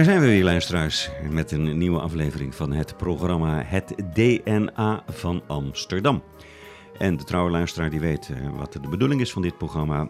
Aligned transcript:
Daar 0.00 0.08
zijn 0.08 0.20
we 0.20 0.26
weer, 0.26 0.44
luisteraars, 0.44 1.10
met 1.30 1.50
een 1.50 1.78
nieuwe 1.78 2.00
aflevering 2.00 2.54
van 2.54 2.72
het 2.72 2.96
programma 2.96 3.62
Het 3.66 3.94
DNA 4.14 5.02
van 5.08 5.42
Amsterdam. 5.46 6.22
En 6.98 7.16
de 7.16 7.24
trouwe 7.24 7.50
luisteraar 7.50 7.90
die 7.90 8.00
weet 8.00 8.30
eh, 8.30 8.58
wat 8.58 8.72
de 8.72 8.80
bedoeling 8.80 9.20
is 9.20 9.32
van 9.32 9.42
dit 9.42 9.58
programma. 9.58 10.08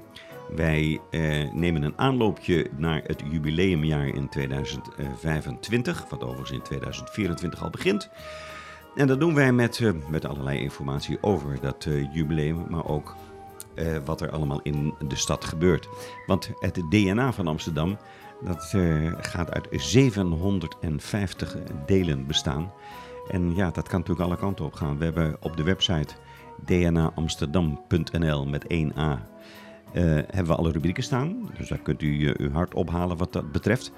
Wij 0.55 1.01
eh, 1.11 1.53
nemen 1.53 1.83
een 1.83 1.99
aanloopje 1.99 2.67
naar 2.77 3.03
het 3.07 3.23
jubileumjaar 3.31 4.07
in 4.07 4.29
2025, 4.29 6.05
wat 6.09 6.23
overigens 6.23 6.51
in 6.51 6.63
2024 6.63 7.63
al 7.63 7.71
begint. 7.71 8.11
En 8.95 9.07
dat 9.07 9.21
doen 9.21 9.35
wij 9.35 9.53
met, 9.53 9.79
uh, 9.79 9.93
met 10.09 10.25
allerlei 10.25 10.59
informatie 10.59 11.19
over 11.21 11.61
dat 11.61 11.85
uh, 11.85 12.15
jubileum, 12.15 12.65
maar 12.69 12.87
ook 12.87 13.17
wat 14.05 14.21
er 14.21 14.31
allemaal 14.31 14.61
in 14.63 14.95
de 15.09 15.17
stad 15.17 15.45
gebeurt. 15.45 15.89
Want 16.27 16.51
het 16.59 16.83
DNA 16.91 17.33
van 17.33 17.47
Amsterdam 17.47 17.99
dat 18.45 18.73
uh, 18.77 19.13
gaat 19.21 19.53
uit 19.53 19.67
750 19.71 21.57
delen 21.87 22.27
bestaan. 22.27 22.73
En 23.31 23.55
ja, 23.55 23.71
dat 23.71 23.89
kan 23.89 23.99
natuurlijk 23.99 24.29
alle 24.29 24.39
kanten 24.39 24.65
op 24.65 24.75
gaan. 24.75 24.99
We 24.99 25.05
hebben 25.05 25.37
op 25.41 25.57
de 25.57 25.63
website 25.63 26.15
dnaamsterdam.nl 26.65 28.47
met 28.47 28.65
1a 28.65 28.69
uh, 29.95 30.03
hebben 30.27 30.47
we 30.47 30.55
alle 30.55 30.73
rubrieken 30.73 31.03
staan. 31.03 31.51
Dus 31.59 31.69
daar 31.69 31.79
kunt 31.79 32.03
u 32.03 32.07
uh, 32.07 32.35
uw 32.37 32.51
hart 32.51 32.75
ophalen 32.75 33.17
wat 33.17 33.33
dat 33.33 33.53
betreft. 33.53 33.93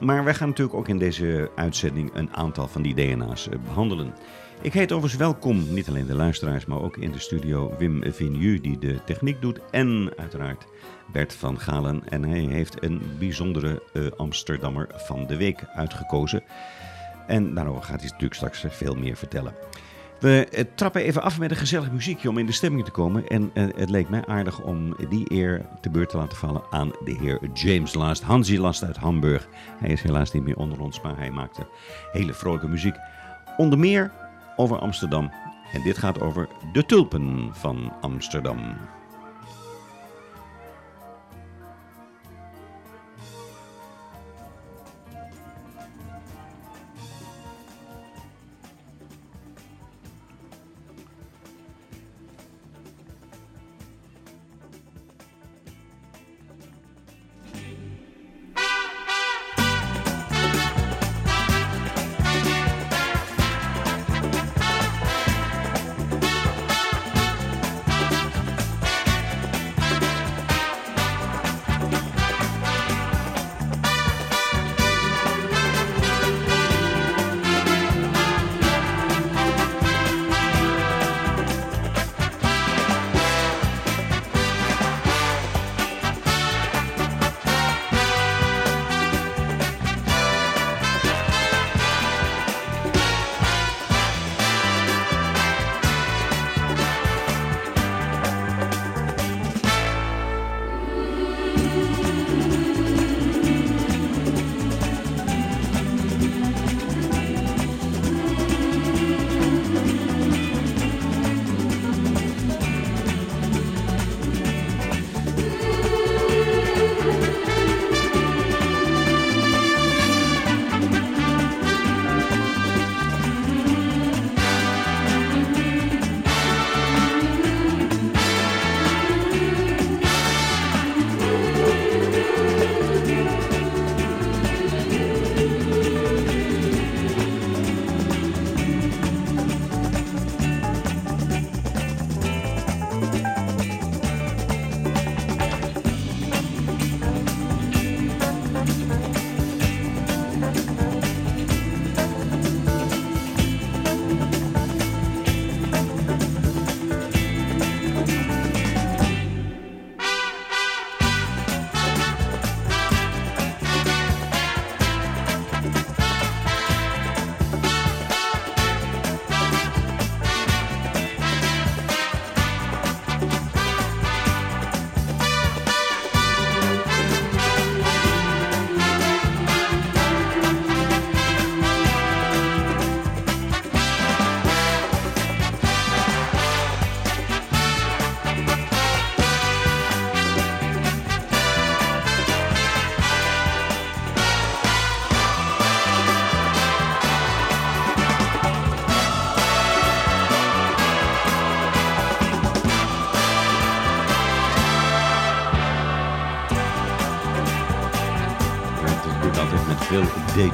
Maar 0.00 0.24
wij 0.24 0.34
gaan 0.34 0.48
natuurlijk 0.48 0.78
ook 0.78 0.88
in 0.88 0.98
deze 0.98 1.50
uitzending 1.54 2.10
een 2.14 2.34
aantal 2.34 2.68
van 2.68 2.82
die 2.82 2.94
DNA's 2.94 3.48
behandelen. 3.64 4.14
Ik 4.62 4.72
heet 4.72 4.92
overigens 4.92 5.20
welkom, 5.20 5.72
niet 5.72 5.88
alleen 5.88 6.06
de 6.06 6.14
luisteraars, 6.14 6.66
maar 6.66 6.82
ook 6.82 6.96
in 6.96 7.12
de 7.12 7.18
studio 7.18 7.74
Wim 7.78 8.12
Vignu, 8.12 8.60
die 8.60 8.78
de 8.78 9.04
techniek 9.04 9.40
doet. 9.40 9.60
En 9.70 10.12
uiteraard 10.16 10.66
Bert 11.12 11.34
van 11.34 11.60
Galen. 11.60 12.02
En 12.08 12.24
hij 12.24 12.40
heeft 12.40 12.82
een 12.82 13.02
bijzondere 13.18 13.82
uh, 13.92 14.06
Amsterdammer 14.16 14.88
van 14.94 15.26
de 15.26 15.36
week 15.36 15.64
uitgekozen. 15.74 16.42
En 17.26 17.54
daarover 17.54 17.82
gaat 17.82 18.00
hij 18.00 18.10
natuurlijk 18.10 18.34
straks 18.34 18.64
veel 18.68 18.94
meer 18.94 19.16
vertellen. 19.16 19.54
We 20.20 20.48
uh, 20.52 20.60
trappen 20.74 21.02
even 21.02 21.22
af 21.22 21.38
met 21.38 21.50
een 21.50 21.56
gezellig 21.56 21.90
muziekje 21.90 22.28
om 22.28 22.38
in 22.38 22.46
de 22.46 22.52
stemming 22.52 22.84
te 22.84 22.90
komen. 22.90 23.28
En 23.28 23.50
uh, 23.54 23.64
het 23.76 23.90
leek 23.90 24.08
mij 24.08 24.26
aardig 24.26 24.62
om 24.62 24.96
die 25.08 25.32
eer 25.32 25.66
te 25.80 25.90
beurt 25.90 26.08
te 26.08 26.16
laten 26.16 26.36
vallen 26.36 26.62
aan 26.70 26.90
de 27.04 27.16
heer 27.20 27.38
James 27.52 27.94
Last. 27.94 28.22
Hansi 28.22 28.60
Last 28.60 28.84
uit 28.84 28.96
Hamburg. 28.96 29.48
Hij 29.78 29.90
is 29.90 30.02
helaas 30.02 30.32
niet 30.32 30.42
meer 30.42 30.56
onder 30.56 30.80
ons, 30.80 31.00
maar 31.00 31.16
hij 31.16 31.30
maakte 31.30 31.66
hele 32.12 32.34
vrolijke 32.34 32.68
muziek. 32.68 32.96
Onder 33.56 33.78
meer 33.78 34.12
over 34.56 34.78
Amsterdam. 34.78 35.30
En 35.72 35.82
dit 35.82 35.98
gaat 35.98 36.20
over 36.20 36.48
de 36.72 36.86
tulpen 36.86 37.50
van 37.52 37.92
Amsterdam. 38.00 38.76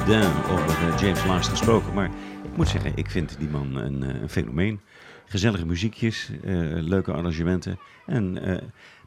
Over 0.07 0.87
uh, 0.87 0.99
James 0.99 1.25
Last 1.25 1.49
gesproken. 1.49 1.93
Maar 1.93 2.09
ik 2.43 2.57
moet 2.57 2.67
zeggen, 2.67 2.91
ik 2.95 3.09
vind 3.09 3.35
die 3.39 3.49
man 3.49 3.75
een, 3.75 4.03
uh, 4.03 4.21
een 4.21 4.29
fenomeen. 4.29 4.79
Gezellige 5.25 5.65
muziekjes, 5.65 6.29
uh, 6.43 6.81
leuke 6.81 7.11
arrangementen. 7.11 7.79
En 8.05 8.39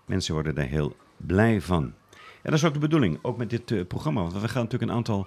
mensen 0.06 0.34
worden 0.34 0.54
daar 0.54 0.66
heel 0.66 0.96
blij 1.16 1.60
van. 1.60 1.82
En 1.82 2.50
dat 2.50 2.52
is 2.52 2.64
ook 2.64 2.72
de 2.72 2.78
bedoeling, 2.78 3.18
ook 3.22 3.36
met 3.36 3.50
dit 3.50 3.88
programma. 3.88 4.20
Want 4.20 4.32
we 4.32 4.48
gaan 4.48 4.62
natuurlijk 4.62 4.90
een 4.90 4.96
aantal 4.96 5.26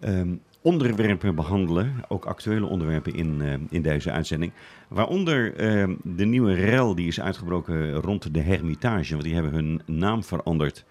um, 0.00 0.42
onderwerpen 0.62 1.34
behandelen. 1.34 1.94
Ook 2.08 2.24
actuele 2.24 2.66
onderwerpen 2.66 3.14
in, 3.14 3.42
in 3.70 3.82
deze 3.82 4.10
uitzending. 4.10 4.52
Waaronder 4.88 5.54
ehm, 5.56 5.94
de 6.02 6.24
nieuwe 6.24 6.54
rel 6.54 6.94
die 6.94 7.06
is 7.06 7.20
uitgebroken 7.20 7.92
rond 7.92 8.34
de 8.34 8.40
Hermitage. 8.40 9.10
Want 9.10 9.24
die 9.24 9.34
hebben 9.34 9.52
hun 9.52 9.82
naam 9.86 10.24
veranderd 10.24 10.84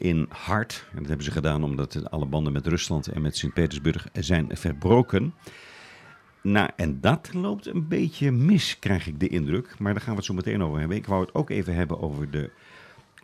in 0.00 0.26
Hart. 0.28 0.86
En 0.90 0.98
dat 0.98 1.06
hebben 1.06 1.24
ze 1.24 1.30
gedaan 1.30 1.64
omdat 1.64 2.10
alle 2.10 2.26
banden 2.26 2.52
met 2.52 2.66
Rusland 2.66 3.06
en 3.06 3.22
met 3.22 3.36
Sint-Petersburg 3.36 4.08
zijn 4.12 4.46
verbroken. 4.52 5.34
Nou, 6.42 6.70
en 6.76 7.00
dat 7.00 7.30
loopt 7.34 7.66
een 7.66 7.88
beetje 7.88 8.30
mis, 8.30 8.78
krijg 8.78 9.06
ik 9.06 9.20
de 9.20 9.28
indruk. 9.28 9.78
Maar 9.78 9.92
daar 9.92 10.02
gaan 10.02 10.10
we 10.10 10.16
het 10.16 10.26
zo 10.26 10.34
meteen 10.34 10.62
over 10.62 10.78
hebben. 10.78 10.96
Ik 10.96 11.06
wou 11.06 11.20
het 11.20 11.34
ook 11.34 11.50
even 11.50 11.74
hebben 11.74 12.00
over 12.00 12.30
de 12.30 12.50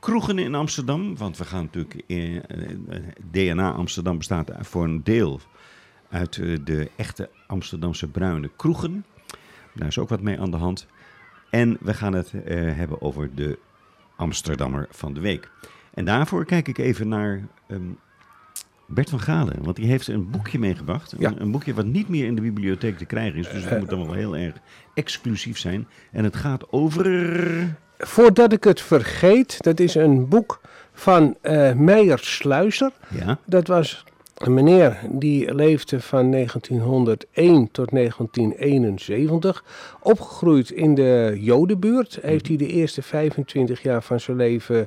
kroegen 0.01 0.39
in 0.39 0.55
Amsterdam. 0.55 1.17
Want 1.17 1.39
we 1.39 1.45
gaan 1.45 1.63
natuurlijk. 1.63 2.03
eh, 2.07 2.37
eh, 2.37 2.43
DNA 3.31 3.73
Amsterdam 3.73 4.19
bestaat 4.19 4.51
voor 4.59 4.85
een 4.85 5.05
deel 5.05 5.41
uit 6.11 6.39
eh, 6.39 6.59
de 6.65 6.91
echte 6.97 7.31
Amsterdamse 7.47 8.09
bruine 8.09 8.51
kroegen. 8.57 9.05
Daar 9.75 9.89
is 9.89 9.99
ook 9.99 10.09
wat 10.09 10.21
mee 10.21 10.41
aan 10.41 10.51
de 10.51 10.57
hand. 10.57 10.87
En 11.51 11.77
we 11.81 11.95
gaan 11.95 12.13
het 12.13 12.33
hebben 12.51 13.03
over 13.03 13.35
de 13.35 13.59
Amsterdammer 14.17 14.87
van 14.91 15.15
de 15.15 15.21
week. 15.21 15.51
En 15.97 16.05
daarvoor 16.05 16.45
kijk 16.45 16.69
ik 16.69 16.79
even 16.79 17.09
naar 17.09 17.43
ehm, 17.67 17.83
Bert 18.87 19.11
van 19.11 19.21
Galen. 19.21 19.57
Want 19.63 19.77
die 19.77 19.87
heeft 19.87 20.09
een 20.09 20.31
boekje 20.31 20.59
meegebracht. 20.59 21.15
Ja. 21.19 21.29
Een, 21.29 21.41
een 21.41 21.51
boekje 21.51 21.75
wat 21.75 21.85
niet 21.85 22.09
meer 22.09 22.27
in 22.27 22.35
de 22.35 22.41
bibliotheek 22.41 22.99
te 22.99 23.05
krijgen 23.05 23.39
is. 23.39 23.51
Dus 23.51 23.65
het 23.65 23.79
moet 23.79 23.89
dan 23.89 24.07
wel 24.07 24.13
heel 24.13 24.37
erg 24.37 24.55
exclusief 24.95 25.59
zijn. 25.59 25.87
En 26.13 26.25
het 26.25 26.37
gaat 26.37 26.73
over... 26.73 27.77
Voordat 27.99 28.53
ik 28.53 28.65
het 28.65 28.81
vergeet, 28.81 29.63
dat 29.63 29.81
is 29.81 29.95
een 29.95 30.29
boek 30.29 30.61
van 30.93 31.37
eh 31.41 31.73
Meijer 31.73 32.19
Sluizer. 32.19 32.93
Ja, 33.09 33.39
Dat 33.45 33.67
was 33.67 34.05
een 34.37 34.55
meneer 34.55 34.99
die 35.11 35.55
leefde 35.55 36.01
van 36.01 36.31
1901 36.31 37.71
tot 37.71 37.91
1971. 37.91 39.65
Opgegroeid 40.01 40.71
in 40.71 40.95
de 40.95 41.37
Jodenbuurt. 41.41 42.19
Heeft 42.23 42.49
hij 42.49 42.57
de 42.57 42.67
eerste 42.67 43.03
25 43.03 43.83
jaar 43.83 44.03
van 44.03 44.21
zijn 44.21 44.37
leven 44.37 44.87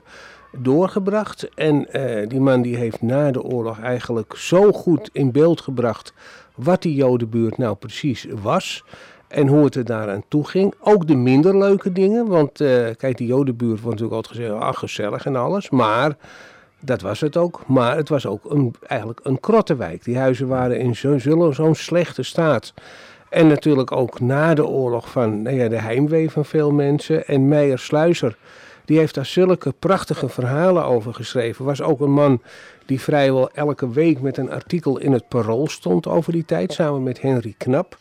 doorgebracht. 0.51 1.49
En 1.55 1.91
eh, 1.93 2.27
die 2.27 2.39
man 2.39 2.61
die 2.61 2.75
heeft 2.75 3.01
na 3.01 3.31
de 3.31 3.43
oorlog 3.43 3.79
eigenlijk 3.79 4.33
zo 4.35 4.71
goed 4.71 5.09
in 5.13 5.31
beeld 5.31 5.61
gebracht 5.61 6.13
wat 6.55 6.81
die 6.81 6.95
Jodenbuurt 6.95 7.57
nou 7.57 7.75
precies 7.75 8.27
was. 8.41 8.83
En 9.27 9.47
hoe 9.47 9.63
het 9.63 9.75
er 9.75 9.85
daaraan 9.85 10.23
toe 10.27 10.47
ging. 10.47 10.73
Ook 10.79 11.07
de 11.07 11.15
minder 11.15 11.57
leuke 11.57 11.91
dingen. 11.91 12.27
Want 12.27 12.61
eh, 12.61 12.85
kijk, 12.97 13.17
die 13.17 13.27
Jodenbuurt 13.27 13.81
wordt 13.81 13.99
natuurlijk 13.99 14.15
altijd 14.15 14.37
gezegd, 14.37 14.61
ah, 14.61 14.73
gezellig 14.73 15.25
en 15.25 15.35
alles. 15.35 15.69
Maar 15.69 16.17
dat 16.79 17.01
was 17.01 17.19
het 17.19 17.37
ook. 17.37 17.61
Maar 17.67 17.95
het 17.95 18.09
was 18.09 18.25
ook 18.25 18.51
een, 18.51 18.73
eigenlijk 18.87 19.19
een 19.23 19.39
krottenwijk. 19.39 20.03
Die 20.03 20.17
huizen 20.17 20.47
waren 20.47 20.79
in 20.79 20.95
zo- 20.95 21.51
zo'n 21.51 21.75
slechte 21.75 22.23
staat. 22.23 22.73
En 23.29 23.47
natuurlijk 23.47 23.91
ook 23.91 24.19
na 24.19 24.53
de 24.53 24.65
oorlog 24.67 25.09
van 25.09 25.41
nou 25.41 25.55
ja, 25.55 25.67
de 25.67 25.81
heimwee 25.81 26.29
van 26.29 26.45
veel 26.45 26.71
mensen. 26.71 27.27
En 27.27 27.47
Meijer 27.47 27.79
Sluizer, 27.79 28.37
die 28.89 28.97
heeft 28.97 29.15
daar 29.15 29.25
zulke 29.25 29.73
prachtige 29.79 30.29
verhalen 30.29 30.85
over 30.85 31.13
geschreven. 31.13 31.65
Was 31.65 31.81
ook 31.81 31.99
een 31.99 32.11
man 32.11 32.41
die 32.85 33.01
vrijwel 33.01 33.51
elke 33.51 33.89
week 33.89 34.21
met 34.21 34.37
een 34.37 34.51
artikel 34.51 34.97
in 34.97 35.11
het 35.11 35.27
Parool 35.27 35.67
stond 35.67 36.07
over 36.07 36.31
die 36.31 36.45
tijd. 36.45 36.73
Samen 36.73 37.03
met 37.03 37.21
Henry 37.21 37.55
Knap. 37.57 37.97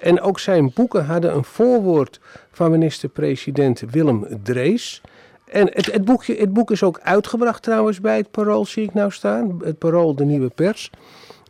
En 0.00 0.20
ook 0.20 0.38
zijn 0.38 0.72
boeken 0.74 1.04
hadden 1.04 1.34
een 1.34 1.44
voorwoord 1.44 2.20
van 2.52 2.70
minister-president 2.70 3.82
Willem 3.90 4.26
Drees. 4.42 5.00
En 5.44 5.70
het, 5.72 5.92
het, 5.92 6.04
boekje, 6.04 6.36
het 6.36 6.52
boek 6.52 6.70
is 6.70 6.82
ook 6.82 7.00
uitgebracht 7.02 7.62
trouwens 7.62 8.00
bij 8.00 8.16
het 8.16 8.30
Parool, 8.30 8.64
zie 8.64 8.84
ik 8.84 8.94
nou 8.94 9.10
staan. 9.10 9.60
Het 9.64 9.78
Parool, 9.78 10.14
de 10.14 10.24
Nieuwe 10.24 10.50
Pers. 10.54 10.90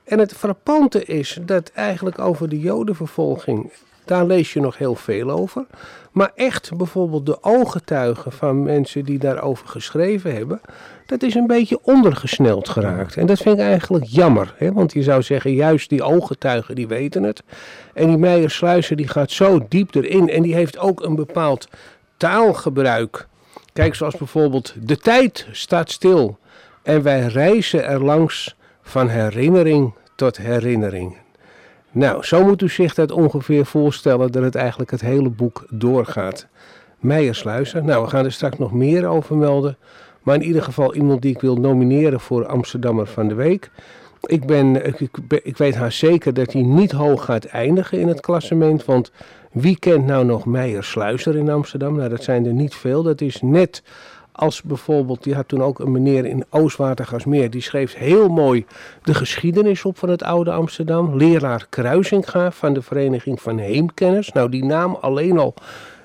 En 0.05 0.19
het 0.19 0.33
frappante 0.33 1.05
is 1.05 1.39
dat 1.43 1.71
eigenlijk 1.75 2.19
over 2.19 2.49
de 2.49 2.61
jodenvervolging, 2.61 3.73
daar 4.13 4.27
lees 4.27 4.53
je 4.53 4.61
nog 4.61 4.79
heel 4.79 4.95
veel 4.95 5.31
over. 5.31 5.67
Maar 6.11 6.33
echt 6.35 6.77
bijvoorbeeld 6.77 7.27
de 7.27 7.43
ooggetuigen 7.43 8.33
van 8.33 8.63
mensen 8.63 9.05
die 9.05 9.19
daarover 9.19 9.69
geschreven 9.69 10.35
hebben, 10.35 10.61
dat 11.07 11.23
is 11.23 11.35
een 11.35 11.47
beetje 11.47 11.79
ondergesneld 11.83 12.69
geraakt. 12.69 13.17
En 13.17 13.27
dat 13.27 13.39
vind 13.39 13.59
ik 13.59 13.65
eigenlijk 13.65 14.05
jammer. 14.05 14.55
Hè? 14.57 14.73
Want 14.73 14.93
je 14.93 15.03
zou 15.03 15.23
zeggen, 15.23 15.55
juist 15.55 15.89
die 15.89 16.03
ooggetuigen 16.03 16.75
die 16.75 16.89
weten 16.89 17.23
het. 17.23 17.43
En 17.95 18.07
die 18.07 18.17
Meijer 18.17 18.51
Sluizer 18.51 18.97
die 18.97 19.09
gaat 19.09 19.31
zo 19.31 19.67
diep 19.69 19.95
erin 19.95 20.29
en 20.29 20.43
die 20.43 20.55
heeft 20.55 20.79
ook 20.79 21.03
een 21.03 21.15
bepaald 21.15 21.69
taalgebruik. 22.17 23.27
Kijk, 23.73 23.95
zoals 23.95 24.17
bijvoorbeeld 24.17 24.75
de 24.81 24.97
tijd 24.97 25.47
staat 25.53 25.91
stil 25.91 26.39
en 26.83 27.03
wij 27.03 27.27
reizen 27.27 27.85
er 27.85 28.05
langs 28.05 28.57
van 28.83 29.09
herinnering 29.09 29.95
tot 30.17 30.37
herinnering. 30.37 31.17
Nou, 31.93 32.25
zo 32.25 32.45
moet 32.45 32.63
u 32.63 32.69
zich 32.69 32.95
dat 32.95 33.13
ongeveer 33.13 33.67
voorstellen 33.67 34.33
dat 34.33 34.43
het 34.43 34.55
eigenlijk 34.55 34.91
het 34.91 35.01
hele 35.01 35.31
boek 35.31 35.67
doorgaat. 35.71 36.47
Meijersluizen, 36.99 37.85
nou 37.85 38.05
we 38.05 38.11
gaan 38.11 38.25
er 38.25 38.33
straks 38.33 38.59
nog 38.59 38.73
meer 38.73 39.07
over 39.07 39.37
melden. 39.37 39.77
Maar 40.23 40.35
in 40.35 40.43
ieder 40.43 40.63
geval 40.63 40.95
iemand 40.95 41.23
die 41.23 41.35
ik 41.35 41.41
wil 41.41 41.57
nomineren 41.57 42.21
voor 42.21 42.47
Amsterdammer 42.47 43.07
van 43.07 43.29
de 43.29 43.35
Week. 43.35 43.71
Ik, 44.23 44.47
ben, 44.47 44.87
ik, 45.43 45.57
weet 45.57 45.75
haar 45.75 45.93
zeker 45.93 46.35
dat 46.35 46.53
hij 46.53 46.63
niet 46.63 46.93
hoog 46.93 47.25
gaat 47.25 47.45
eindigen 47.45 47.99
in 47.99 48.09
het 48.09 48.21
klassement. 48.21 48.85
Want 48.85 49.13
wie 49.53 49.79
kent 49.79 50.07
nou 50.07 50.25
nog 50.25 50.47
Meijer 50.47 50.85
Sluizer 50.85 51.37
in 51.37 51.51
Amsterdam? 51.51 51.97
Nou, 51.97 52.09
dat 52.09 52.23
zijn 52.23 52.47
er 52.47 52.53
niet 52.53 52.75
veel. 52.75 53.03
Dat 53.03 53.21
is 53.21 53.41
net 53.41 53.83
als 54.33 54.63
bijvoorbeeld, 54.63 55.23
die 55.23 55.35
had 55.35 55.49
toen 55.49 55.63
ook 55.63 55.79
een 55.79 55.93
meneer 55.93 56.25
in 56.25 56.45
Oostwatergasmeer. 56.51 57.51
Die 57.51 57.61
schreef 57.61 57.95
heel 57.95 58.29
mooi 58.29 58.67
de 59.03 59.15
geschiedenis 59.15 59.85
op 59.85 59.99
van 59.99 60.09
het 60.09 60.23
oude 60.23 60.53
Amsterdam. 60.53 61.17
Leraar 61.17 61.67
Kruisinga 61.69 62.51
van 62.51 62.75
de 62.75 62.83
Vereniging 62.83 63.41
van 63.41 63.59
Heemkenners. 63.59 64.33
Nou, 64.33 64.49
die 64.49 64.65
naam 64.65 64.99
alleen 65.01 65.39
al 65.39 65.55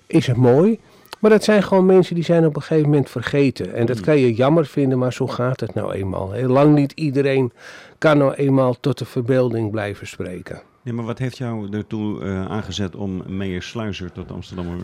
is 0.07 0.27
het 0.27 0.37
mooi. 0.37 0.79
Maar 1.19 1.31
dat 1.31 1.43
zijn 1.43 1.63
gewoon 1.63 1.85
mensen 1.85 2.15
die 2.15 2.23
zijn 2.23 2.45
op 2.45 2.55
een 2.55 2.61
gegeven 2.61 2.89
moment 2.89 3.09
vergeten. 3.09 3.73
En 3.73 3.85
dat 3.85 3.99
kan 3.99 4.17
je 4.17 4.33
jammer 4.33 4.65
vinden, 4.65 4.97
maar 4.97 5.13
zo 5.13 5.27
gaat 5.27 5.59
het 5.59 5.73
nou 5.73 5.93
eenmaal. 5.93 6.31
Heel 6.31 6.49
lang 6.49 6.75
niet 6.75 6.91
iedereen 6.91 7.51
kan 7.97 8.17
nou 8.17 8.33
eenmaal 8.33 8.79
tot 8.79 8.97
de 8.97 9.05
verbeelding 9.05 9.71
blijven 9.71 10.07
spreken. 10.07 10.61
Nee, 10.87 10.95
maar 10.95 11.05
wat 11.05 11.17
heeft 11.17 11.37
jou 11.37 11.67
ertoe 11.71 12.23
eh, 12.23 12.45
aangezet 12.45 12.95
om 12.95 13.23
Meijer 13.27 13.61
Sluizer 13.63 14.11
tot 14.11 14.31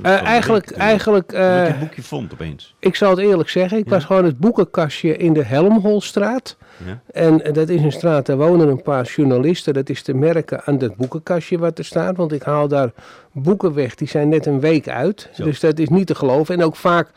Eh, 0.04 0.12
Week 0.12 0.22
eigenlijk, 0.22 0.66
te 0.66 0.76
eigenlijk 0.76 1.32
Omdat 1.34 1.48
je 1.48 1.54
eh, 1.62 1.68
het 1.68 1.80
boekje 1.80 2.02
vond 2.02 2.34
opeens. 2.34 2.76
ik 2.80 2.96
zal 2.96 3.10
het 3.10 3.20
eerlijk 3.20 3.50
zeggen, 3.50 3.78
ik 3.78 3.86
Ja. 3.86 3.92
was 3.92 4.06
gewoon 4.06 4.26
het 4.26 4.38
boekenkastje 4.38 5.18
in 5.18 5.34
de 5.34 5.44
Helmholstraat. 5.44 6.58
Ja? 6.86 7.02
En 7.12 7.54
dat 7.54 7.70
is 7.70 7.82
een 7.82 7.92
straat, 7.92 8.26
daar 8.26 8.38
wonen 8.38 8.68
een 8.68 8.82
paar 8.82 9.06
journalisten. 9.06 9.74
Dat 9.74 9.90
is 9.90 10.02
te 10.02 10.14
merken 10.14 10.64
aan 10.66 10.78
dat 10.78 10.96
boekenkastje 10.96 11.58
wat 11.58 11.78
er 11.78 11.86
staat. 11.86 12.18
Want 12.18 12.32
ik 12.32 12.44
haal 12.44 12.68
daar 12.68 12.92
boeken 13.32 13.74
weg, 13.74 13.96
die 13.96 14.08
zijn 14.08 14.30
net 14.30 14.46
een 14.46 14.60
week 14.60 14.88
uit. 14.88 15.30
Zo. 15.34 15.44
Dus 15.44 15.60
dat 15.60 15.80
is 15.80 15.90
niet 15.90 16.08
te 16.08 16.16
geloven. 16.16 16.56
En 16.56 16.64
ook 16.64 16.76
vaak 16.76 17.10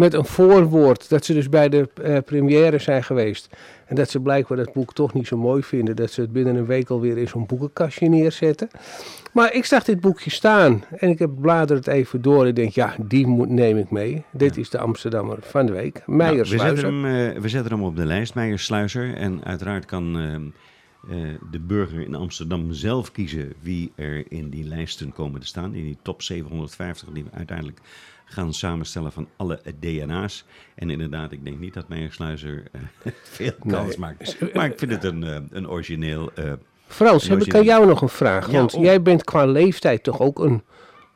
met 0.00 0.14
een 0.14 0.24
voorwoord, 0.24 1.08
dat 1.08 1.24
ze 1.24 1.34
dus 1.34 1.48
bij 1.48 1.68
de 1.68 1.88
eh, 2.02 2.18
première 2.24 2.78
zijn 2.78 3.04
geweest. 3.04 3.48
En 3.86 3.96
dat 3.96 4.10
ze 4.10 4.20
blijkbaar 4.20 4.56
dat 4.56 4.72
boek 4.72 4.92
toch 4.92 5.14
niet 5.14 5.26
zo 5.26 5.36
mooi 5.36 5.62
vinden. 5.62 5.96
Dat 5.96 6.10
ze 6.10 6.20
het 6.20 6.32
binnen 6.32 6.56
een 6.56 6.66
week 6.66 6.88
alweer 6.90 7.18
in 7.18 7.28
zo'n 7.28 7.46
boekenkastje 7.46 8.08
neerzetten. 8.08 8.68
Maar 9.32 9.54
ik 9.54 9.64
zag 9.64 9.84
dit 9.84 10.00
boekje 10.00 10.30
staan 10.30 10.84
en 10.98 11.08
ik 11.08 11.18
heb 11.18 11.30
blader 11.40 11.76
het 11.76 11.86
even 11.86 12.22
door. 12.22 12.46
Ik 12.46 12.56
denk, 12.56 12.70
ja, 12.70 12.94
die 12.98 13.26
moet, 13.26 13.48
neem 13.48 13.78
ik 13.78 13.90
mee. 13.90 14.24
Dit 14.32 14.56
is 14.56 14.70
de 14.70 14.78
Amsterdammer 14.78 15.38
van 15.40 15.66
de 15.66 15.72
week. 15.72 16.02
Meijer 16.06 16.36
Nou, 16.36 16.56
we, 16.56 16.58
zetten 16.58 16.84
hem, 16.84 17.04
eh, 17.04 17.40
we 17.40 17.48
zetten 17.48 17.72
hem 17.72 17.82
op 17.82 17.96
de 17.96 18.06
lijst, 18.06 18.34
Meijer 18.34 18.58
Sluizer. 18.58 19.14
En 19.14 19.44
uiteraard 19.44 19.84
kan 19.84 20.18
eh, 20.18 21.16
de 21.50 21.60
burger 21.60 22.00
in 22.00 22.14
Amsterdam 22.14 22.72
zelf 22.72 23.12
kiezen 23.12 23.52
wie 23.60 23.92
er 23.94 24.32
in 24.32 24.50
die 24.50 24.64
lijsten 24.64 25.12
komen 25.12 25.40
te 25.40 25.46
staan. 25.46 25.74
In 25.74 25.84
die 25.84 25.98
top 26.02 26.22
750 26.22 27.08
die 27.12 27.24
we 27.24 27.30
uiteindelijk 27.32 27.80
gaan 28.30 28.54
samenstellen 28.54 29.12
van 29.12 29.28
alle 29.36 29.60
DNA's. 29.80 30.44
En 30.74 30.90
inderdaad, 30.90 31.32
ik 31.32 31.44
denk 31.44 31.58
niet 31.58 31.74
dat 31.74 31.88
Meijer 31.88 32.12
Sluizer 32.12 32.62
eh, 32.72 32.80
veel 33.22 33.52
kans 33.68 33.88
Nee. 33.88 33.98
maakt. 33.98 34.54
Maar 34.54 34.66
ik 34.66 34.78
vind 34.78 34.90
het 34.90 35.04
een, 35.04 35.24
eh, 35.24 35.36
een 35.50 35.68
origineel... 35.68 36.32
eh, 36.34 36.52
Frans, 36.86 37.28
heb 37.28 37.42
ik 37.42 37.54
aan 37.54 37.64
jou 37.64 37.86
nog 37.86 38.02
een 38.02 38.08
vraag? 38.08 38.46
Want 38.46 38.74
oh. 38.74 38.82
jij 38.82 39.02
bent 39.02 39.24
qua 39.24 39.44
leeftijd 39.46 40.02
toch 40.02 40.20
ook 40.20 40.38
een, 40.38 40.62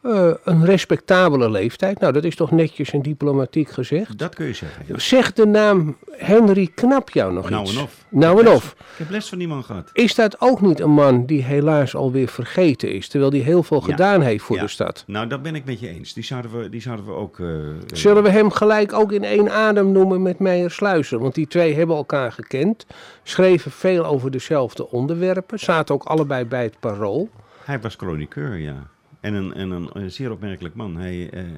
eh, 0.04 0.30
een 0.44 0.64
respectabele 0.64 1.50
leeftijd. 1.50 2.00
Nou, 2.00 2.12
dat 2.12 2.24
is 2.24 2.36
toch 2.36 2.50
netjes 2.50 2.92
en 2.92 3.02
diplomatiek 3.02 3.68
gezegd. 3.70 4.18
dat 4.18 4.34
kun 4.34 4.46
je 4.46 4.52
zeggen. 4.52 5.00
Zegt 5.00 5.36
de 5.36 5.46
naam 5.46 5.96
Henry 6.10 6.70
Knap 6.74 7.10
jou 7.10 7.32
nog 7.32 7.50
Nou 7.50 7.62
iets? 7.62 7.76
en 7.76 7.82
of. 7.82 8.04
Nou 8.08 8.40
en 8.40 8.48
of. 8.48 8.74
Ik 8.78 8.98
heb 8.98 9.10
les 9.10 9.28
van 9.28 9.38
die 9.38 9.48
man 9.48 9.64
gehad. 9.64 9.90
Is 9.92 10.14
dat 10.14 10.40
ook 10.40 10.60
niet 10.60 10.80
een 10.80 10.90
man 10.90 11.26
die 11.26 11.42
helaas 11.42 11.94
alweer 11.94 12.28
vergeten 12.28 12.92
is, 12.92 13.08
terwijl 13.08 13.30
hij 13.32 13.40
heel 13.40 13.62
veel 13.62 13.78
Ja. 13.78 13.84
gedaan 13.84 14.20
heeft 14.20 14.44
voor 14.44 14.56
Ja. 14.56 14.62
de 14.62 14.68
stad? 14.68 15.04
Nou, 15.06 15.26
dat 15.26 15.42
ben 15.42 15.54
ik 15.54 15.64
met 15.64 15.80
je 15.80 15.88
eens. 15.88 16.12
Die 16.12 16.24
zouden 16.24 16.58
we, 16.58 16.68
die 16.68 16.80
zouden 16.80 17.06
we 17.06 17.12
ook... 17.12 17.38
eh, 17.40 17.68
eh, 17.68 17.74
Zullen 17.86 18.22
we 18.22 18.30
hem 18.30 18.50
gelijk 18.50 18.92
ook 18.92 19.12
in 19.12 19.24
één 19.24 19.50
adem 19.52 19.92
noemen 19.92 20.22
met 20.22 20.38
Meijer 20.38 20.70
Sluizer? 20.70 21.18
Want 21.18 21.34
die 21.34 21.46
twee 21.46 21.74
hebben 21.74 21.96
elkaar 21.96 22.32
gekend, 22.32 22.86
schreven 23.22 23.70
veel 23.70 24.04
over 24.04 24.30
dezelfde 24.30 24.90
onderwerpen, 24.90 25.58
zaten 25.58 25.94
ook 25.94 26.04
allebei 26.04 26.44
bij 26.44 26.62
het 26.62 26.80
parool. 26.80 27.28
Hij 27.64 27.80
was 27.80 27.94
chroniqueur, 27.94 28.56
ja. 28.56 28.92
En 29.24 29.34
een, 29.34 29.54
en 29.54 29.70
een, 29.70 29.90
een 29.92 30.10
zeer 30.10 30.30
opmerkelijk 30.30 30.74
man. 30.74 30.96
Hij, 30.96 31.30
eh, 31.30 31.42
hij 31.42 31.56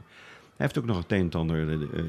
heeft 0.57 0.79
ook 0.79 0.85
nog 0.85 0.99
het 0.99 1.13
een 1.13 1.31
en 1.31 1.39
ander 1.39 1.73
eh, 1.73 2.01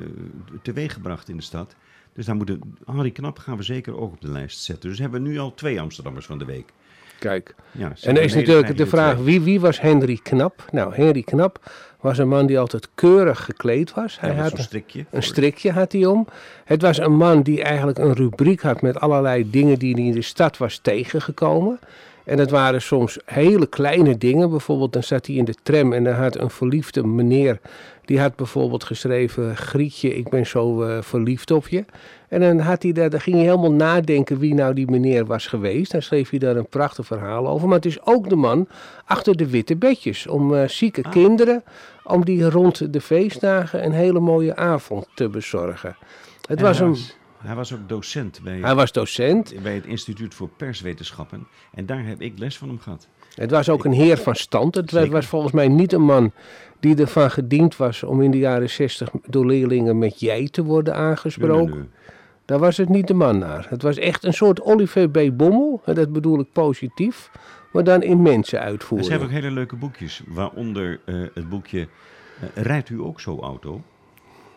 teweeggebracht 0.61 1.29
in 1.29 1.37
de 1.37 1.43
stad. 1.43 1.75
Dus 2.13 2.25
daar 2.25 2.35
moeten 2.35 2.61
Harry 2.85 3.11
Knap 3.11 3.37
gaan 3.37 3.57
we 3.57 3.63
zeker 3.63 3.97
ook 3.97 4.11
op 4.11 4.21
de 4.21 4.29
lijst 4.29 4.59
zetten. 4.59 4.89
Dus 4.89 4.99
hebben 4.99 5.23
we 5.23 5.29
nu 5.29 5.39
al 5.39 5.53
twee 5.53 5.81
Amsterdammers 5.81 6.25
van 6.25 6.37
de 6.37 6.45
week. 6.45 6.73
Kijk. 7.19 7.55
Ja, 7.71 7.93
En 8.01 8.13
dan 8.13 8.23
is 8.23 8.33
natuurlijk 8.33 8.77
de 8.77 8.87
vraag, 8.87 9.17
wie, 9.17 9.41
wie 9.41 9.59
was 9.59 9.81
Henry 9.81 10.19
Knap? 10.23 10.65
Nou, 10.71 10.95
Henry 10.95 11.21
Knap 11.21 11.71
was 11.99 12.17
een 12.17 12.27
man 12.27 12.45
die 12.45 12.59
altijd 12.59 12.89
keurig 12.95 13.43
gekleed 13.45 13.93
was. 13.93 14.19
Hij 14.19 14.35
had 14.35 14.51
een, 14.51 14.63
strikje. 14.63 15.05
een 15.11 15.23
strikje 15.23 15.71
had 15.71 15.91
hij 15.91 16.05
om. 16.05 16.27
Het 16.65 16.81
was 16.81 16.97
een 16.97 17.15
man 17.15 17.41
die 17.41 17.63
eigenlijk 17.63 17.97
een 17.97 18.13
rubriek 18.13 18.61
had 18.61 18.81
met 18.81 18.99
allerlei 18.99 19.49
dingen 19.49 19.79
die 19.79 19.93
hij 19.93 20.03
in 20.03 20.11
de 20.11 20.21
stad 20.21 20.57
was 20.57 20.77
tegengekomen. 20.77 21.79
En 22.27 22.37
dat 22.37 22.49
waren 22.49 22.81
soms 22.81 23.19
hele 23.25 23.67
kleine 23.67 24.17
dingen. 24.17 24.49
Bijvoorbeeld 24.49 24.93
dan 24.93 25.03
zat 25.03 25.25
hij 25.25 25.35
in 25.35 25.45
de 25.45 25.55
tram 25.63 25.93
en 25.93 26.03
dan 26.03 26.13
had 26.13 26.37
een 26.37 26.49
verliefde 26.49 27.03
meneer 27.03 27.59
Die 28.05 28.19
had 28.19 28.35
bijvoorbeeld 28.35 28.83
geschreven: 28.83 29.57
Grietje, 29.57 30.15
ik 30.15 30.29
ben 30.29 30.45
zo 30.45 30.83
eh, 30.83 31.01
verliefd 31.01 31.51
op 31.51 31.67
je. 31.67 31.85
En 32.29 32.39
dan, 32.39 32.59
had 32.59 32.83
hij 32.83 32.91
daar, 32.91 33.09
dan 33.09 33.21
ging 33.21 33.35
hij 33.35 33.45
helemaal 33.45 33.71
nadenken 33.71 34.39
wie 34.39 34.53
nou 34.53 34.73
die 34.73 34.91
meneer 34.91 35.25
was 35.25 35.47
geweest. 35.47 35.91
Dan 35.91 36.01
schreef 36.01 36.29
hij 36.29 36.39
daar 36.39 36.55
een 36.55 36.67
prachtig 36.67 37.05
verhaal 37.05 37.47
over. 37.47 37.67
Maar 37.67 37.75
het 37.75 37.85
is 37.85 38.05
ook 38.05 38.29
de 38.29 38.35
man 38.35 38.67
achter 39.05 39.37
de 39.37 39.49
witte 39.49 39.75
bedjes. 39.75 40.27
Om 40.27 40.55
eh, 40.55 40.67
zieke 40.67 41.03
Ah. 41.03 41.11
kinderen, 41.11 41.63
om 42.03 42.25
die 42.25 42.49
rond 42.49 42.93
de 42.93 43.01
feestdagen 43.01 43.85
een 43.85 43.91
hele 43.91 44.19
mooie 44.19 44.55
avond 44.55 45.07
te 45.15 45.29
bezorgen. 45.29 45.95
Het 46.47 46.57
En 46.57 46.63
was 46.63 46.79
een, 46.79 46.97
hij 47.37 47.55
was 47.55 47.73
ook 47.73 47.89
docent 47.89 48.39
bij, 48.43 48.59
hij 48.59 48.75
was 48.75 48.91
docent. 48.91 49.53
bij 49.63 49.75
het 49.75 49.85
Instituut 49.85 50.33
voor 50.33 50.49
Perswetenschappen. 50.57 51.47
En 51.73 51.85
daar 51.85 52.05
heb 52.05 52.21
ik 52.21 52.39
les 52.39 52.57
van 52.57 52.67
hem 52.67 52.79
gehad. 52.79 53.07
Het 53.35 53.51
was 53.51 53.69
ook 53.69 53.85
een 53.85 53.91
heer 53.91 54.17
van 54.17 54.35
stand. 54.35 54.75
Het 54.75 54.89
Zeker. 54.89 55.11
was 55.11 55.25
volgens 55.25 55.51
mij 55.51 55.67
niet 55.67 55.93
een 55.93 56.01
man 56.05 56.31
die 56.79 56.95
ervan 56.95 57.31
gediend 57.31 57.75
was 57.77 58.03
om 58.03 58.21
in 58.21 58.31
de 58.31 58.37
jaren 58.37 58.69
zestig 58.69 59.09
door 59.25 59.45
leerlingen 59.45 59.97
met 59.97 60.19
jij 60.19 60.47
te 60.47 60.63
worden 60.63 60.95
aangesproken. 60.95 61.55
Nee, 61.65 61.65
nee, 61.65 61.77
nee. 61.79 61.89
Daar 62.45 62.59
was 62.59 62.77
het 62.77 62.89
niet 62.89 63.07
de 63.07 63.13
man 63.13 63.37
naar. 63.37 63.65
Het 63.69 63.81
was 63.81 63.97
echt 63.97 64.23
een 64.23 64.33
soort 64.33 64.61
Olivier 64.61 65.09
B. 65.09 65.19
Bommel. 65.33 65.81
En 65.85 65.95
dat 65.95 66.11
bedoel 66.13 66.39
ik 66.39 66.51
positief. 66.51 67.31
Maar 67.71 67.83
dan 67.83 68.01
in 68.03 68.21
mensen 68.21 68.57
En 68.59 68.63
Ze 68.63 68.69
uitvoeren. 68.69 69.09
hebben 69.09 69.27
ook 69.27 69.33
hele 69.33 69.51
leuke 69.51 69.75
boekjes. 69.75 70.21
Waaronder 70.27 70.99
eh, 71.05 71.15
het 71.33 71.49
boekje 71.49 71.87
eh, 72.39 72.63
Rijdt 72.63 72.89
u 72.89 72.99
ook 73.01 73.19
zo 73.19 73.39
auto? 73.39 73.81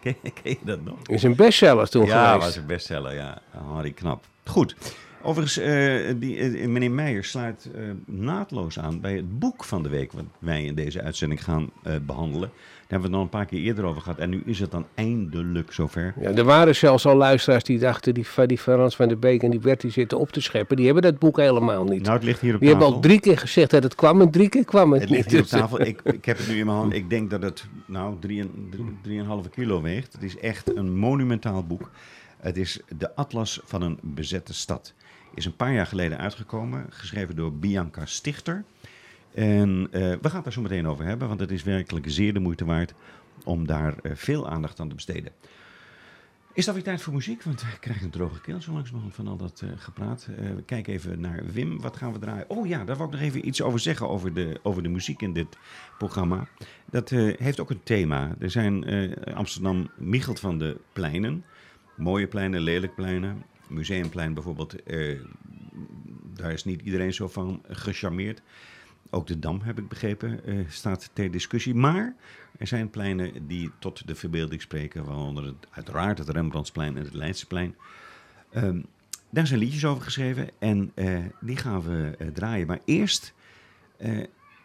Ken, 0.00 0.16
ken 0.22 0.32
je 0.42 0.58
dat 0.62 0.84
nog? 0.84 0.98
Is 1.06 1.22
een 1.22 1.34
bestseller 1.34 1.88
toen 1.88 2.06
ja, 2.06 2.26
geweest. 2.26 2.46
was 2.46 2.56
een 2.56 2.66
bestseller, 2.66 3.14
ja. 3.14 3.38
Harry 3.72 3.90
Knap. 3.92 4.24
Goed. 4.44 4.74
Overigens, 5.22 5.56
eh, 5.58 6.14
die, 6.16 6.38
eh, 6.38 6.68
meneer 6.68 6.90
Meijer 6.90 7.24
sluit 7.24 7.70
eh, 7.74 7.82
naadloos 8.06 8.78
aan 8.78 9.00
bij 9.00 9.14
het 9.16 9.38
boek 9.38 9.64
van 9.64 9.82
de 9.82 9.88
week... 9.88 10.12
wat 10.12 10.24
wij 10.38 10.64
in 10.64 10.74
deze 10.74 11.02
uitzending 11.02 11.44
gaan 11.44 11.70
eh, 11.82 11.94
behandelen. 12.06 12.48
Daar 12.50 12.98
hebben 13.00 13.10
we 13.10 13.16
het 13.16 13.16
al 13.16 13.22
een 13.22 13.28
paar 13.28 13.46
keer 13.46 13.60
eerder 13.60 13.84
over 13.84 14.02
gehad. 14.02 14.18
En 14.18 14.30
nu 14.30 14.42
is 14.44 14.60
het 14.60 14.70
dan 14.70 14.86
eindelijk 14.94 15.72
zover. 15.72 16.14
Ja, 16.20 16.30
er 16.30 16.44
waren 16.44 16.76
zelfs 16.76 17.06
al 17.06 17.16
luisteraars 17.16 17.64
die 17.64 17.78
dachten, 17.78 18.14
die, 18.14 18.26
die 18.46 18.58
Frans 18.58 18.96
van 18.96 19.08
der 19.08 19.18
Beek 19.18 19.42
en 19.42 19.50
die 19.50 19.60
Bertie 19.60 19.90
zitten 19.90 20.18
op 20.18 20.30
te 20.32 20.40
scheppen. 20.40 20.76
Die 20.76 20.84
hebben 20.84 21.02
dat 21.02 21.18
boek 21.18 21.36
helemaal 21.36 21.84
niet. 21.84 22.02
Nou, 22.02 22.14
het 22.14 22.24
ligt 22.24 22.40
hier 22.40 22.54
op 22.54 22.60
die 22.60 22.68
tafel. 22.68 22.84
hebben 22.84 22.96
al 22.96 23.08
drie 23.08 23.20
keer 23.20 23.38
gezegd 23.38 23.70
dat 23.70 23.82
het 23.82 23.94
kwam 23.94 24.20
en 24.20 24.30
drie 24.30 24.48
keer 24.48 24.64
kwam 24.64 24.92
het, 24.92 25.00
Het 25.00 25.10
niet. 25.10 25.18
ligt 25.18 25.30
hier 25.30 25.40
op 25.40 25.46
tafel. 25.60 25.80
Ik, 25.80 26.00
ik 26.02 26.24
heb 26.24 26.38
het 26.38 26.48
nu 26.48 26.58
in 26.58 26.66
mijn 26.66 26.78
hand. 26.78 26.94
Ik 26.94 27.10
denk 27.10 27.30
dat 27.30 27.42
het 27.42 27.66
nou 27.86 28.14
3,5 29.44 29.50
kilo 29.50 29.82
weegt. 29.82 30.12
Het 30.12 30.22
is 30.22 30.38
echt 30.38 30.76
een 30.76 30.96
monumentaal 30.96 31.66
boek. 31.66 31.90
Het 32.40 32.56
is 32.56 32.80
de 32.98 33.16
Atlas 33.16 33.60
van 33.64 33.82
een 33.82 33.98
bezette 34.02 34.54
stad. 34.54 34.94
Is 35.34 35.44
een 35.44 35.56
paar 35.56 35.72
jaar 35.72 35.86
geleden 35.86 36.18
uitgekomen. 36.18 36.86
Geschreven 36.90 37.36
door 37.36 37.52
Bianca 37.52 38.06
Stichter. 38.06 38.64
En 39.34 39.88
eh, 39.90 40.00
we 40.00 40.28
gaan 40.28 40.34
het 40.34 40.44
daar 40.44 40.52
zo 40.52 40.60
meteen 40.60 40.88
over 40.88 41.04
hebben. 41.04 41.28
Want 41.28 41.40
het 41.40 41.50
is 41.50 41.62
werkelijk 41.62 42.06
zeer 42.08 42.34
de 42.34 42.40
moeite 42.40 42.64
waard 42.64 42.94
om 43.44 43.66
daar 43.66 43.94
eh, 44.02 44.12
veel 44.14 44.48
aandacht 44.48 44.80
aan 44.80 44.88
te 44.88 44.94
besteden. 44.94 45.32
Is 46.52 46.64
dat 46.64 46.74
weer 46.74 46.84
tijd 46.84 47.02
voor 47.02 47.12
muziek? 47.12 47.42
Want 47.42 47.62
ik 47.62 47.76
krijg 47.80 48.02
een 48.02 48.10
droge 48.10 48.40
keel 48.40 48.60
zo 48.60 48.72
langzamerhand 48.72 49.14
van 49.14 49.28
al 49.28 49.36
dat 49.36 49.60
eh, 49.64 49.70
gepraat. 49.76 50.28
We 50.36 50.62
kijken 50.66 50.92
even 50.92 51.20
naar 51.20 51.42
Wim. 51.52 51.80
Wat 51.80 51.96
gaan 51.96 52.12
we 52.12 52.18
draaien? 52.18 52.50
Oh 52.50 52.66
ja, 52.66 52.84
daar 52.84 52.96
wil 52.96 53.06
ik 53.06 53.12
nog 53.12 53.20
even 53.20 53.46
iets 53.46 53.62
over 53.62 53.78
zeggen 53.78 54.08
over 54.08 54.34
de, 54.34 54.60
over 54.62 54.82
de 54.82 54.88
muziek 54.88 55.22
in 55.22 55.32
dit 55.32 55.58
programma. 55.98 56.48
Dat 56.90 57.10
heeft 57.10 57.60
ook 57.60 57.70
een 57.70 57.82
thema. 57.82 58.34
Er 58.38 58.50
zijn 58.50 58.84
Amsterdam 59.34 59.90
Michelt 59.96 60.40
van 60.40 60.58
de 60.58 60.80
pleinen. 60.92 61.44
Mooie 61.96 62.26
pleinen, 62.26 62.60
lelijk 62.60 62.94
pleinen. 62.94 63.42
Museumplein 63.70 64.34
bijvoorbeeld. 64.34 64.82
eh, 64.82 65.18
daar 66.34 66.52
is 66.52 66.64
niet 66.64 66.80
iedereen 66.80 67.14
zo 67.14 67.28
van 67.28 67.62
gecharmeerd. 67.68 68.42
Ook 69.10 69.26
de 69.26 69.38
Dam, 69.38 69.60
heb 69.60 69.78
ik 69.78 69.88
begrepen, 69.88 70.44
eh, 70.44 70.58
staat 70.68 71.10
ter 71.12 71.30
discussie. 71.30 71.74
Maar 71.74 72.14
er 72.58 72.66
zijn 72.66 72.90
pleinen 72.90 73.46
die 73.46 73.70
tot 73.78 74.06
de 74.06 74.14
verbeelding 74.14 74.60
spreken, 74.60 75.04
waaronder 75.04 75.44
het, 75.44 75.66
uiteraard 75.70 76.18
het 76.18 76.28
Rembrandtsplein 76.28 76.96
en 76.96 77.04
het 77.04 77.14
Leidseplein. 77.14 77.76
Ehm, 78.50 78.80
daar 79.30 79.46
zijn 79.46 79.60
liedjes 79.60 79.84
over 79.84 80.02
geschreven 80.02 80.48
en 80.58 80.92
eh, 80.94 81.18
die 81.40 81.56
gaan 81.56 81.82
we 81.82 82.30
draaien. 82.32 82.66
Maar 82.66 82.80
eerst 82.84 83.34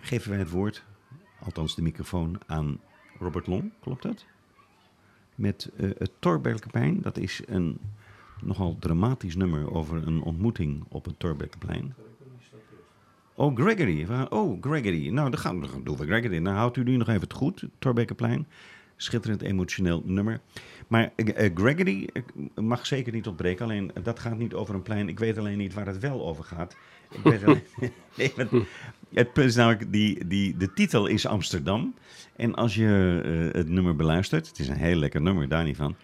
geven 0.02 0.30
wij 0.30 0.40
het 0.40 0.50
woord, 0.50 0.84
althans 1.40 1.76
de 1.76 1.82
microfoon, 1.82 2.40
aan 2.46 2.80
Robert 3.20 3.48
Long. 3.48 3.72
Klopt 3.80 4.04
dat? 4.04 4.26
Met 5.36 5.70
het 5.78 6.12
Torbekkenplein. 6.20 7.02
Dat 7.02 7.18
is 7.18 7.42
een 7.46 7.80
nogal 8.46 8.78
dramatisch 8.80 9.36
nummer 9.36 9.74
over 9.74 10.08
een 10.08 10.22
ontmoeting 10.22 10.84
op 10.90 11.06
het 11.06 11.20
Torbekkenplein. 11.20 11.94
Oh, 13.36 13.56
Gregory. 13.56 14.08
We 14.08 14.28
Oh, 14.30 14.62
Gregory. 14.62 15.10
Nou, 15.10 15.30
dan, 15.30 15.40
gaan, 15.40 15.62
dan 15.62 15.84
doen 15.84 15.98
we 15.98 16.06
Gregory. 16.06 16.44
Dan 16.44 16.54
houdt 16.54 16.78
u 16.78 16.84
nu 16.84 16.98
nog 16.98 17.08
even 17.08 17.22
het 17.22 17.34
goed, 17.34 17.64
Torbekkenplein. 17.80 18.48
Schitterend 18.98 19.42
emotioneel 19.42 20.02
nummer. 20.06 20.40
Maar 20.88 21.12
eh, 21.16 21.46
eh, 21.46 21.52
Gregory 21.56 22.10
mag 22.56 22.86
zeker 22.86 23.14
niet 23.14 23.28
ontbreken. 23.28 23.66
Alleen, 23.66 23.92
dat 24.04 24.20
gaat 24.20 24.38
niet 24.38 24.54
over 24.54 24.76
een 24.76 24.82
plein. 24.82 25.10
Ik 25.10 25.20
weet 25.20 25.38
alleen 25.38 25.58
niet 25.58 25.74
waar 25.74 25.86
het 25.86 26.00
wel 26.00 26.28
over 26.28 26.44
gaat. 26.44 26.76
Ik 27.12 27.20
weet 27.24 27.44
alleen, 27.46 27.64
nee, 28.16 28.34
het 29.14 29.34
punt 29.34 29.50
is 29.50 29.56
namelijk, 29.56 29.92
die, 29.92 30.28
die, 30.28 30.58
de 30.58 30.74
titel 30.74 31.08
is 31.08 31.26
Amsterdam. 31.26 31.94
En 32.36 32.56
als 32.56 32.76
je 32.76 33.22
eh, 33.24 33.58
het 33.58 33.70
nummer 33.70 33.96
beluistert, 33.96 34.48
het 34.48 34.60
is 34.60 34.68
een 34.68 34.76
heel 34.76 34.98
lekker 34.98 35.22
nummer, 35.22 35.48
daar 35.48 35.64
niet 35.64 35.78
van. 35.78 35.96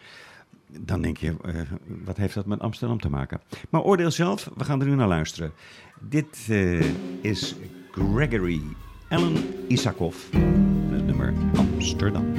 Dan 0.80 1.02
denk 1.02 1.18
je, 1.18 1.36
eh, 1.42 1.62
wat 2.06 2.18
heeft 2.18 2.34
dat 2.34 2.46
met 2.46 2.60
Amsterdam 2.60 3.00
te 3.00 3.10
maken? 3.10 3.42
Maar 3.70 3.82
oordeel 3.82 4.12
zelf, 4.12 4.50
we 4.58 4.64
gaan 4.64 4.82
er 4.82 4.88
nu 4.88 4.96
naar 4.96 5.08
luisteren. 5.08 5.52
Dit 6.00 6.48
eh, 6.50 6.86
is 7.22 7.56
Gregory 7.92 8.62
Allen 9.10 9.36
Isakov. 9.68 10.16
Het 10.90 11.06
nummer 11.06 11.34
Amsterdam. 11.56 12.34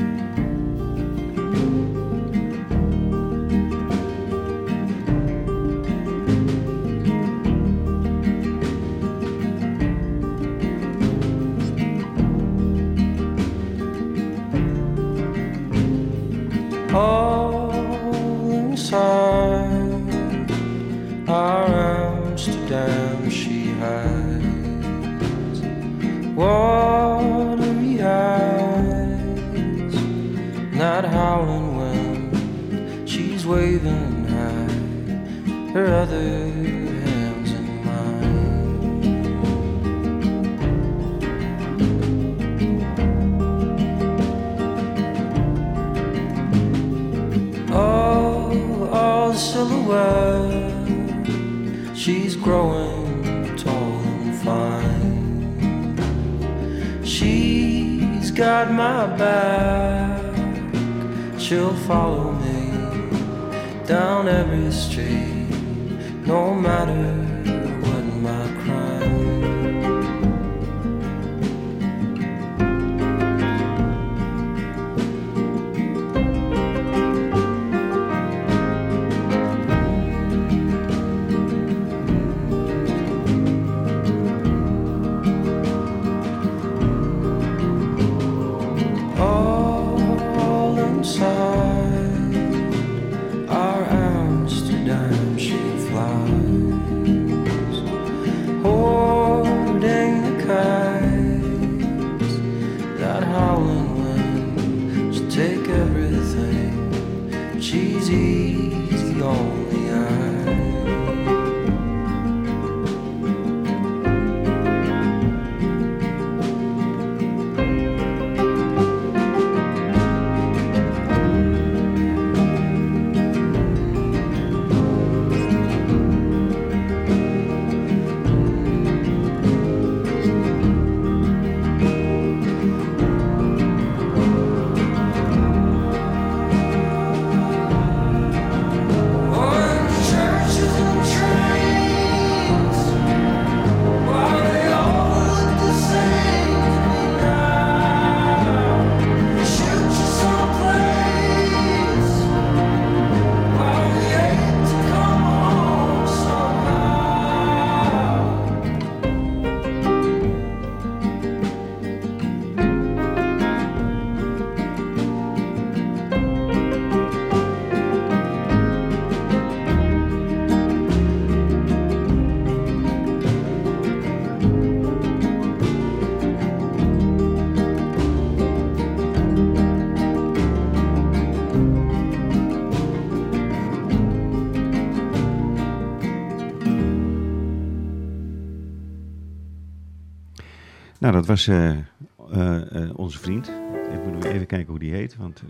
Dat 191.22 191.30
was 191.30 191.46
eh, 191.46 191.70
eh, 191.70 192.84
eh, 192.84 192.98
onze 192.98 193.18
vriend. 193.18 193.48
Ik 193.92 194.04
moet 194.04 194.24
even 194.24 194.46
kijken 194.46 194.70
hoe 194.70 194.78
die 194.78 194.92
heet, 194.92 195.16
want 195.16 195.42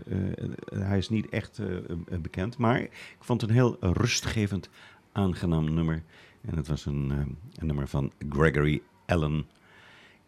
hij 0.75 0.97
is 0.97 1.09
niet 1.09 1.29
echt 1.29 1.61
bekend. 2.21 2.57
Maar 2.57 2.79
ik 2.79 3.17
vond 3.19 3.41
het 3.41 3.49
een 3.49 3.55
heel 3.55 3.77
rustgevend, 3.79 4.69
aangenaam 5.11 5.73
nummer. 5.73 6.03
En 6.41 6.55
het 6.57 6.67
was 6.67 6.85
een, 6.85 7.09
een 7.55 7.65
nummer 7.65 7.87
van 7.87 8.11
Gregory 8.29 8.81
Allen 9.05 9.45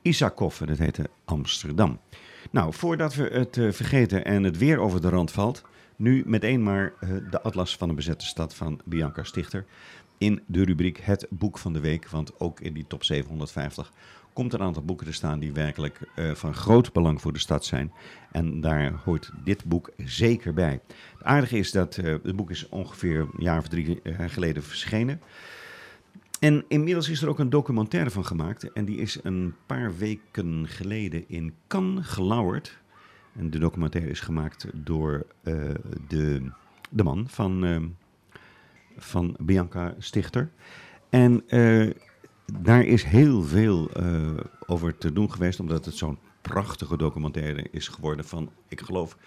Isakov 0.01 0.61
en 0.61 0.69
het 0.69 0.79
heette 0.79 1.09
Amsterdam. 1.25 1.99
Nou, 2.51 2.73
voordat 2.73 3.15
we 3.15 3.23
het 3.23 3.75
vergeten 3.75 4.25
en 4.25 4.43
het 4.43 4.57
weer 4.57 4.79
over 4.79 5.01
de 5.01 5.09
rand 5.09 5.31
valt, 5.31 5.63
nu 5.95 6.23
meteen 6.25 6.63
maar 6.63 6.93
de 7.29 7.41
atlas 7.41 7.77
van 7.77 7.89
een 7.89 7.95
bezette 7.95 8.25
stad 8.25 8.55
van 8.55 8.79
Bianca 8.85 9.23
Stichter 9.23 9.65
in 10.17 10.41
de 10.45 10.63
rubriek 10.63 10.99
Het 11.01 11.27
Boek 11.29 11.57
van 11.57 11.73
de 11.73 11.79
Week. 11.79 12.09
Want 12.09 12.39
ook 12.39 12.59
in 12.59 12.73
die 12.73 12.87
top 12.87 13.03
750 13.03 13.91
komt 14.35 14.53
een 14.53 14.61
aantal 14.61 14.83
boeken 14.83 15.05
te 15.05 15.13
staan 15.13 15.39
die 15.39 15.53
werkelijk 15.53 15.99
eh, 16.15 16.31
van 16.31 16.53
groot 16.53 16.93
belang 16.93 17.21
voor 17.21 17.33
de 17.33 17.39
stad 17.39 17.65
zijn. 17.65 17.91
En 18.31 18.61
daar 18.61 18.93
hoort 19.03 19.31
dit 19.43 19.65
boek 19.65 19.91
zeker 19.97 20.53
bij. 20.53 20.81
Het 21.17 21.23
aardige 21.23 21.57
is 21.57 21.71
dat 21.71 21.97
eh, 21.97 22.15
het 22.23 22.35
boek 22.35 22.49
is 22.49 22.69
ongeveer 22.69 23.19
een 23.19 23.29
jaar 23.37 23.57
of 23.57 23.67
drie 23.67 24.01
eh, 24.01 24.29
geleden 24.29 24.63
verschenen. 24.63 25.21
En 26.39 26.65
inmiddels 26.67 27.09
is 27.09 27.21
er 27.21 27.29
ook 27.29 27.39
een 27.39 27.49
documentaire 27.49 28.09
van 28.09 28.25
gemaakt. 28.25 28.71
En 28.71 28.85
die 28.85 28.97
is 28.97 29.19
een 29.23 29.55
paar 29.65 29.97
weken 29.97 30.67
geleden 30.67 31.23
in 31.27 31.53
Cannes 31.67 32.07
gelauwerd. 32.07 32.77
En 33.35 33.49
de 33.49 33.59
documentaire 33.59 34.11
is 34.11 34.19
gemaakt 34.19 34.67
door 34.73 35.25
de, 36.07 36.51
de 36.89 37.03
man 37.03 37.25
van, 37.27 37.95
van 38.97 39.35
Bianca 39.39 39.95
Stichter. 39.97 40.49
En 41.09 41.43
daar 42.53 42.83
is 42.83 43.03
heel 43.03 43.43
veel 43.43 43.89
eh, 43.89 44.31
over 44.65 44.97
te 44.97 45.13
doen 45.13 45.31
geweest, 45.31 45.59
omdat 45.59 45.85
het 45.85 45.95
zo'n 45.95 46.17
prachtige 46.41 46.97
documentaire 46.97 47.67
is 47.71 47.87
geworden 47.87 48.25
van, 48.25 48.49
ik 48.67 48.81
geloof, 48.81 49.17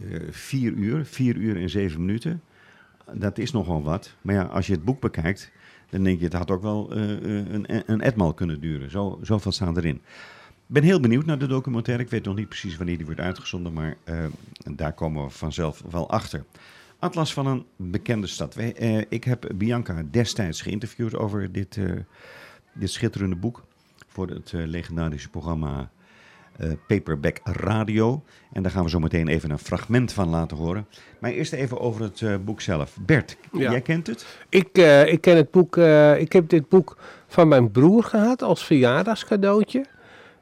eh, 0.00 0.20
vier 0.30 0.72
uur, 0.72 1.04
vier 1.04 1.36
uur 1.36 1.56
en 1.56 1.70
zeven 1.70 2.00
minuten. 2.00 2.42
Dat 3.12 3.38
is 3.38 3.50
nogal 3.50 3.82
wat. 3.82 4.14
Maar 4.22 4.34
ja, 4.34 4.42
als 4.42 4.66
je 4.66 4.72
het 4.72 4.84
boek 4.84 5.00
bekijkt, 5.00 5.50
dan 5.90 6.02
denk 6.02 6.18
je, 6.18 6.24
het 6.24 6.32
had 6.32 6.50
ook 6.50 6.62
wel 6.62 6.92
eh, 6.94 7.10
een, 7.10 7.92
een 7.92 8.00
etmaal 8.00 8.34
kunnen 8.34 8.60
duren. 8.60 8.90
Zo, 8.90 9.18
zoveel 9.22 9.52
staan 9.52 9.76
erin. 9.76 10.00
Ik 10.66 10.74
ben 10.74 10.82
heel 10.82 11.00
benieuwd 11.00 11.24
naar 11.24 11.38
de 11.38 11.46
documentaire. 11.46 12.02
Ik 12.02 12.10
weet 12.10 12.24
nog 12.24 12.36
niet 12.36 12.48
precies 12.48 12.76
wanneer 12.76 12.96
die 12.96 13.06
wordt 13.06 13.20
uitgezonden, 13.20 13.72
maar 13.72 13.96
daar 14.70 14.92
komen 14.92 15.24
we 15.24 15.30
vanzelf 15.30 15.82
wel 15.90 16.10
achter. 16.10 16.44
Atlas 17.00 17.32
van 17.32 17.46
een 17.46 17.64
bekende 17.76 18.26
stad. 18.26 18.54
Wij, 18.54 18.74
eh, 18.74 19.02
ik 19.08 19.24
heb 19.24 19.50
Bianca 19.54 20.02
destijds 20.10 20.62
geïnterviewd 20.62 21.16
over 21.16 21.52
dit, 21.52 21.76
eh, 21.76 21.84
dit 22.72 22.90
schitterende 22.90 23.36
boek. 23.36 23.64
Voor 24.08 24.28
het 24.28 24.52
eh, 24.52 24.66
legendarische 24.66 25.28
programma 25.28 25.90
Paperback 26.86 27.40
Radio. 27.44 28.22
En 28.52 28.62
daar 28.62 28.72
gaan 28.72 28.84
we 28.84 28.90
zo 28.90 28.98
meteen 28.98 29.28
even 29.28 29.50
een 29.50 29.58
fragment 29.58 30.12
van 30.12 30.28
laten 30.28 30.56
horen. 30.56 30.86
Maar 31.18 31.30
eerst 31.30 31.52
even 31.52 31.80
over 31.80 32.02
het 32.02 32.44
boek 32.44 32.60
zelf. 32.60 32.96
Bert, 33.00 33.36
Ja. 33.52 33.70
jij 33.70 33.80
kent 33.80 34.06
het? 34.06 34.26
Ik, 34.48 34.78
ik 35.06 35.20
ken 35.20 35.36
het 35.36 35.50
boek, 35.50 35.76
ik 36.18 36.32
heb 36.32 36.48
dit 36.48 36.68
boek 36.68 36.96
van 37.26 37.48
mijn 37.48 37.70
broer 37.70 38.04
gehad 38.04 38.42
als 38.42 38.64
verjaardagscadeautje. 38.64 39.84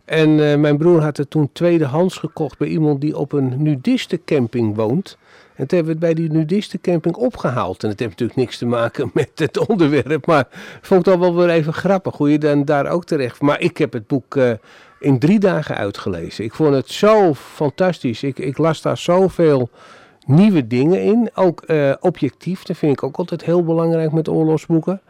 En 0.04 0.60
mijn 0.60 0.76
broer 0.76 1.02
had 1.02 1.16
het 1.16 1.30
toen 1.30 1.52
tweedehands 1.52 2.16
gekocht 2.16 2.58
bij 2.58 2.68
iemand 2.68 3.00
die 3.00 3.16
op 3.16 3.32
een 3.32 3.62
nudistencamping 3.62 4.76
woont. 4.76 5.18
En 5.56 5.66
toen 5.66 5.78
hebben 5.78 5.98
we 5.98 6.06
het 6.06 6.16
bij 6.16 6.24
die 6.24 6.38
nudistencamping 6.38 7.14
opgehaald. 7.14 7.82
En 7.82 7.88
het 7.88 7.98
heeft 7.98 8.10
natuurlijk 8.10 8.38
niks 8.38 8.58
te 8.58 8.66
maken 8.66 9.10
met 9.14 9.30
het 9.34 9.68
onderwerp. 9.68 10.26
Maar 10.26 10.48
ik 10.50 10.78
vond 10.80 11.06
het 11.06 11.14
al 11.14 11.20
wel 11.20 11.34
weer 11.34 11.48
even 11.48 11.72
grappig 11.72 12.16
hoe 12.16 12.30
je 12.30 12.38
dan 12.38 12.64
daar 12.64 12.86
ook 12.86 13.04
terecht... 13.04 13.40
Maar 13.40 13.60
ik 13.60 13.78
heb 13.78 13.92
het 13.92 14.06
boek 14.06 14.36
eh, 14.36 14.50
in 15.00 15.18
drie 15.18 15.38
dagen 15.38 15.76
uitgelezen. 15.76 16.44
Ik 16.44 16.54
vond 16.54 16.74
het 16.74 16.90
zo 16.90 17.34
fantastisch. 17.34 18.22
Ik, 18.22 18.38
ik 18.38 18.58
las 18.58 18.82
daar 18.82 18.98
zoveel 18.98 19.68
nieuwe 20.26 20.66
dingen 20.66 21.02
in. 21.02 21.30
Ook 21.34 21.62
eh, 21.62 21.92
objectief, 22.00 22.62
dat 22.62 22.76
vind 22.76 22.92
ik 22.92 23.02
ook 23.02 23.16
altijd 23.16 23.44
heel 23.44 23.64
belangrijk 23.64 24.12
met 24.12 24.28
oorlogsboeken. 24.28 25.00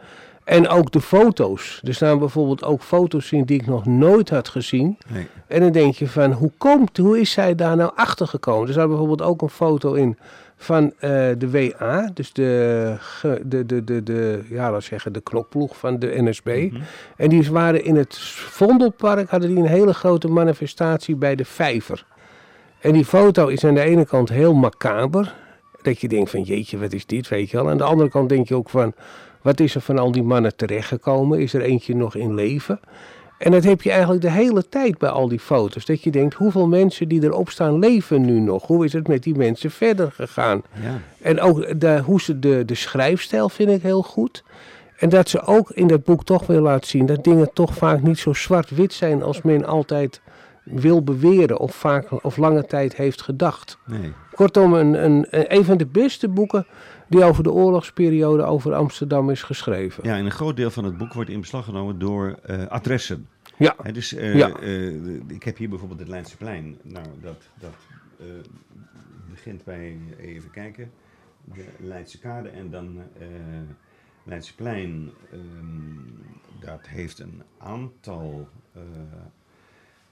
En 0.47 0.67
ook 0.67 0.91
de 0.91 1.01
foto's. 1.01 1.81
Er 1.83 1.93
staan 1.93 2.19
bijvoorbeeld 2.19 2.63
ook 2.63 2.81
foto's 2.81 3.31
in 3.31 3.43
die 3.43 3.59
ik 3.59 3.65
nog 3.65 3.85
nooit 3.85 4.29
had 4.29 4.47
gezien. 4.47 4.97
Nee. 5.07 5.27
En 5.47 5.59
dan 5.59 5.71
denk 5.71 5.95
je 5.95 6.07
van, 6.07 6.31
hoe, 6.31 6.51
komt, 6.57 6.97
hoe 6.97 7.19
is 7.19 7.31
zij 7.31 7.55
daar 7.55 7.75
nou 7.75 7.91
achter 7.95 8.27
gekomen? 8.27 8.67
Er 8.67 8.73
staat 8.73 8.87
bijvoorbeeld 8.87 9.21
ook 9.21 9.41
een 9.41 9.49
foto 9.49 9.93
in 9.93 10.17
van 10.55 10.93
eh, 10.99 11.09
de 11.37 11.49
WA. 11.51 12.09
Dus 12.13 12.33
de, 12.33 12.97
de, 13.45 13.65
de, 13.65 13.83
de, 13.83 14.03
de, 14.03 14.43
ja, 14.49 14.61
laten 14.61 14.75
we 14.75 14.81
zeggen, 14.81 15.13
de 15.13 15.21
knokploeg 15.21 15.77
van 15.77 15.99
de 15.99 16.21
NSB. 16.21 16.69
Mhm. 16.71 16.81
En 17.17 17.29
die 17.29 17.51
waren 17.51 17.83
in 17.83 17.95
het 17.95 18.17
Vondelpark, 18.17 19.29
hadden 19.29 19.49
die 19.49 19.57
een 19.57 19.65
hele 19.65 19.93
grote 19.93 20.27
manifestatie 20.27 21.15
bij 21.15 21.35
de 21.35 21.45
Vijver. 21.45 22.05
En 22.79 22.93
die 22.93 23.05
foto 23.05 23.47
is 23.47 23.65
aan 23.65 23.73
de 23.73 23.81
ene 23.81 24.05
kant 24.05 24.29
heel 24.29 24.53
macaber. 24.53 25.35
Dat 25.81 26.01
je 26.01 26.07
denkt 26.07 26.29
van 26.29 26.41
jeetje, 26.41 26.77
wat 26.77 26.93
is 26.93 27.05
dit, 27.05 27.27
weet 27.27 27.49
je 27.49 27.57
wel. 27.57 27.69
Aan 27.69 27.77
de 27.77 27.83
andere 27.83 28.09
kant 28.09 28.29
denk 28.29 28.47
je 28.47 28.55
ook 28.55 28.69
van, 28.69 28.93
wat 29.47 29.59
is 29.59 29.75
er 29.75 29.81
van 29.81 29.97
al 29.97 30.11
die 30.11 30.23
mannen 30.23 30.55
terechtgekomen? 30.55 31.39
Is 31.39 31.53
er 31.53 31.61
eentje 31.61 31.95
nog 31.95 32.15
in 32.15 32.33
leven? 32.33 32.79
En 33.37 33.51
dat 33.51 33.63
heb 33.63 33.81
je 33.81 33.91
eigenlijk 33.91 34.21
de 34.21 34.31
hele 34.31 34.69
tijd 34.69 34.97
bij 34.97 35.09
al 35.09 35.27
die 35.27 35.39
foto's. 35.39 35.85
Dat 35.85 36.03
je 36.03 36.11
denkt, 36.11 36.33
hoeveel 36.33 36.67
mensen 36.67 37.07
die 37.07 37.23
erop 37.23 37.49
staan 37.49 37.79
leven 37.79 38.21
nu 38.21 38.39
nog? 38.39 38.67
Hoe 38.67 38.85
is 38.85 38.93
het 38.93 39.07
met 39.07 39.23
die 39.23 39.35
mensen 39.35 39.71
verder 39.71 40.11
gegaan? 40.11 40.61
Ja. 40.81 40.99
En 41.21 41.41
ook 41.41 41.79
de, 41.79 42.01
hoe 42.05 42.21
ze 42.21 42.39
de, 42.39 42.65
de 42.65 42.75
schrijfstijl 42.75 43.49
vind 43.49 43.69
ik 43.69 43.81
heel 43.81 44.01
goed. 44.01 44.43
En 44.97 45.09
dat 45.09 45.29
ze 45.29 45.41
ook 45.41 45.71
in 45.71 45.87
dat 45.87 46.03
boek 46.03 46.23
toch 46.23 46.47
weer 46.47 46.61
laten 46.61 46.89
zien 46.89 47.05
dat 47.05 47.23
dingen 47.23 47.53
toch 47.53 47.73
vaak 47.73 48.01
niet 48.01 48.19
zo 48.19 48.33
zwart-wit 48.33 48.93
zijn 48.93 49.23
als 49.23 49.41
men 49.41 49.65
altijd 49.65 50.21
wil 50.63 51.03
beweren 51.03 51.59
of, 51.59 51.75
vaak, 51.75 52.23
of 52.23 52.37
lange 52.37 52.65
tijd 52.65 52.95
heeft 52.95 53.21
gedacht. 53.21 53.77
Nee. 53.85 54.13
Kortom, 54.33 54.73
een, 54.73 55.03
een, 55.03 55.25
een 55.29 55.65
van 55.65 55.77
de 55.77 55.85
beste 55.85 56.27
boeken 56.27 56.65
die 57.09 57.23
over 57.23 57.43
de 57.43 57.51
oorlogsperiode 57.51 58.43
over 58.43 58.73
Amsterdam 58.73 59.29
is 59.29 59.43
geschreven. 59.43 60.03
Ja, 60.07 60.17
en 60.17 60.25
een 60.25 60.31
groot 60.31 60.55
deel 60.55 60.71
van 60.71 60.83
het 60.83 60.97
boek 60.97 61.13
wordt 61.13 61.29
in 61.29 61.39
beslag 61.39 61.65
genomen 61.65 61.99
door 61.99 62.39
eh, 62.43 62.65
adressen. 62.67 63.27
Ja, 63.57 63.75
dus 63.93 64.13
eh, 64.13 64.35
Ja. 64.35 64.49
eh, 64.59 65.15
ik 65.27 65.43
heb 65.43 65.57
hier 65.57 65.69
bijvoorbeeld 65.69 65.99
het 65.99 66.09
Leidseplein. 66.09 66.77
Nou, 66.83 67.05
dat, 67.21 67.43
dat 67.59 67.75
begint 69.29 69.63
bij, 69.63 69.97
even 70.19 70.51
kijken, 70.51 70.91
de 71.43 71.65
Leidse 71.79 72.19
Kade 72.19 72.49
en 72.49 72.69
dan 72.69 72.99
Leidseplein. 74.23 75.09
ehm, 75.31 76.59
dat 76.59 76.87
heeft 76.87 77.19
een 77.19 77.43
aantal 77.57 78.49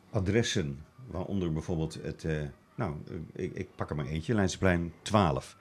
adressen, 0.10 0.80
waaronder 1.08 1.52
bijvoorbeeld 1.54 2.00
het, 2.04 2.26
nou, 2.76 2.94
ik, 3.34 3.54
ik 3.54 3.68
pak 3.76 3.90
er 3.90 3.96
maar 3.96 4.06
eentje, 4.06 4.34
Leidseplein 4.34 4.94
12. 5.02 5.58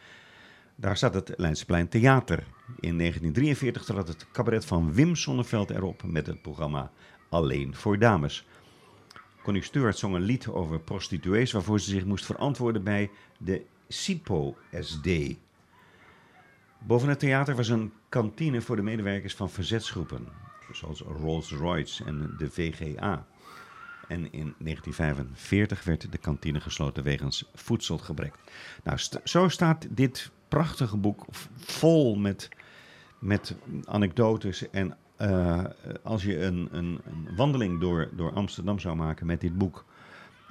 Daar 0.77 0.97
staat 0.97 1.15
het 1.15 1.33
Leidseplein 1.37 1.89
Theater. 1.89 2.39
In 2.81 2.99
1943 2.99 3.85
trad 3.85 4.09
het 4.09 4.27
cabaret 4.33 4.65
van 4.65 4.93
Wim 4.93 5.17
Sonneveld 5.17 5.71
erop 5.71 6.03
met 6.03 6.27
het 6.27 6.43
programma 6.43 6.91
Alleen 7.29 7.75
voor 7.75 7.99
Dames. 7.99 8.47
Connie 9.43 9.63
Stewart 9.63 9.99
zong 9.99 10.15
een 10.15 10.23
lied 10.23 10.49
over 10.49 10.81
prostituees 10.81 11.53
waarvoor 11.53 11.81
ze 11.81 11.91
zich 11.91 12.05
moest 12.05 12.25
verantwoorden 12.25 12.85
bij 12.85 13.11
de 13.39 13.65
SIPO-SD. 13.89 15.09
Boven 16.79 17.09
het 17.09 17.19
theater 17.19 17.57
was 17.57 17.69
een 17.69 17.93
kantine 18.09 18.61
voor 18.61 18.77
de 18.77 18.83
medewerkers 18.83 19.35
van 19.35 19.51
verzetsgroepen, 19.51 20.29
zoals 20.73 21.01
Rolls-Royce 21.01 22.05
en 22.05 22.35
de 22.39 22.51
VGA. 22.51 23.27
En 24.09 24.33
in 24.33 24.55
1945 24.59 25.85
werd 25.85 26.13
de 26.13 26.19
kantine 26.19 26.61
gesloten 26.61 27.03
wegens 27.03 27.51
voedselgebrek. 27.55 28.35
Nou, 28.83 28.99
zo 29.25 29.49
staat 29.49 29.87
dit 29.91 30.31
prachtige 30.55 30.97
boek 30.97 31.25
vol 31.57 32.15
met, 32.15 32.49
met 33.19 33.57
anekdotes. 33.85 34.71
En 34.71 34.97
eh, 35.17 35.65
als 36.03 36.23
je 36.23 36.43
een, 36.43 36.69
een, 36.71 37.01
een 37.05 37.37
wandeling 37.37 37.81
door, 37.81 38.09
door 38.17 38.33
Amsterdam 38.33 38.79
zou 38.79 38.97
maken 38.97 39.27
met 39.27 39.41
dit 39.41 39.59
boek 39.59 39.85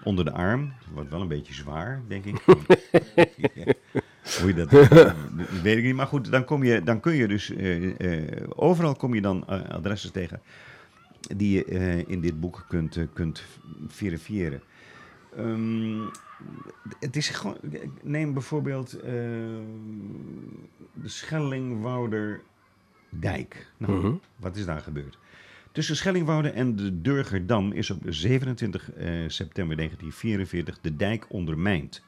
onder 0.03 0.25
de 0.25 0.31
arm, 0.31 0.73
het 0.77 0.93
wordt 0.93 1.09
wel 1.09 1.21
een 1.21 1.27
beetje 1.27 1.53
zwaar, 1.53 2.01
denk 2.07 2.25
ik. 2.25 2.43
Hoe 4.39 4.47
je 4.47 4.53
dat 4.53 4.71
weet 5.61 5.77
ik 5.77 5.83
niet. 5.83 5.95
Maar 5.95 6.07
goed, 6.07 6.31
dan, 6.31 6.45
kom 6.45 6.63
je, 6.63 6.83
dan 6.83 6.99
kun 6.99 7.13
je 7.13 7.27
dus 7.27 7.49
eh, 7.49 8.21
eh, 8.23 8.47
overal 8.55 8.95
kom 8.95 9.13
je 9.13 9.21
dan 9.21 9.47
adressen 9.69 10.11
tegen 10.11 10.41
die 11.35 11.55
je 11.55 12.03
in 12.07 12.21
dit 12.21 12.39
boek 12.39 12.65
kunt, 12.67 12.97
kunt 13.13 13.43
verifiëren. 13.87 14.61
Ehm, 15.35 16.01
het 16.99 17.15
is 17.15 17.29
gewoon, 17.29 17.57
neem 18.01 18.33
bijvoorbeeld 18.33 18.93
eh, 18.93 19.11
de 20.93 21.07
Schellingwouder 21.07 22.41
dijk. 23.09 23.67
Nou, 23.77 23.93
Mhm. 23.93 24.13
wat 24.35 24.55
is 24.55 24.65
daar 24.65 24.81
gebeurd? 24.81 25.17
Tussen 25.71 25.95
Schellingwoude 25.95 26.49
en 26.49 26.75
de 26.75 27.01
Durgerdam 27.01 27.71
is 27.71 27.89
op 27.89 28.01
27 28.05 28.91
eh, 28.91 29.09
september 29.27 29.75
1944 29.75 30.79
de 30.81 30.95
dijk 30.95 31.25
ondermijnd. 31.29 32.03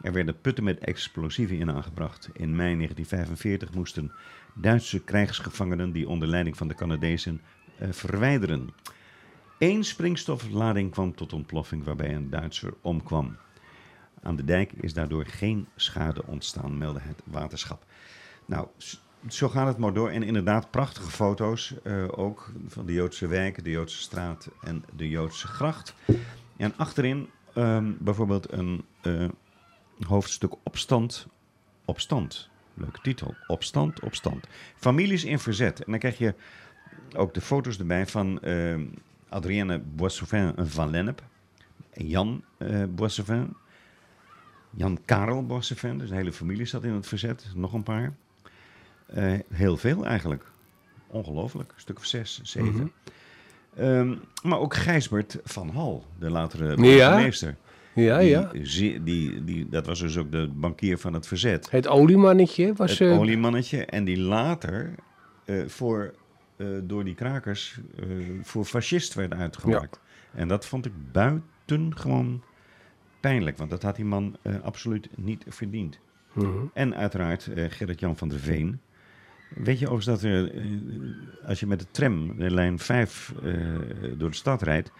Er 0.00 0.12
werden 0.12 0.40
putten 0.40 0.64
met 0.64 0.78
explosieven 0.78 1.56
in 1.58 1.70
aangebracht. 1.70 2.28
In 2.32 2.56
mei 2.56 2.76
1945 2.76 3.74
moesten 3.74 4.12
Duitse 4.54 5.00
krijgsgevangenen 5.04 5.92
die 5.92 6.08
onder 6.08 6.28
leiding 6.28 6.56
van 6.56 6.68
de 6.68 6.74
Canadezen 6.74 7.40
eh, 7.78 7.88
verwijderen. 7.90 8.68
Eén 9.58 9.84
springstoflading 9.84 10.90
kwam 10.90 11.14
tot 11.14 11.32
ontploffing 11.32 11.84
waarbij 11.84 12.14
een 12.14 12.30
Duitser 12.30 12.74
omkwam. 12.80 13.36
Aan 14.22 14.36
de 14.36 14.44
dijk 14.44 14.72
is 14.72 14.94
daardoor 14.94 15.26
geen 15.26 15.66
schade 15.76 16.26
ontstaan, 16.26 16.78
meldde 16.78 17.00
het 17.00 17.22
waterschap. 17.24 17.84
Nou, 18.46 18.66
zo 19.28 19.48
gaat 19.48 19.66
het 19.66 19.78
maar 19.78 19.92
door. 19.92 20.10
En 20.10 20.22
inderdaad, 20.22 20.70
prachtige 20.70 21.10
foto's 21.10 21.74
eh, 21.82 22.04
ook 22.10 22.52
van 22.66 22.86
de 22.86 22.92
Joodse 22.92 23.26
wijk, 23.26 23.64
de 23.64 23.70
Joodse 23.70 23.98
straat 23.98 24.48
en 24.60 24.84
de 24.96 25.08
Joodse 25.08 25.46
gracht. 25.46 25.94
En 26.56 26.72
achterin 26.76 27.28
ehm, 27.54 27.92
bijvoorbeeld 27.98 28.52
een 28.52 28.84
eh, 29.00 29.28
hoofdstuk 30.06 30.52
opstand, 30.62 31.26
opstand. 31.84 32.48
Leuke 32.74 33.00
titel. 33.02 33.34
Opstand, 33.46 34.00
opstand. 34.00 34.46
Families 34.76 35.24
in 35.24 35.38
verzet. 35.38 35.84
En 35.84 35.90
dan 35.90 36.00
krijg 36.00 36.18
je 36.18 36.34
ook 37.16 37.34
de 37.34 37.40
foto's 37.40 37.78
erbij 37.78 38.06
van 38.06 38.40
ehm 38.40 38.84
Adrienne 39.28 39.78
Boissevin 39.78 40.52
van 40.56 40.90
Lennep. 40.90 41.22
En 41.90 42.06
Jan 42.06 42.44
Boissevin. 42.88 43.56
Jan 44.70 44.98
Karel 45.04 45.46
Boissevin. 45.46 45.98
Dus 45.98 46.08
de 46.08 46.14
hele 46.14 46.32
familie 46.32 46.66
zat 46.66 46.84
in 46.84 46.92
het 46.92 47.06
verzet. 47.06 47.46
Nog 47.54 47.72
een 47.72 47.82
paar. 47.82 48.12
Eh, 49.06 49.32
heel 49.52 49.76
veel 49.76 50.06
eigenlijk. 50.06 50.44
Ongelooflijk. 51.06 51.72
Een 51.74 51.80
stuk 51.80 51.98
of 51.98 52.04
zes, 52.04 52.40
zeven. 52.42 52.92
Ehm, 53.76 54.16
maar 54.42 54.58
ook 54.58 54.74
Gijsbert 54.74 55.38
van 55.44 55.68
Hal, 55.68 56.04
de 56.18 56.30
latere 56.30 56.76
burgemeester. 56.76 57.56
Ja, 57.94 58.18
ja. 58.18 58.50
Die, 58.52 59.44
die, 59.44 59.68
dat 59.68 59.86
was 59.86 60.00
dus 60.00 60.16
ook 60.16 60.32
de 60.32 60.50
bankier 60.54 60.98
van 60.98 61.12
het 61.12 61.26
verzet. 61.26 61.70
Het 61.70 61.88
oliemannetje 61.88 62.72
was... 62.74 62.98
Het 62.98 63.08
eh, 63.08 63.18
oliemannetje. 63.18 63.84
En 63.84 64.04
die 64.04 64.18
later 64.18 64.94
eh, 65.44 65.66
voor, 65.66 66.14
door 66.82 67.04
die 67.04 67.14
krakers 67.14 67.78
voor 68.42 68.64
fascist 68.64 69.14
werd 69.14 69.34
uitgemaakt. 69.34 70.00
En 70.34 70.48
dat 70.48 70.66
vond 70.66 70.86
ik 70.86 70.92
buitengewoon 71.12 72.42
pijnlijk. 73.20 73.56
Want 73.58 73.70
dat 73.70 73.82
had 73.82 73.96
die 73.96 74.04
man 74.04 74.36
eh, 74.42 74.54
absoluut 74.62 75.08
niet 75.16 75.44
verdiend. 75.48 75.98
mhm. 76.32 76.48
En 76.74 76.94
uiteraard 76.94 77.46
eh, 77.46 77.64
Gerrit-Jan 77.68 78.16
van 78.16 78.28
der 78.28 78.38
Veen. 78.38 78.80
Weet 79.54 79.78
je 79.78 79.88
overigens 79.88 80.20
dat 80.22 80.30
er, 80.30 80.54
eh, 80.54 80.64
als 81.46 81.60
je 81.60 81.66
met 81.66 81.78
de 81.80 81.86
tram, 81.90 82.36
de 82.38 82.50
lijn 82.50 82.78
5, 82.78 83.34
eh, 83.42 83.52
door 84.16 84.30
de 84.30 84.36
stad 84.36 84.62
rijdt... 84.62 84.90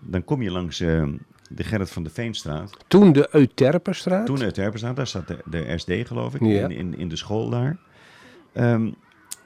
dan 0.00 0.24
kom 0.24 0.42
je 0.42 0.50
langs 0.50 0.78
de 0.78 1.64
Gerrit 1.64 1.90
van 1.90 2.02
der 2.02 2.12
Veenstraat. 2.12 2.76
Toen 2.88 3.12
de 3.12 3.28
Euterperstraat. 3.32 4.26
Toen 4.26 4.42
uit 4.42 4.56
Herpenstraat, 4.56 4.96
daar 4.96 5.06
zat 5.06 5.28
de, 5.28 5.38
de 5.44 5.78
SD 5.78 5.92
geloof 6.06 6.34
ik, 6.34 6.40
Ja. 6.40 6.64
in, 6.68 6.70
in, 6.70 6.98
in 6.98 7.08
de 7.08 7.16
school 7.16 7.48
daar. 7.50 7.78
Ehm, 8.52 8.90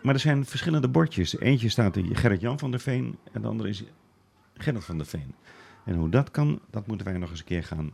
maar 0.02 0.14
er 0.14 0.20
zijn 0.20 0.44
verschillende 0.46 0.88
bordjes. 0.88 1.38
Eentje 1.38 1.68
staat 1.68 1.96
er 1.96 2.04
Gerrit-Jan 2.12 2.58
van 2.58 2.70
der 2.70 2.80
Veen 2.80 3.16
en 3.32 3.42
de 3.42 3.48
andere 3.48 3.68
is 3.68 3.84
Gerrit 4.56 4.84
van 4.84 4.96
der 4.96 5.06
Veen. 5.06 5.34
En 5.84 5.94
hoe 5.94 6.08
dat 6.08 6.30
kan, 6.30 6.60
dat 6.70 6.86
moeten 6.86 7.06
wij 7.06 7.16
nog 7.16 7.30
eens 7.30 7.38
een 7.38 7.44
keer 7.44 7.64
gaan 7.64 7.92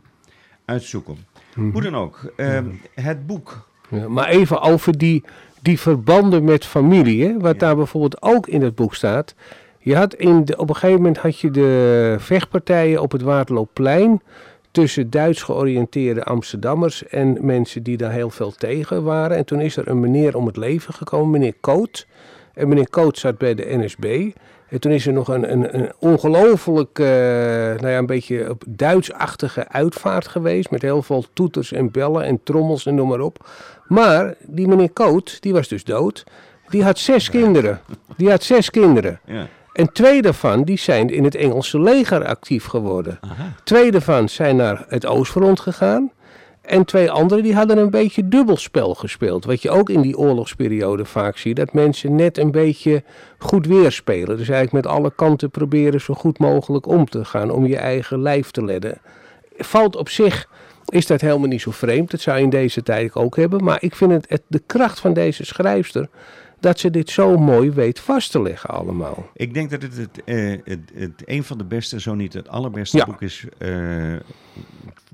uitzoeken. 0.65 1.17
Mhm. 1.55 1.69
Hoe 1.71 1.81
dan 1.81 1.95
ook, 1.95 2.33
ehm, 2.35 2.65
het 2.93 3.27
boek. 3.27 3.67
Ja, 3.89 4.07
maar 4.09 4.27
even 4.27 4.61
over 4.61 4.97
die, 4.97 5.23
die 5.61 5.79
verbanden 5.79 6.43
met 6.43 6.65
familie, 6.65 7.25
hè, 7.25 7.39
wat 7.39 7.53
Ja. 7.53 7.59
daar 7.59 7.75
bijvoorbeeld 7.75 8.21
ook 8.21 8.47
in 8.47 8.61
het 8.61 8.75
boek 8.75 8.95
staat. 8.95 9.35
Je 9.79 9.95
had 9.95 10.13
in 10.13 10.45
de, 10.45 10.57
op 10.57 10.69
een 10.69 10.75
gegeven 10.75 10.95
moment 11.01 11.17
had 11.17 11.39
je 11.39 11.51
de 11.51 12.15
vechtpartijen 12.19 13.01
op 13.01 13.11
het 13.11 13.21
Waterloopplein 13.21 14.21
tussen 14.71 15.09
Duits 15.09 15.41
georiënteerde 15.43 16.23
Amsterdammers 16.23 17.07
en 17.07 17.37
mensen 17.41 17.83
die 17.83 17.97
daar 17.97 18.11
heel 18.11 18.29
veel 18.29 18.51
tegen 18.51 19.03
waren. 19.03 19.37
En 19.37 19.45
toen 19.45 19.61
is 19.61 19.77
er 19.77 19.87
een 19.87 19.99
meneer 19.99 20.35
om 20.35 20.45
het 20.45 20.57
leven 20.57 20.93
gekomen, 20.93 21.29
meneer 21.31 21.53
Koot. 21.59 22.07
En 22.53 22.67
meneer 22.67 22.89
Koot 22.89 23.17
zat 23.17 23.37
bij 23.37 23.55
de 23.55 23.65
NSB. 23.77 24.31
En 24.69 24.79
toen 24.79 24.91
is 24.91 25.07
er 25.07 25.13
nog 25.13 25.27
een, 25.27 25.51
een, 25.51 25.75
een 25.79 25.91
ongelooflijk, 25.99 26.99
eh, 26.99 27.05
nou 27.05 27.87
ja, 27.87 27.97
een 27.97 28.05
beetje 28.05 28.49
op 28.49 28.63
Duits-achtige 28.67 29.67
uitvaart 29.67 30.27
geweest. 30.27 30.71
Met 30.71 30.81
heel 30.81 31.01
veel 31.01 31.25
toeters 31.33 31.71
en 31.71 31.91
bellen 31.91 32.23
en 32.23 32.39
trommels 32.43 32.85
en 32.85 32.95
noem 32.95 33.07
maar 33.07 33.19
op. 33.19 33.47
Maar 33.87 34.35
die 34.41 34.67
meneer 34.67 34.91
Koot, 34.91 35.41
die 35.41 35.53
was 35.53 35.67
dus 35.67 35.83
dood. 35.83 36.23
Die 36.69 36.83
had 36.83 36.97
zes 36.97 37.29
kinderen. 37.29 37.81
Die 38.17 38.29
had 38.29 38.43
zes 38.43 38.69
kinderen. 38.69 39.19
Ja. 39.25 39.47
En 39.73 39.91
twee 39.91 40.21
daarvan 40.21 40.63
die 40.63 40.77
zijn 40.77 41.09
in 41.09 41.23
het 41.23 41.35
Engelse 41.35 41.81
leger 41.81 42.25
actief 42.25 42.65
geworden. 42.65 43.17
Aha. 43.21 43.53
Twee 43.63 43.91
daarvan 43.91 44.29
zijn 44.29 44.55
naar 44.55 44.85
het 44.87 45.05
Oostfront 45.05 45.59
gegaan. 45.59 46.11
En 46.69 46.85
twee 46.85 47.11
anderen 47.11 47.43
die 47.43 47.55
hadden 47.55 47.77
een 47.77 47.89
beetje 47.89 48.27
dubbelspel 48.27 48.95
gespeeld. 48.95 49.45
Wat 49.45 49.61
je 49.61 49.69
ook 49.69 49.89
in 49.89 50.01
die 50.01 50.17
oorlogsperiode 50.17 51.05
vaak 51.05 51.37
ziet. 51.37 51.55
Dat 51.55 51.73
mensen 51.73 52.15
net 52.15 52.37
een 52.37 52.51
beetje 52.51 53.03
goed 53.37 53.65
weerspelen. 53.65 54.37
Dus 54.37 54.49
eigenlijk 54.49 54.85
met 54.85 54.93
alle 54.93 55.11
kanten 55.15 55.49
proberen 55.49 56.01
zo 56.01 56.13
goed 56.13 56.39
mogelijk 56.39 56.87
om 56.87 57.09
te 57.09 57.25
gaan. 57.25 57.51
Om 57.51 57.65
je 57.65 57.77
eigen 57.77 58.21
lijf 58.21 58.51
te 58.51 58.65
redden. 58.65 59.01
Valt 59.57 59.95
op 59.95 60.09
zich, 60.09 60.49
is 60.85 61.07
dat 61.07 61.21
helemaal 61.21 61.47
niet 61.47 61.61
zo 61.61 61.71
vreemd. 61.71 62.11
Dat 62.11 62.19
zou 62.19 62.37
je 62.37 62.43
in 62.43 62.49
deze 62.49 62.83
tijd 62.83 63.15
ook 63.15 63.35
hebben. 63.35 63.63
Maar 63.63 63.77
ik 63.81 63.95
vind 63.95 64.11
het 64.27 64.41
de 64.47 64.61
kracht 64.65 64.99
van 64.99 65.13
deze 65.13 65.45
schrijfster. 65.45 66.09
Dat 66.59 66.79
ze 66.79 66.89
dit 66.89 67.09
zo 67.09 67.37
mooi 67.37 67.71
weet 67.71 67.99
vast 67.99 68.31
te 68.31 68.41
leggen 68.41 68.69
allemaal. 68.69 69.27
Ik 69.33 69.53
denk 69.53 69.69
dat 69.69 69.81
het, 69.81 69.97
het, 69.97 70.23
eh, 70.25 70.57
het, 70.63 70.79
het 70.93 71.21
een 71.25 71.43
van 71.43 71.57
de 71.57 71.63
beste, 71.63 71.99
zo 71.99 72.13
niet 72.15 72.33
het 72.33 72.47
allerbeste 72.49 72.97
Ja. 72.97 73.05
boek 73.05 73.21
is... 73.21 73.45
eh, 73.57 74.15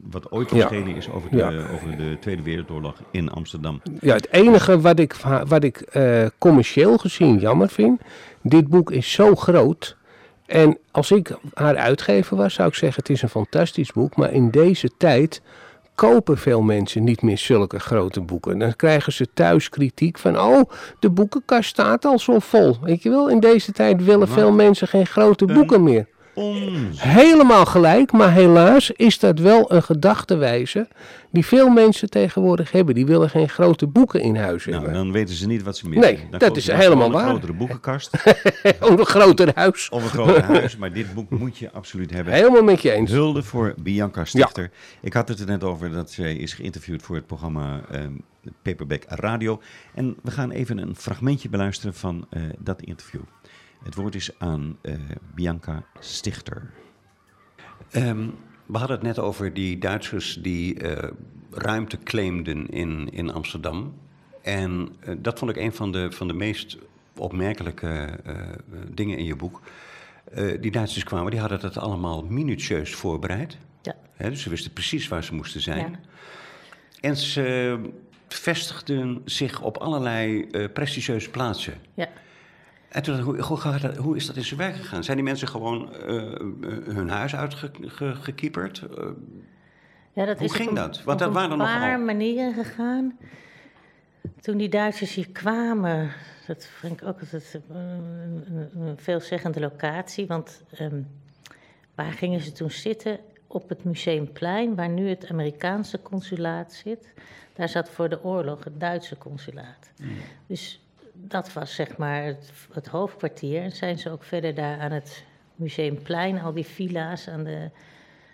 wat 0.09 0.31
ooit 0.31 0.49
Ja. 0.49 0.57
verschenen 0.57 0.95
is 0.95 1.09
over 1.09 1.29
de, 1.29 1.37
Ja. 1.37 1.47
over 1.73 1.97
de 1.97 2.17
Tweede 2.19 2.41
Wereldoorlog 2.41 2.95
in 3.11 3.29
Amsterdam. 3.29 3.81
Ja, 3.99 4.13
het 4.13 4.31
enige 4.31 4.79
wat 4.81 4.99
ik, 4.99 5.15
wat 5.47 5.63
ik 5.63 5.77
eh, 5.77 6.25
commercieel 6.37 6.97
gezien 6.97 7.37
jammer 7.39 7.69
vind, 7.69 8.01
dit 8.41 8.67
boek 8.67 8.91
is 8.91 9.11
zo 9.11 9.35
groot. 9.35 9.97
En 10.45 10.77
als 10.91 11.11
ik 11.11 11.37
haar 11.53 11.75
uitgever 11.77 12.37
was, 12.37 12.53
zou 12.53 12.67
ik 12.67 12.73
zeggen: 12.75 12.99
het 13.01 13.09
is 13.11 13.21
een 13.21 13.29
fantastisch 13.29 13.91
boek. 13.91 14.15
Maar 14.15 14.31
in 14.33 14.49
deze 14.49 14.89
tijd 14.97 15.41
kopen 15.95 16.37
veel 16.37 16.61
mensen 16.61 17.03
niet 17.03 17.21
meer 17.21 17.37
zulke 17.37 17.79
grote 17.79 18.21
boeken. 18.21 18.59
Dan 18.59 18.75
krijgen 18.75 19.13
ze 19.13 19.27
thuis 19.33 19.69
kritiek 19.69 20.17
van: 20.17 20.39
oh, 20.39 20.69
de 20.99 21.09
boekenkast 21.09 21.69
staat 21.69 22.05
al 22.05 22.19
zo 22.19 22.39
vol. 22.39 22.77
Weet 22.81 23.03
je 23.03 23.09
wel, 23.09 23.29
in 23.29 23.39
deze 23.39 23.71
tijd 23.71 24.03
willen 24.03 24.27
veel 24.27 24.51
mensen 24.51 24.87
geen 24.87 25.05
grote 25.05 25.45
boeken 25.45 25.83
meer. 25.83 26.07
Onzin. 26.35 26.89
Helemaal 26.95 27.65
gelijk, 27.65 28.11
maar 28.11 28.31
helaas 28.33 28.91
is 28.91 29.19
dat 29.19 29.39
wel 29.39 29.71
een 29.73 29.83
gedachtewijze 29.83 30.87
die 31.31 31.45
veel 31.45 31.69
mensen 31.69 32.09
tegenwoordig 32.09 32.71
hebben. 32.71 32.95
Die 32.95 33.05
willen 33.05 33.29
geen 33.29 33.49
grote 33.49 33.87
boeken 33.87 34.21
in 34.21 34.35
huis 34.35 34.65
Nou, 34.65 34.75
hebben. 34.77 34.93
dan 34.93 35.11
weten 35.11 35.35
ze 35.35 35.47
niet 35.47 35.63
wat 35.63 35.77
ze 35.77 35.89
missen. 35.89 36.13
Nee, 36.13 36.27
Dan 36.29 36.39
dat 36.39 36.57
is 36.57 36.67
helemaal 36.71 37.11
waar. 37.11 37.23
Een 37.23 37.29
grotere 37.29 37.53
boekenkast 37.53 38.09
Om 38.89 38.99
een 38.99 39.05
groter 39.05 39.51
huis. 39.55 39.89
of 39.89 40.03
een 40.03 40.09
groter 40.09 40.43
huis, 40.55 40.77
maar 40.77 40.93
dit 40.93 41.13
boek 41.13 41.29
moet 41.29 41.57
je 41.57 41.71
absoluut 41.71 42.11
hebben. 42.11 42.33
Helemaal 42.33 42.63
met 42.63 42.81
je 42.81 42.91
eens. 42.91 43.11
Hulde 43.11 43.43
voor 43.43 43.73
Bianca 43.77 44.25
Stichter. 44.25 44.71
Ik 45.01 45.13
had 45.13 45.27
het 45.27 45.39
er 45.39 45.45
net 45.47 45.63
over 45.63 45.91
dat 45.91 46.11
zij 46.11 46.35
is 46.35 46.53
geïnterviewd 46.53 47.01
voor 47.01 47.15
het 47.15 47.27
programma 47.27 47.81
ehm, 47.91 48.11
Paperback 48.61 49.03
Radio. 49.07 49.61
En 49.93 50.15
we 50.23 50.31
gaan 50.31 50.51
even 50.51 50.77
een 50.77 50.95
fragmentje 50.95 51.49
beluisteren 51.49 51.93
van 51.93 52.25
eh, 52.29 52.41
dat 52.59 52.81
interview. 52.81 53.21
Het 53.85 53.95
woord 53.95 54.15
is 54.15 54.39
aan 54.39 54.77
eh, 54.81 54.95
Bianca 55.35 55.83
Stichter. 55.99 56.71
Ehm, 57.91 58.27
we 58.65 58.77
hadden 58.77 58.95
het 58.95 59.05
net 59.05 59.19
over 59.19 59.53
die 59.53 59.77
Duitsers 59.77 60.39
die 60.41 60.79
eh, 60.79 61.09
ruimte 61.51 61.97
claimden 61.97 62.69
in, 62.69 63.09
in 63.11 63.31
Amsterdam. 63.31 63.93
En 64.41 64.95
eh, 64.99 65.15
dat 65.17 65.39
vond 65.39 65.51
ik 65.51 65.57
een 65.57 65.73
van 65.73 65.91
de, 65.91 66.11
van 66.11 66.27
de 66.27 66.33
meest 66.33 66.77
opmerkelijke 67.17 68.19
eh, 68.25 68.35
dingen 68.93 69.17
in 69.17 69.25
je 69.25 69.35
boek. 69.35 69.61
Eh, 70.31 70.61
die 70.61 70.71
Duitsers 70.71 71.03
kwamen, 71.03 71.31
die 71.31 71.39
hadden 71.39 71.59
dat 71.59 71.77
allemaal 71.77 72.23
minutieus 72.23 72.95
voorbereid. 72.95 73.57
Ja. 73.81 73.95
Hè, 74.13 74.29
dus 74.29 74.41
ze 74.41 74.49
wisten 74.49 74.73
precies 74.73 75.07
waar 75.07 75.23
ze 75.23 75.33
moesten 75.33 75.61
zijn. 75.61 75.89
Ja. 75.91 75.99
En 76.99 77.17
ze 77.17 77.79
vestigden 78.27 79.21
zich 79.25 79.61
op 79.61 79.77
allerlei 79.77 80.41
eh, 80.41 80.65
prestigieuze 80.73 81.29
plaatsen. 81.29 81.73
Ja. 81.93 82.09
En 82.95 83.01
toen, 83.03 83.15
dacht 83.15 83.27
ik, 83.37 83.43
hoe, 83.43 83.95
hoe, 83.95 84.15
is 84.15 84.25
dat 84.25 84.35
in 84.35 84.43
zijn 84.43 84.59
werk 84.59 84.75
gegaan? 84.75 85.03
Zijn 85.03 85.17
die 85.17 85.25
mensen 85.25 85.47
gewoon 85.47 85.93
eh, 85.93 86.15
eh, 86.17 86.39
hun 86.85 87.09
huis 87.09 87.35
uitgekieperd? 87.35 88.81
Eh, 88.97 89.05
Ja, 90.13 90.25
dat 90.25 90.37
Hoe 90.37 90.45
is 90.47 90.53
ging 90.53 90.69
een- 90.69 90.75
dat? 90.75 91.03
Want 91.03 91.19
dat 91.19 91.33
waren 91.33 91.51
een 91.51 91.57
nogal- 91.57 91.79
paar 91.79 91.99
manieren 91.99 92.53
gegaan. 92.53 93.17
Toen 94.41 94.57
die 94.57 94.69
Duitsers 94.69 95.13
hier 95.13 95.29
kwamen, 95.29 96.11
dat 96.47 96.65
vind 96.65 97.01
ik 97.01 97.07
ook 97.07 97.19
altijd 97.19 97.59
een, 97.69 97.75
een, 97.75 98.69
een 98.87 98.97
veelzeggende 98.97 99.59
locatie. 99.59 100.27
Want 100.27 100.61
ehm, 100.71 101.01
waar 101.95 102.11
gingen 102.11 102.39
ze 102.41 102.51
toen 102.51 102.71
zitten? 102.71 103.19
Op 103.47 103.69
het 103.69 103.83
Museumplein, 103.83 104.75
waar 104.75 104.89
nu 104.89 105.09
het 105.09 105.27
Amerikaanse 105.29 106.01
consulaat 106.01 106.73
zit. 106.73 107.13
Daar 107.53 107.69
zat 107.69 107.89
voor 107.89 108.09
de 108.09 108.23
oorlog 108.23 108.63
het 108.63 108.79
Duitse 108.79 109.17
consulaat. 109.17 109.91
Dus 110.47 110.84
dat 111.15 111.53
was 111.53 111.75
zeg 111.75 111.97
maar 111.97 112.23
het, 112.23 112.51
het 112.73 112.87
hoofdkwartier. 112.87 113.61
En 113.61 113.71
zijn 113.71 113.97
ze 113.97 114.09
ook 114.09 114.23
verder 114.23 114.53
daar 114.53 114.79
aan 114.79 114.91
het 114.91 115.23
Museumplein, 115.55 116.41
al 116.41 116.53
die 116.53 116.65
villa's 116.65 117.27
aan, 117.27 117.43
de, 117.43 117.69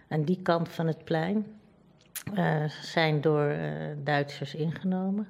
aan 0.07 0.23
die 0.23 0.39
kant 0.41 0.69
van 0.69 0.87
het 0.87 1.03
plein 1.03 1.45
eh, 2.33 2.65
zijn 2.65 3.21
door 3.21 3.49
eh, 3.49 3.69
Duitsers 4.03 4.55
ingenomen. 4.55 5.27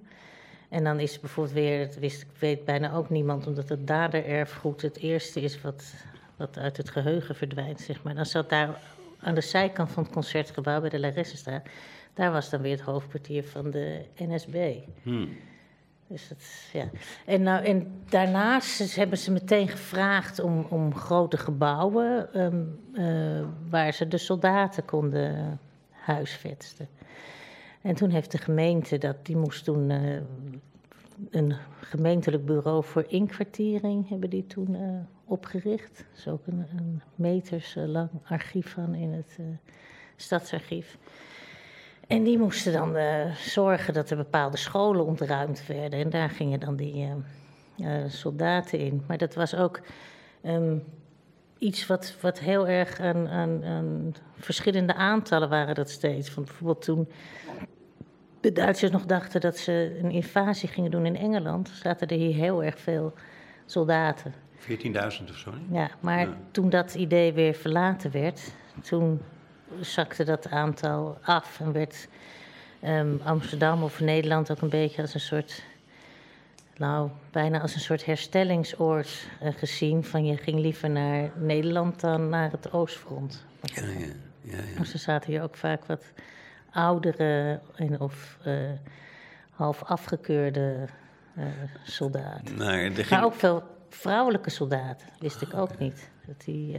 En 0.69 0.83
dan 0.83 0.99
is 0.99 1.19
bijvoorbeeld 1.19 1.55
weer, 1.55 1.85
dat 1.85 1.95
wist, 1.95 2.25
weet 2.39 2.65
bijna 2.65 2.93
ook 2.93 3.09
niemand, 3.09 3.47
omdat 3.47 3.69
het 3.69 3.87
dadererfgoed 3.87 4.81
het 4.81 4.97
eerste 4.97 5.41
is 5.41 5.61
wat, 5.61 5.93
wat 6.35 6.57
uit 6.57 6.77
het 6.77 6.89
geheugen 6.89 7.35
verdwijnt, 7.35 7.79
zeg 7.79 8.03
maar. 8.03 8.15
Dan 8.15 8.25
zat 8.25 8.49
daar 8.49 8.79
aan 9.19 9.35
de 9.35 9.41
zijkant 9.41 9.91
van 9.91 10.03
het 10.03 10.11
concertgebouw 10.11 10.81
bij 10.81 10.89
de 10.89 10.99
Laressenstraat, 10.99 11.65
daar 12.13 12.31
was 12.31 12.49
dan 12.49 12.61
weer 12.61 12.71
het 12.71 12.81
hoofdkwartier 12.81 13.43
van 13.43 13.71
de 13.71 14.05
NSB. 14.17 14.75
Hmm. 15.03 15.37
Dus 16.11 16.69
ja. 16.73 16.89
en, 17.25 17.43
nou, 17.43 17.65
en 17.65 18.01
daarnaast 18.09 18.95
hebben 18.95 19.17
ze 19.17 19.31
meteen 19.31 19.67
gevraagd 19.67 20.39
om, 20.39 20.65
om 20.69 20.95
grote 20.95 21.37
gebouwen 21.37 22.33
ehm, 22.33 22.63
eh, 22.93 23.45
waar 23.69 23.93
ze 23.93 24.07
de 24.07 24.17
soldaten 24.17 24.85
konden 24.85 25.59
huisvesten. 25.89 26.87
En 27.81 27.95
toen 27.95 28.09
heeft 28.09 28.31
de 28.31 28.37
gemeente 28.37 28.97
dat, 28.97 29.25
die 29.25 29.37
moest 29.37 29.63
toen 29.63 29.89
eh, 29.89 30.21
een 31.29 31.55
gemeentelijk 31.79 32.45
bureau 32.45 32.83
voor 32.83 33.05
inkwartiering 33.07 34.09
hebben 34.09 34.29
die 34.29 34.45
toen 34.45 34.75
eh, 34.75 34.89
opgericht. 35.25 35.99
Er 35.99 36.17
is 36.17 36.27
ook 36.27 36.47
een, 36.47 36.65
een 36.77 37.01
meters 37.15 37.75
lang 37.77 38.09
archief 38.23 38.69
van 38.71 38.95
in 38.95 39.11
het 39.11 39.39
stadsarchief. 40.15 40.97
En 42.11 42.23
die 42.23 42.37
moesten 42.37 42.73
dan 42.73 42.95
eh, 42.95 43.35
zorgen 43.35 43.93
dat 43.93 44.09
er 44.09 44.17
bepaalde 44.17 44.57
scholen 44.57 45.05
ontruimd 45.05 45.67
werden. 45.67 45.99
En 45.99 46.09
daar 46.09 46.29
gingen 46.29 46.59
dan 46.59 46.75
die 46.75 46.93
eh, 47.77 48.03
eh, 48.03 48.09
soldaten 48.09 48.79
in. 48.79 49.03
Maar 49.07 49.17
dat 49.17 49.35
was 49.35 49.55
ook 49.55 49.79
ehm, 50.41 50.77
iets 51.57 51.87
wat, 51.87 52.15
wat 52.21 52.39
heel 52.39 52.67
erg 52.67 52.99
aan, 52.99 53.27
aan, 53.27 53.63
aan 53.63 54.13
verschillende 54.35 54.93
aantallen 54.93 55.49
waren 55.49 55.75
dat 55.75 55.89
steeds. 55.89 56.33
Want 56.33 56.47
bijvoorbeeld 56.47 56.81
toen 56.81 57.09
de 58.41 58.51
Duitsers 58.51 58.91
nog 58.91 59.05
dachten 59.05 59.41
dat 59.41 59.57
ze 59.57 59.99
een 60.03 60.11
invasie 60.11 60.69
gingen 60.69 60.91
doen 60.91 61.05
in 61.05 61.15
Engeland, 61.17 61.69
zaten 61.69 62.07
er 62.07 62.17
hier 62.17 62.35
heel 62.35 62.63
erg 62.63 62.79
veel 62.79 63.13
soldaten. 63.65 64.33
14.000 64.59 64.67
of 65.29 65.37
zo, 65.37 65.51
niet? 65.51 65.67
Ja, 65.71 65.89
maar 65.99 66.27
Ja. 66.27 66.37
toen 66.51 66.69
dat 66.69 66.95
idee 66.95 67.33
weer 67.33 67.53
verlaten 67.53 68.11
werd, 68.11 68.51
toen 68.81 69.21
zakte 69.79 70.23
dat 70.23 70.49
aantal 70.49 71.17
af 71.21 71.59
en 71.59 71.71
werd 71.71 72.07
ehm, 72.79 73.15
Amsterdam 73.23 73.83
of 73.83 73.99
Nederland 73.99 74.51
ook 74.51 74.61
een 74.61 74.69
beetje 74.69 75.01
als 75.01 75.13
een 75.13 75.19
soort, 75.19 75.63
nou, 76.77 77.09
bijna 77.31 77.61
als 77.61 77.73
een 77.73 77.79
soort 77.79 78.05
herstellingsoord 78.05 79.27
eh, 79.39 79.53
gezien. 79.55 80.03
Van 80.03 80.25
je 80.25 80.37
ging 80.37 80.59
liever 80.59 80.89
naar 80.89 81.29
Nederland 81.35 81.99
dan 81.99 82.29
naar 82.29 82.51
het 82.51 82.71
Oostfront. 82.73 83.45
Ja, 83.61 83.81
ja, 83.83 83.89
ja, 84.41 84.57
ja. 84.57 84.57
Maar 84.77 84.85
ze 84.85 84.97
zaten 84.97 85.31
hier 85.31 85.41
ook 85.43 85.55
vaak 85.55 85.85
wat 85.85 86.03
oudere 86.71 87.59
en 87.75 87.99
of 87.99 88.37
eh, 88.43 88.53
half 89.51 89.83
afgekeurde 89.83 90.85
eh, 91.35 91.43
soldaten. 91.83 92.57
Nou, 92.57 92.71
er 92.71 92.91
ging- 92.95 93.09
Maar 93.09 93.23
ook 93.23 93.33
veel 93.35 93.63
vrouwelijke 93.89 94.49
soldaten, 94.49 95.07
wist 95.19 95.41
ik 95.41 95.53
ook 95.53 95.77
niet. 95.77 96.09
Dat 96.27 96.41
die, 96.45 96.77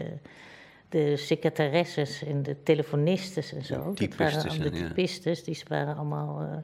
de 0.92 1.16
secretaresses 1.16 2.24
en 2.24 2.42
de 2.42 2.62
telefonistes 2.62 3.52
en 3.52 3.64
zo. 3.64 3.92
typistes 3.92 4.34
waren 4.34 4.50
allemaal 4.50 4.70
de 4.70 4.78
ja. 4.78 4.86
typistes, 4.88 5.44
die 5.44 5.62
waren 5.68 5.96
allemaal 5.96 6.40
eh, 6.40 6.56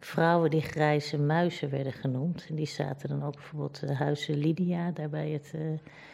vrouwen 0.00 0.50
die 0.50 0.60
grijze 0.60 1.18
muizen 1.18 1.70
werden 1.70 1.92
genoemd. 1.92 2.46
En 2.48 2.54
die 2.54 2.66
zaten 2.66 3.08
dan 3.08 3.24
ook 3.24 3.34
bijvoorbeeld 3.34 3.82
uh, 3.84 3.98
Huizen 3.98 4.38
Lydia, 4.38 4.90
daar 4.90 5.08
bij 5.08 5.30
het 5.30 5.50
eh 5.54 5.60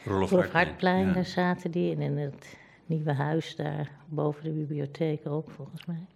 Rolf 0.05 0.31
Rolf 0.31 0.51
Hartplein, 0.51 1.07
ja. 1.07 1.13
daar 1.13 1.25
zaten 1.25 1.71
die. 1.71 1.95
En 1.95 2.01
in 2.01 2.17
het 2.17 2.57
nieuwe 2.87 3.13
huis 3.13 3.57
daar 3.57 3.91
boven 4.09 4.45
de 4.45 4.51
bibliotheek 4.51 5.27
ook, 5.27 5.51
volgens 5.51 5.87
mij. 5.87 6.07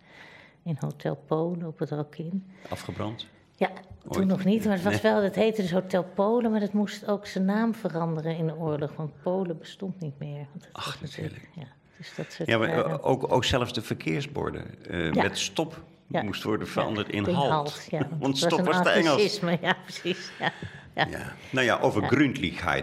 In 0.63 0.77
Hotel 0.79 1.17
Polen 1.27 1.67
op 1.67 1.79
het 1.79 1.91
Rokin. 1.91 2.47
Afgebrand. 2.69 3.27
Ja, 3.63 3.71
toen 4.11 4.27
nog 4.27 4.45
niet, 4.45 4.65
maar 4.65 4.75
het 4.75 4.83
was 4.83 5.03
Nee. 5.03 5.13
wel, 5.13 5.23
het 5.23 5.35
heette 5.35 5.63
dus 5.63 5.71
Hotel 5.73 6.05
Polen, 6.15 6.51
maar 6.51 6.61
het 6.61 6.73
moest 6.73 7.07
ook 7.09 7.27
zijn 7.27 7.45
naam 7.45 7.75
veranderen 7.75 8.37
in 8.37 8.47
de 8.47 8.57
oorlog, 8.57 8.91
want 8.97 9.11
Polen 9.23 9.59
bestond 9.59 10.01
niet 10.01 10.19
meer. 10.19 10.47
Ach, 10.73 10.85
was 11.01 11.11
natuurlijk-. 11.11 11.49
Ja, 11.55 11.67
dus 11.97 12.15
dat 12.17 12.33
soort 12.33 12.49
Ja, 12.49 12.59
maar 12.59 13.03
ook, 13.03 13.33
ook 13.33 13.45
zelfs 13.45 13.73
de 13.73 13.83
verkeersborden 13.83 14.65
eh, 14.89 15.13
Ja. 15.13 15.23
met 15.23 15.39
stop 15.39 15.83
Ja. 16.07 16.23
moest 16.23 16.43
worden 16.43 16.69
veranderd 16.69 17.09
in 17.09 17.25
in 17.27 17.35
halt. 17.35 17.87
ja, 17.91 18.09
Want 18.21 18.39
stop 18.39 18.59
een 18.59 18.65
was 18.65 18.83
te 18.83 18.91
Engels. 18.91 19.41
Ja, 19.61 19.77
precies. 19.83 20.31
Ja. 20.39 20.53
Ja. 20.95 21.07
Ja. 21.11 21.33
Nou 21.51 21.67
ja, 21.67 21.79
over 21.81 22.03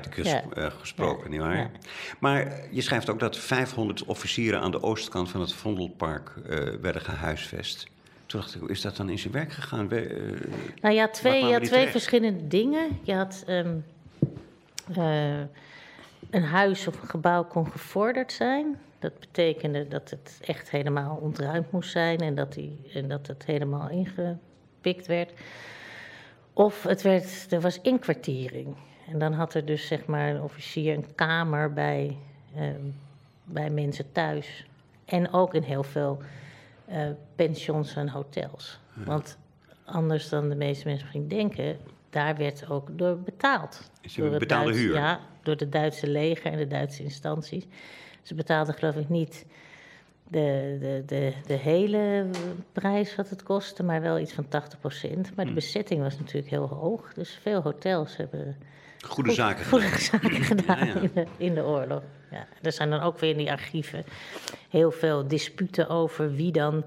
ges- 0.10 0.32
Ja. 0.32 0.44
eh, 0.54 0.66
gesproken, 0.80 1.30
nietwaar? 1.30 1.72
Maar 2.20 2.62
je 2.72 2.82
schrijft 2.82 3.10
ook 3.10 3.20
dat 3.20 3.38
500 3.38 4.04
officieren 4.06 4.62
aan 4.62 4.72
de 4.72 4.84
oostkant 4.84 5.30
van 5.30 5.42
het 5.42 5.54
Vondelpark 5.54 6.34
eh, 6.50 6.58
werden 6.82 7.02
gehuisvest. 7.02 7.88
Toen 8.30 8.40
dacht 8.40 8.56
ik, 8.56 8.60
hoe 8.60 8.70
is 8.70 8.82
dat 8.82 8.96
dan 8.96 9.10
in 9.10 9.20
zijn 9.20 9.34
werk 9.34 9.52
gegaan? 9.52 9.88
We, 9.88 10.02
eh, 10.02 10.82
Nou 10.82 10.96
ja, 10.96 11.08
twee, 11.08 11.46
je 11.46 11.52
had 11.52 11.56
twee 11.56 11.70
terecht? 11.70 11.92
verschillende 11.92 12.48
dingen. 12.48 13.00
Je 13.04 13.14
had 13.14 13.44
ehm, 13.48 13.78
eh, 14.94 15.40
een 16.30 16.44
huis 16.44 16.88
of 16.88 17.02
een 17.02 17.08
gebouw 17.08 17.44
kon 17.44 17.72
gevorderd 17.72 18.32
zijn. 18.32 18.80
Dat 19.00 19.20
betekende 19.20 19.88
dat 19.88 20.10
het 20.10 20.40
echt 20.46 20.70
helemaal 20.70 21.16
ontruimd 21.16 21.72
moest 21.72 21.92
zijn 21.92 22.20
en 22.20 22.36
dat, 22.36 22.54
die, 22.54 22.90
en 22.94 23.08
dat 23.08 23.28
het 23.28 23.46
helemaal 23.46 23.90
ingepikt 23.90 25.08
werd. 25.08 25.32
Of 26.54 26.84
het 26.84 27.02
werd, 27.02 27.52
er 27.52 27.62
was 27.62 27.82
inkwartiering. 27.82 28.76
En 29.08 29.20
dan 29.20 29.34
had 29.34 29.54
er 29.54 29.66
dus 29.66 29.88
zeg 29.88 30.06
maar 30.06 30.30
een 30.30 30.42
officier 30.42 30.94
een 30.94 31.16
kamer 31.16 31.74
bij, 31.74 32.18
ehm, 32.56 32.82
bij 33.44 33.70
mensen 33.70 34.12
thuis. 34.12 34.66
En 35.06 35.34
ook 35.34 35.54
in 35.54 35.64
heel 35.64 35.84
veel 35.84 36.22
eh, 36.90 37.08
pensions 37.36 37.96
en 37.96 38.10
hotels. 38.10 38.80
Want 38.94 39.38
anders 39.86 40.30
dan 40.30 40.50
de 40.50 40.56
meeste 40.56 40.88
mensen 40.88 41.04
misschien 41.06 41.28
denken, 41.28 41.78
daar 42.10 42.38
werd 42.38 42.70
ook 42.70 42.98
door 42.98 43.20
betaald. 43.20 43.92
Ze 44.06 44.22
Door 44.30 44.48
Duitse- 44.48 44.82
huur. 44.82 44.94
Ja, 44.96 45.20
door 45.44 45.58
de 45.58 45.70
Duitse 45.70 46.08
leger 46.10 46.52
en 46.52 46.58
de 46.58 46.68
Duitse 46.68 47.04
instanties. 47.04 47.66
Ze 48.22 48.36
betaalden 48.36 48.74
geloof 48.74 48.96
ik 48.96 49.10
niet 49.10 49.46
de, 50.28 50.78
de, 50.80 51.04
de, 51.06 51.34
de 51.46 51.54
hele 51.54 52.26
prijs 52.72 53.16
wat 53.16 53.30
het 53.30 53.44
kostte, 53.44 53.84
maar 53.84 54.02
wel 54.02 54.20
iets 54.20 54.34
van 54.34 54.46
80% 54.46 54.50
Hm. 54.50 55.22
Maar 55.36 55.46
de 55.46 55.54
bezetting 55.54 56.02
was 56.02 56.18
natuurlijk 56.20 56.50
heel 56.50 56.68
hoog. 56.68 57.14
Dus 57.14 57.40
veel 57.42 57.62
hotels 57.62 58.18
hebben 58.18 58.58
goede 59.08 59.30
goed- 59.30 59.38
zaken 59.38 59.66
goede 59.66 59.98
zaken 59.98 60.32
gedaan 60.32 60.88
Ja, 60.88 60.94
ja. 60.94 61.02
In, 61.02 61.12
de, 61.14 61.26
in 61.38 61.54
de 61.54 61.64
oorlog. 61.64 62.02
Ja, 62.32 62.48
er 62.62 62.72
zijn 62.72 62.90
dan 62.90 63.02
ook 63.02 63.20
weer 63.20 63.32
in 63.32 63.38
die 63.38 63.52
archieven 63.52 64.04
heel 64.70 64.92
veel 64.92 65.28
disputen 65.28 65.90
over 65.90 66.36
wie 66.36 66.52
dan 66.52 66.84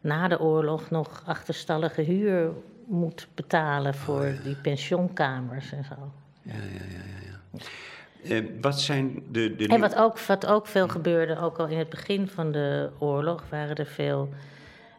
na 0.00 0.28
de 0.28 0.40
oorlog 0.40 0.90
nog 0.90 1.22
achterstallige 1.26 2.02
huur 2.02 2.50
moet 2.86 3.28
betalen 3.34 3.94
voor 3.94 4.34
die 4.44 4.56
pensioenkamers 4.56 5.72
en 5.72 5.84
zo. 5.84 6.12
Ja, 6.42 6.52
ja, 6.52 6.60
ja, 6.60 7.04
ja. 7.22 7.36
ja. 7.52 8.36
Eh, 8.36 8.44
wat 8.60 8.80
zijn 8.80 9.22
de... 9.30 9.56
de 9.56 9.66
En 9.66 9.80
wat 9.80 9.96
ook, 9.96 10.18
wat 10.18 10.46
ook 10.46 10.66
veel 10.66 10.88
gebeurde, 10.88 11.38
ook 11.38 11.58
al 11.58 11.66
in 11.66 11.78
het 11.78 11.88
begin 11.88 12.28
van 12.28 12.52
de 12.52 12.90
oorlog, 12.98 13.44
waren 13.50 13.76
er 13.76 13.86
veel 13.86 14.28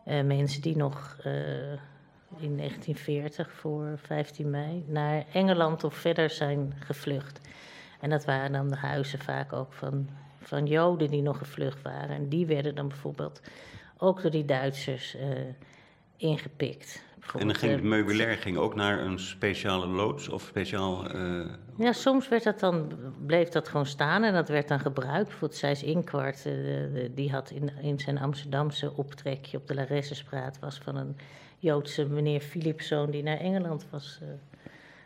eh, 0.05 0.23
mensen 0.23 0.61
die 0.61 0.77
nog 0.77 1.17
eh, 1.23 1.33
in 2.29 2.57
1940 2.57 3.51
voor 3.51 3.97
15 3.97 4.49
mei 4.49 4.83
naar 4.87 5.25
Engeland 5.33 5.83
of 5.83 5.95
verder 5.95 6.29
zijn 6.29 6.73
gevlucht. 6.79 7.39
En 7.99 8.09
dat 8.09 8.25
waren 8.25 8.51
dan 8.51 8.69
de 8.69 8.75
huizen 8.75 9.19
vaak 9.19 9.53
ook 9.53 9.73
van, 9.73 10.09
van 10.41 10.65
Joden 10.65 11.09
die 11.09 11.21
nog 11.21 11.37
gevlucht 11.37 11.81
waren. 11.81 12.15
En 12.15 12.29
die 12.29 12.45
werden 12.45 12.75
dan 12.75 12.87
bijvoorbeeld 12.87 13.41
ook 13.97 14.21
door 14.21 14.31
die 14.31 14.45
Duitsers 14.45 15.15
eh, 15.15 15.27
ingepikt. 16.17 17.03
En 17.39 17.47
dan 17.47 17.55
ging 17.55 17.71
het 17.71 17.81
eh, 17.81 17.87
meubilair 17.87 18.37
ging 18.37 18.57
ook 18.57 18.75
naar 18.75 18.99
een 18.99 19.19
speciale 19.19 19.87
loods 19.87 20.29
of 20.29 20.41
speciaal... 20.41 21.09
eh, 21.09 21.39
Ja, 21.77 21.91
soms 21.91 22.27
werd 22.27 22.43
dat 22.43 22.59
dan, 22.59 22.91
bleef 23.25 23.49
dat 23.49 23.67
gewoon 23.67 23.85
staan 23.85 24.23
en 24.23 24.33
dat 24.33 24.49
werd 24.49 24.67
dan 24.67 24.79
gebruikt. 24.79 25.23
Bijvoorbeeld 25.27 25.59
Zijs 25.59 25.83
Inkwart, 25.83 26.47
die 27.11 27.31
had 27.31 27.49
in, 27.49 27.71
in 27.81 27.99
zijn 27.99 28.17
Amsterdamse 28.17 28.93
optrekje 28.95 29.57
op 29.57 29.67
de 29.67 29.73
Laressenstraat... 29.73 30.59
was 30.59 30.77
van 30.77 30.95
een 30.95 31.17
Joodse 31.65 32.05
meneer 32.05 32.39
Philipszoon 32.39 33.11
die 33.11 33.23
naar 33.23 33.37
Engeland 33.37 33.85
was 33.89 34.19
eh, 34.21 34.27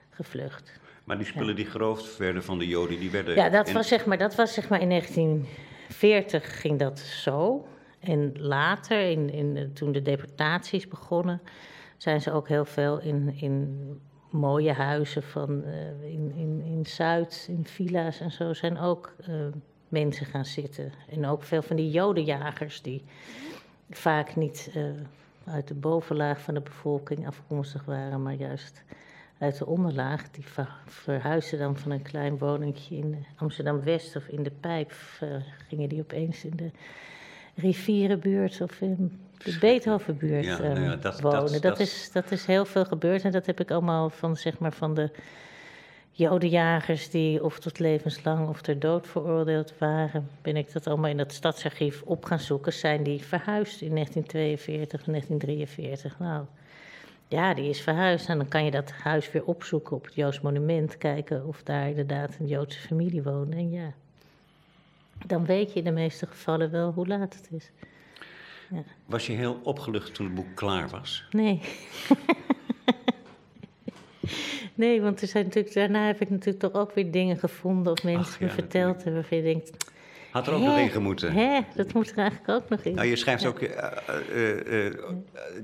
gevlucht. 0.09 0.79
maar 1.03 1.17
die 1.17 1.25
spullen 1.25 1.55
die 1.55 1.65
geroofd 1.65 2.17
werden 2.17 2.43
van 2.43 2.59
de 2.59 2.67
Joden, 2.67 2.99
die 2.99 3.09
werden... 3.11 3.35
Ja, 3.35 3.49
dat 3.49 3.67
in- 3.67 3.73
was, 3.73 3.87
zeg 3.87 4.05
maar, 4.05 4.17
dat 4.17 4.35
was 4.35 4.53
zeg 4.53 4.69
maar 4.69 4.81
in 4.81 4.89
1940 4.89 6.59
ging 6.61 6.79
dat 6.79 6.99
zo. 6.99 7.67
En 7.99 8.31
later, 8.35 9.09
in, 9.09 9.29
in, 9.29 9.71
toen 9.73 9.91
de 9.91 10.01
deportaties 10.01 10.87
begonnen, 10.87 11.41
zijn 11.97 12.21
ze 12.21 12.31
ook 12.31 12.47
heel 12.47 12.65
veel 12.65 12.99
in, 12.99 13.35
in 13.39 13.79
mooie 14.29 14.73
huizen 14.73 15.23
van 15.23 15.63
eh, 15.63 16.11
in, 16.11 16.31
in, 16.35 16.61
in 16.65 16.85
Zuid, 16.85 17.45
in 17.49 17.65
villa's 17.65 18.19
en 18.19 18.31
zo, 18.31 18.53
zijn 18.53 18.79
ook 18.79 19.13
eh, 19.27 19.33
mensen 19.87 20.25
gaan 20.25 20.45
zitten. 20.45 20.91
En 21.09 21.25
ook 21.25 21.43
veel 21.43 21.61
van 21.61 21.75
die 21.75 21.89
jodenjagers 21.89 22.81
die 22.81 23.03
vaak 23.89 24.35
niet 24.35 24.71
uit 25.49 25.67
de 25.67 25.73
bovenlaag 25.73 26.41
van 26.41 26.53
de 26.53 26.61
bevolking 26.61 27.27
afkomstig 27.27 27.85
waren, 27.85 28.21
maar 28.21 28.33
juist 28.33 28.83
uit 29.37 29.57
de 29.57 29.65
onderlaag. 29.65 30.31
Die 30.31 30.45
ver- 30.47 30.75
verhuisden 30.85 31.59
dan 31.59 31.77
van 31.77 31.91
een 31.91 32.01
klein 32.01 32.37
woningje 32.37 32.95
in 32.95 33.25
Amsterdam-West 33.35 34.15
of 34.15 34.27
in 34.27 34.43
de 34.43 34.51
Pijp. 34.59 34.91
eh, 35.19 35.27
gingen 35.67 35.89
die 35.89 35.99
opeens 36.01 36.45
in 36.45 36.55
de 36.55 36.71
rivierenbuurt 37.55 38.61
of 38.61 38.81
in 38.81 39.19
de 39.37 39.57
Beethovenbuurt 39.59 40.45
Ja, 40.45 40.59
eh, 40.59 40.69
nou 40.69 40.79
ja, 40.81 40.95
dat- 40.95 41.21
wonen. 41.21 41.39
dat- 41.41 41.51
Dat, 41.51 41.61
dat- 41.61 41.79
is, 41.79 42.11
dat 42.11 42.31
is 42.31 42.45
heel 42.45 42.65
veel 42.65 42.85
gebeurd 42.85 43.23
en 43.23 43.31
dat 43.31 43.45
heb 43.45 43.59
ik 43.59 43.71
allemaal 43.71 44.09
van, 44.09 44.35
zeg 44.35 44.59
maar, 44.59 44.71
van 44.73 44.93
de 44.93 45.09
jodenjagers 46.19 47.09
die 47.09 47.43
of 47.43 47.59
tot 47.59 47.79
levenslang 47.79 48.49
of 48.49 48.61
ter 48.61 48.79
dood 48.79 49.07
veroordeeld 49.07 49.73
waren, 49.77 50.29
ben 50.41 50.57
ik 50.57 50.73
dat 50.73 50.87
allemaal 50.87 51.09
in 51.09 51.17
dat 51.17 51.33
stadsarchief 51.33 52.01
op 52.05 52.25
gaan 52.25 52.39
zoeken. 52.39 52.73
Zijn 52.73 53.03
die 53.03 53.23
verhuisd 53.23 53.81
in 53.81 53.93
1942 53.93 55.05
en 55.05 55.11
1943? 55.11 56.19
Nou, 56.19 56.45
ja, 57.27 57.53
die 57.53 57.69
is 57.69 57.81
verhuisd. 57.81 58.29
En 58.29 58.37
dan 58.37 58.47
kan 58.47 58.65
je 58.65 58.71
dat 58.71 58.91
huis 58.91 59.31
weer 59.31 59.45
opzoeken 59.45 59.95
op 59.95 60.05
het 60.05 60.15
Joods 60.15 60.41
monument, 60.41 60.97
kijken 60.97 61.45
of 61.45 61.63
daar 61.63 61.87
inderdaad 61.89 62.37
een 62.39 62.47
Joodse 62.47 62.79
familie 62.79 63.23
woont. 63.23 63.53
En 63.53 63.71
ja, 63.71 63.93
dan 65.25 65.45
weet 65.45 65.73
je 65.73 65.79
in 65.79 65.85
de 65.85 65.91
meeste 65.91 66.27
gevallen 66.27 66.71
wel 66.71 66.91
hoe 66.91 67.07
laat 67.07 67.35
het 67.35 67.49
is. 67.51 67.71
Ja. 68.69 68.83
Was 69.05 69.27
je 69.27 69.33
heel 69.33 69.59
opgelucht 69.63 70.13
toen 70.13 70.25
het 70.25 70.35
boek 70.35 70.55
klaar 70.55 70.89
was? 70.89 71.25
Nee. 71.31 71.61
nee, 74.79 75.01
want 75.01 75.21
er 75.21 75.27
zijn 75.27 75.43
natuurlijk, 75.45 75.73
daarna 75.73 76.05
heb 76.05 76.21
ik 76.21 76.29
natuurlijk 76.29 76.59
toch 76.59 76.73
ook 76.73 76.93
weer 76.93 77.11
dingen 77.11 77.37
gevonden 77.37 77.91
of 77.93 78.03
mensen 78.03 78.33
Ach, 78.33 78.39
me 78.39 78.47
ja, 78.47 78.53
verteld 78.53 78.95
hebben 78.95 79.13
waarvan 79.13 79.37
je 79.37 79.43
denkt, 79.43 79.71
Had 80.31 80.47
er 80.47 80.53
ook 80.53 80.59
Hè? 80.61 80.65
nog 80.67 80.77
in 80.77 80.89
gemoeten? 80.89 81.31
hè, 81.33 81.59
dat 81.75 81.93
moet 81.93 82.11
er 82.11 82.17
eigenlijk 82.17 82.49
ook 82.49 82.69
nog 82.69 82.79
in. 82.81 82.95
Nou, 82.95 83.07
je 83.07 83.15
schrijft 83.15 83.45
ook, 83.45 83.59
eh, 83.59 83.91
eh, 84.07 84.87
eh, 84.87 84.93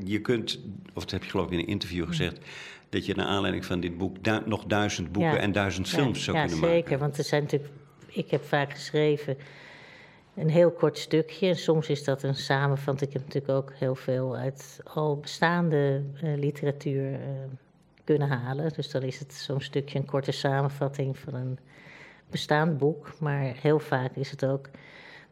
je 0.03 0.21
kunt, 0.21 0.59
of 0.93 1.01
dat 1.03 1.11
heb 1.11 1.23
je 1.23 1.29
geloof 1.29 1.45
ik 1.45 1.51
in 1.51 1.59
een 1.59 1.67
interview 1.67 2.07
gezegd, 2.07 2.39
dat 2.89 3.05
je 3.05 3.15
naar 3.15 3.25
aanleiding 3.25 3.65
van 3.65 3.79
dit 3.79 3.97
boek 3.97 4.23
du- 4.23 4.41
nog 4.45 4.63
duizend 4.65 5.11
boeken 5.11 5.33
Ja. 5.33 5.39
en 5.39 5.51
duizend 5.51 5.89
films 5.89 6.23
zou 6.23 6.37
ja, 6.37 6.45
kunnen 6.45 6.61
zeker, 6.63 6.79
maken. 6.81 6.99
want 6.99 7.17
er 7.17 7.23
zijn 7.23 7.41
natuurlijk, 7.43 7.71
ik 8.07 8.31
heb 8.31 8.43
vaak 8.43 8.71
geschreven 8.73 9.37
een 10.35 10.49
heel 10.49 10.71
kort 10.71 10.97
stukje. 10.97 11.47
En 11.47 11.55
soms 11.55 11.89
is 11.89 12.03
dat 12.03 12.23
een 12.23 12.35
samenvatting. 12.35 13.09
Ik 13.09 13.13
heb 13.17 13.25
natuurlijk 13.25 13.53
ook 13.53 13.73
heel 13.75 13.95
veel 13.95 14.35
uit 14.35 14.79
al 14.83 15.17
bestaande 15.17 16.03
literatuur 16.21 17.19
kunnen 18.05 18.29
halen. 18.29 18.73
Dus 18.73 18.91
dan 18.91 19.01
is 19.01 19.19
het 19.19 19.33
zo'n 19.33 19.61
stukje 19.61 19.99
een 19.99 20.05
korte 20.05 20.31
samenvatting 20.31 21.17
van 21.17 21.33
een 21.33 21.59
bestaand 22.29 22.77
boek. 22.77 23.19
Maar 23.19 23.53
heel 23.61 23.79
vaak 23.79 24.15
is 24.15 24.31
het 24.31 24.45
ook 24.45 24.69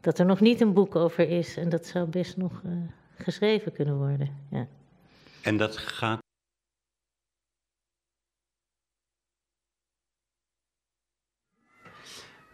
dat 0.01 0.19
er 0.19 0.25
nog 0.25 0.39
niet 0.39 0.61
een 0.61 0.73
boek 0.73 0.95
over 0.95 1.29
is. 1.29 1.57
En 1.57 1.69
dat 1.69 1.85
zou 1.85 2.07
best 2.07 2.37
nog 2.37 2.61
eh, 2.65 2.71
geschreven 3.17 3.71
kunnen 3.71 3.97
worden. 3.97 4.37
Ja. 4.49 4.67
En 5.41 5.57
dat 5.57 5.77
gaat 5.77 6.21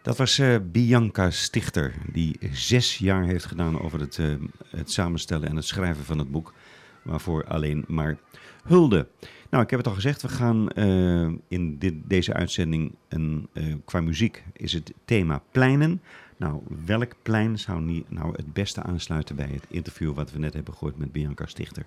Dat 0.02 0.16
was 0.16 0.38
eh, 0.38 0.56
Bianca 0.62 1.30
Stichter, 1.30 1.94
die 2.12 2.38
zes 2.52 2.98
jaar 2.98 3.24
heeft 3.24 3.44
gedaan 3.44 3.80
over 3.80 4.00
het, 4.00 4.18
eh, 4.18 4.34
het 4.68 4.90
samenstellen 4.90 5.48
en 5.48 5.56
het 5.56 5.64
schrijven 5.64 6.04
van 6.04 6.18
het 6.18 6.30
boek. 6.30 6.54
Waarvoor 7.02 7.44
alleen 7.44 7.84
maar 7.88 8.18
hulde. 8.62 9.08
Nou, 9.50 9.62
ik 9.62 9.70
heb 9.70 9.78
het 9.78 9.88
al 9.88 9.94
gezegd, 9.94 10.22
we 10.22 10.28
gaan 10.28 10.70
eh, 10.70 11.28
in 11.48 11.78
dit, 11.78 11.94
deze 12.04 12.32
uitzending, 12.32 12.94
een, 13.08 13.48
eh, 13.52 13.74
qua 13.84 14.00
muziek, 14.00 14.44
is 14.52 14.72
het 14.72 14.92
thema 15.04 15.42
pleinen. 15.50 16.02
Nou, 16.36 16.62
welk 16.86 17.14
plein 17.22 17.58
zou 17.58 17.80
niet, 17.80 18.10
nou 18.10 18.32
het 18.36 18.52
beste 18.52 18.82
aansluiten 18.82 19.36
bij 19.36 19.48
het 19.52 19.64
interview 19.68 20.14
wat 20.14 20.32
we 20.32 20.38
net 20.38 20.54
hebben 20.54 20.74
gehoord 20.74 20.98
met 20.98 21.12
Bianca 21.12 21.46
Stichter? 21.46 21.86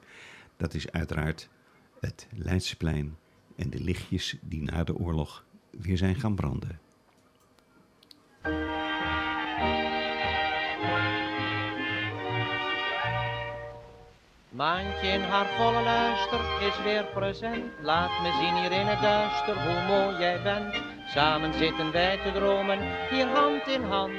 Dat 0.57 0.73
is 0.73 0.91
uiteraard 0.91 1.49
het 1.99 2.27
Leidseplein 2.35 3.15
en 3.55 3.69
de 3.69 3.79
lichtjes 3.79 4.37
die 4.41 4.61
na 4.61 4.83
de 4.83 4.97
oorlog 4.97 5.45
weer 5.69 5.97
zijn 5.97 6.15
gaan 6.15 6.35
branden. 6.35 6.79
Maantje 14.53 15.07
in 15.07 15.21
haar 15.21 15.47
volle 15.57 15.81
luister 15.81 16.39
is 16.61 16.83
weer 16.83 17.05
present. 17.13 17.71
Laat 17.81 18.11
me 18.21 18.31
zien 18.39 18.55
hier 18.55 18.71
in 18.71 18.87
het 18.87 19.01
duister 19.01 19.55
hoe 19.63 19.81
mooi 19.87 20.17
jij 20.17 20.41
bent. 20.41 20.81
Samen 21.07 21.53
zitten 21.53 21.91
wij 21.91 22.17
te 22.17 22.31
dromen, 22.31 22.79
hier 23.09 23.27
hand 23.27 23.67
in 23.67 23.83
hand. 23.83 24.13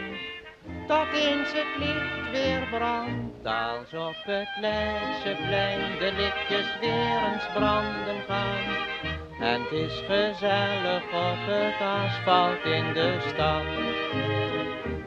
Tot 0.86 1.06
eens 1.12 1.52
het 1.52 1.76
licht 1.78 2.30
weer 2.30 2.68
brandt, 2.70 3.46
als 3.46 3.92
op 3.92 4.16
het 4.24 4.48
Leidseplein 4.60 5.98
de 5.98 6.12
lichtjes 6.16 6.78
weer 6.80 7.22
eens 7.32 7.46
branden 7.54 8.20
gaan. 8.26 8.76
En 9.40 9.62
het 9.62 9.72
is 9.72 10.02
gezellig 10.06 11.02
op 11.12 11.40
het 11.46 11.80
asfalt 11.80 12.64
in 12.64 12.92
de 12.92 13.16
stad. 13.28 14.33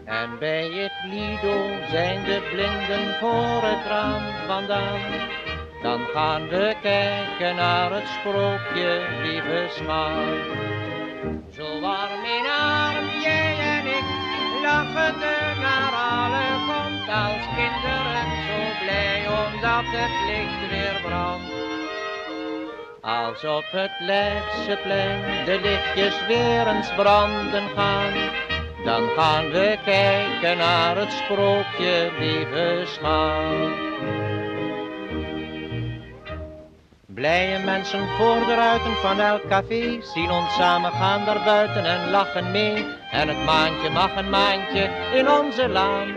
En 0.08 0.40
bij 0.40 0.70
het 0.72 0.92
Lido 1.12 1.68
zijn 1.90 2.24
de 2.24 2.48
blinden 2.52 3.16
voor 3.20 3.70
het 3.70 3.86
raam 3.86 4.24
vandaan. 4.46 5.02
Dan 5.82 6.00
gaan 6.14 6.48
we 6.48 6.76
kijken 6.82 7.56
naar 7.56 7.92
het 7.92 8.08
sprookje, 8.08 9.06
lieve 9.24 9.68
schat. 9.70 10.16
Zo 11.52 11.82
warm 11.82 12.24
in 12.38 12.46
arm, 12.46 13.22
jij 13.22 13.58
en 13.60 13.86
ik, 13.86 14.08
lachende 14.64 15.36
naar 15.62 15.94
alle 15.94 16.48
komt 16.68 17.08
als 17.10 17.46
kinderen. 17.56 18.28
Zo 18.48 18.60
blij 18.84 19.28
omdat 19.28 19.86
het 19.98 20.16
licht 20.30 20.70
weer 20.70 21.02
brandt. 21.02 21.52
Als 23.02 23.44
op 23.44 23.66
het 23.72 23.92
Leidseplein 24.00 25.46
de 25.46 25.60
lichtjes 25.62 26.26
weer 26.28 26.68
eens 26.68 26.94
branden 26.96 27.68
gaan. 27.76 28.47
Dan 28.88 29.10
gaan 29.16 29.50
we 29.50 29.78
kijken 29.86 30.58
naar 30.58 30.98
het 30.98 31.12
sprookje, 31.12 32.12
lieve 32.20 32.84
schat. 32.86 33.72
Blije 37.06 37.60
mensen 37.60 38.08
voor 38.08 38.46
de 38.46 38.56
ruiten 38.56 38.96
van 38.96 39.20
elk 39.20 39.48
café 39.48 40.02
zien 40.02 40.32
ons 40.32 40.54
samen 40.54 40.92
gaan 40.92 41.26
daar 41.26 41.44
buiten 41.44 41.86
en 41.86 42.10
lachen 42.10 42.52
mee. 42.52 42.86
En 43.12 43.28
het 43.28 43.44
maandje 43.46 43.90
mag 43.90 44.16
een 44.16 44.30
maandje 44.30 44.90
in 45.14 45.30
onze 45.30 45.70
laan 45.70 46.16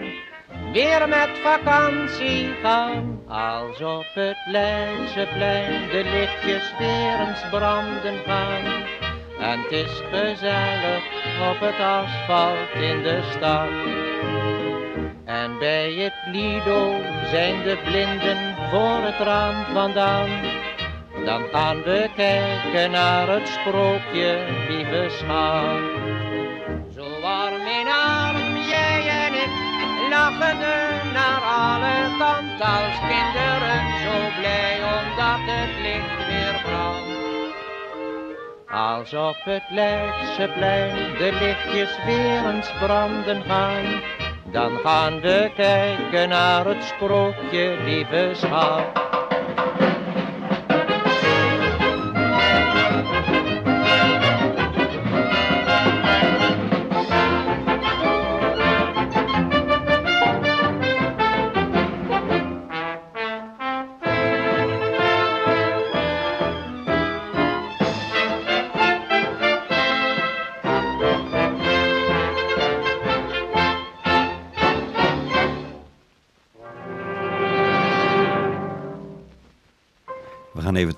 weer 0.72 1.08
met 1.08 1.30
vakantie 1.42 2.54
gaan. 2.62 3.20
Als 3.28 3.80
op 3.80 4.06
het 4.14 4.38
Leidseplein 4.46 5.88
de 5.88 6.04
lichtjes 6.04 6.72
weer 6.78 7.20
eens 7.20 7.48
branden 7.50 8.18
gaan. 8.26 8.99
En 9.40 9.60
het 9.60 9.72
is 9.72 10.02
gezellig 10.10 11.02
op 11.50 11.60
het 11.60 11.80
asfalt 11.80 12.74
in 12.74 13.02
de 13.02 13.20
stad. 13.30 13.68
En 15.24 15.58
bij 15.58 15.92
het 15.92 16.12
Lido 16.32 17.00
zijn 17.30 17.62
de 17.62 17.78
blinden 17.84 18.56
voor 18.70 19.02
het 19.02 19.18
raam 19.18 19.64
vandaan. 19.72 20.28
Dan 21.24 21.42
gaan 21.52 21.82
we 21.82 22.10
kijken 22.16 22.90
naar 22.90 23.28
het 23.28 23.48
sprookje, 23.48 24.38
lieve 24.68 25.06
schat. 25.08 25.80
Zo 26.94 27.20
warm 27.20 27.66
in 27.80 27.88
arm, 27.88 28.56
jij 28.68 29.08
en 29.08 29.34
ik, 29.34 29.52
lachende 30.10 30.76
naar 31.12 31.42
alle 31.42 32.16
kanten 32.18 32.66
als 32.66 32.98
kinderen. 33.08 33.80
Zo 34.04 34.40
blij 34.40 34.76
omdat 34.76 35.40
het 35.46 35.82
licht 35.82 36.26
weer 36.28 36.60
brandt. 36.64 37.19
Als 38.72 39.14
op 39.14 39.36
het 39.44 39.62
Leidseplein 39.68 41.16
de 41.18 41.32
lichtjes 41.40 42.04
weer 42.04 42.54
eens 42.54 42.72
branden 42.78 43.42
gaan, 43.42 44.02
dan 44.52 44.78
gaan 44.78 45.20
we 45.20 45.50
kijken 45.56 46.28
naar 46.28 46.66
het 46.66 46.84
sprookje, 46.84 47.76
lieve 47.84 48.30
schat. 48.34 48.84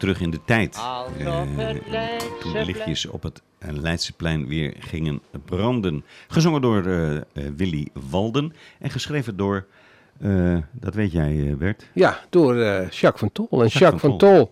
Terug 0.02 0.20
in 0.20 0.30
de 0.30 0.40
tijd. 0.44 0.78
Het 1.16 2.40
toen 2.40 2.64
lichtjes 2.64 3.06
op 3.06 3.22
het 3.22 3.42
eh, 3.58 3.68
Leidseplein 3.72 4.46
weer 4.46 4.74
gingen 4.78 5.20
branden. 5.44 6.04
Gezongen 6.28 6.60
door 6.60 6.86
eh, 6.86 7.16
eh, 7.16 7.22
Willy 7.56 7.88
Walden 8.10 8.52
en 8.78 8.90
geschreven 8.90 9.36
door, 9.36 9.66
eh, 10.20 10.56
dat 10.72 10.94
weet 10.94 11.12
jij 11.12 11.48
eh, 11.48 11.56
Bert, 11.56 11.86
Ja, 11.92 12.18
door 12.30 12.56
eh, 12.56 12.88
Jacques 12.90 13.18
van 13.20 13.32
Tol. 13.32 13.46
En 13.50 13.58
Jacques 13.58 13.78
Jacques, 13.78 14.00
van 14.00 14.10
van 14.10 14.18
Tol, 14.18 14.50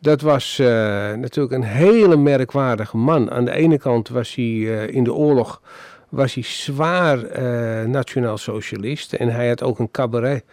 dat 0.00 0.20
was 0.20 0.58
eh, 0.58 0.66
natuurlijk 1.12 1.54
een 1.54 1.62
hele 1.62 2.16
merkwaardige 2.16 2.96
man. 2.96 3.30
Aan 3.30 3.44
de 3.44 3.52
ene 3.52 3.78
kant 3.78 4.08
was 4.08 4.34
hij 4.34 4.44
eh, 4.44 4.94
in 4.94 5.04
de 5.04 5.12
oorlog 5.12 5.60
was 6.08 6.34
hij 6.34 6.42
zwaar 6.42 7.22
eh, 7.24 7.86
nationaal 7.88 8.38
socialist. 8.38 9.12
En 9.12 9.28
hij 9.28 9.48
had 9.48 9.62
ook 9.62 9.78
een 9.78 9.90
cabaret 9.90 10.44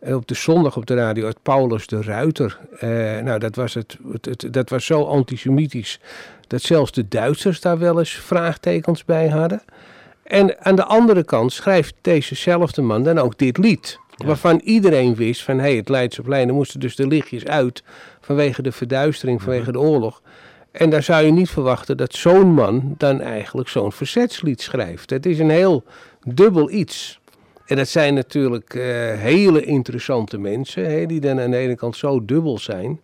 En 0.00 0.14
op 0.14 0.28
de 0.28 0.34
zondag 0.34 0.76
op 0.76 0.86
de 0.86 0.94
radio 0.94 1.24
uit 1.26 1.42
Paulus 1.42 1.86
de 1.86 2.02
Ruiter. 2.02 2.58
Eh, 2.78 2.88
nou, 3.18 3.38
dat 3.38 3.54
was, 3.56 3.74
het, 3.74 3.96
het, 4.12 4.24
het- 4.24 4.52
dat 4.52 4.70
was 4.70 4.84
zo 4.84 5.04
antisemitisch 5.04 6.00
dat 6.46 6.62
zelfs 6.62 6.92
de 6.92 7.08
Duitsers 7.08 7.60
daar 7.60 7.78
wel 7.78 7.98
eens 7.98 8.10
vraagtekens 8.12 9.04
bij 9.04 9.28
hadden. 9.28 9.62
En 10.22 10.64
aan 10.64 10.76
de 10.76 10.84
andere 10.84 11.24
kant 11.24 11.52
schrijft 11.52 11.94
dezezelfde 12.00 12.82
man 12.82 13.02
dan 13.02 13.18
ook 13.18 13.38
dit 13.38 13.58
lied. 13.58 13.98
Waarvan 14.24 14.60
iedereen 14.64 15.14
wist 15.14 15.42
van, 15.42 15.56
hé, 15.58 15.62
hey, 15.62 15.76
het 15.76 15.88
Leidseplein, 15.88 16.48
er 16.48 16.54
moesten 16.54 16.80
dus 16.80 16.96
de 16.96 17.06
lichtjes 17.06 17.44
uit 17.44 17.82
vanwege 18.20 18.62
de 18.62 18.72
verduistering, 18.72 19.42
vanwege 19.42 19.72
de 19.72 19.80
oorlog. 19.80 20.22
En 20.72 20.90
daar 20.90 21.02
zou 21.02 21.24
je 21.24 21.32
niet 21.32 21.50
verwachten 21.50 21.96
dat 21.96 22.14
zo'n 22.14 22.52
man 22.54 22.94
dan 22.96 23.20
eigenlijk 23.20 23.68
zo'n 23.68 23.92
verzetslied 23.92 24.60
schrijft. 24.62 25.10
Het 25.10 25.26
is 25.26 25.38
een 25.38 25.50
heel 25.50 25.84
dubbel 26.24 26.70
iets. 26.70 27.20
En 27.68 27.76
dat 27.76 27.88
zijn 27.88 28.14
natuurlijk 28.14 28.74
eh, 28.74 28.82
hele 29.18 29.64
interessante 29.64 30.38
mensen, 30.38 30.90
hè, 30.90 31.06
die 31.06 31.20
dan 31.20 31.40
aan 31.40 31.50
de 31.50 31.56
ene 31.56 31.74
kant 31.74 31.96
zo 31.96 32.24
dubbel 32.24 32.58
zijn. 32.58 33.00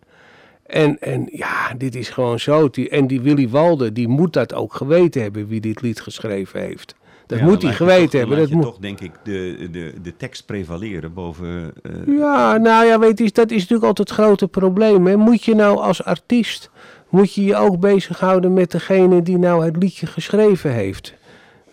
En, 0.65 0.97
en 1.01 1.27
ja, 1.31 1.73
dit 1.77 1.95
is 1.95 2.09
gewoon 2.09 2.39
zo. 2.39 2.69
En 2.89 3.07
die 3.07 3.21
Willy 3.21 3.49
Walde, 3.49 3.91
die 3.91 4.07
moet 4.07 4.33
dat 4.33 4.53
ook 4.53 4.73
geweten 4.73 5.21
hebben 5.21 5.47
wie 5.47 5.61
dit 5.61 5.81
lied 5.81 6.01
geschreven 6.01 6.59
heeft. 6.61 6.95
Dat 7.27 7.39
Ja, 7.39 7.45
moet 7.45 7.61
hij 7.61 7.73
geweten 7.73 8.09
toch- 8.09 8.19
hebben. 8.19 8.37
dan 8.37 8.45
Dat 8.45 8.55
moet... 8.55 8.63
toch, 8.63 8.77
denk 8.77 8.99
ik, 8.99 9.11
de, 9.23 9.67
de, 9.71 9.93
de 10.01 10.15
tekst 10.17 10.45
prevaleren 10.45 11.13
boven... 11.13 11.73
eh, 11.83 11.91
Ja, 12.17 12.57
nou 12.57 12.85
ja, 12.85 12.99
weet 12.99 13.17
je, 13.19 13.29
dat 13.31 13.51
is 13.51 13.59
natuurlijk 13.59 13.87
altijd 13.87 14.09
het 14.09 14.17
grote 14.17 14.47
probleem. 14.47 15.05
Hè. 15.07 15.15
Moet 15.17 15.43
je 15.43 15.55
nou 15.55 15.77
als 15.77 16.03
artiest, 16.03 16.69
moet 17.09 17.33
je 17.33 17.43
je 17.43 17.55
ook 17.55 17.79
bezighouden 17.79 18.53
met 18.53 18.71
degene 18.71 19.21
die 19.21 19.37
nou 19.37 19.65
het 19.65 19.75
liedje 19.77 20.05
geschreven 20.07 20.71
heeft? 20.71 21.13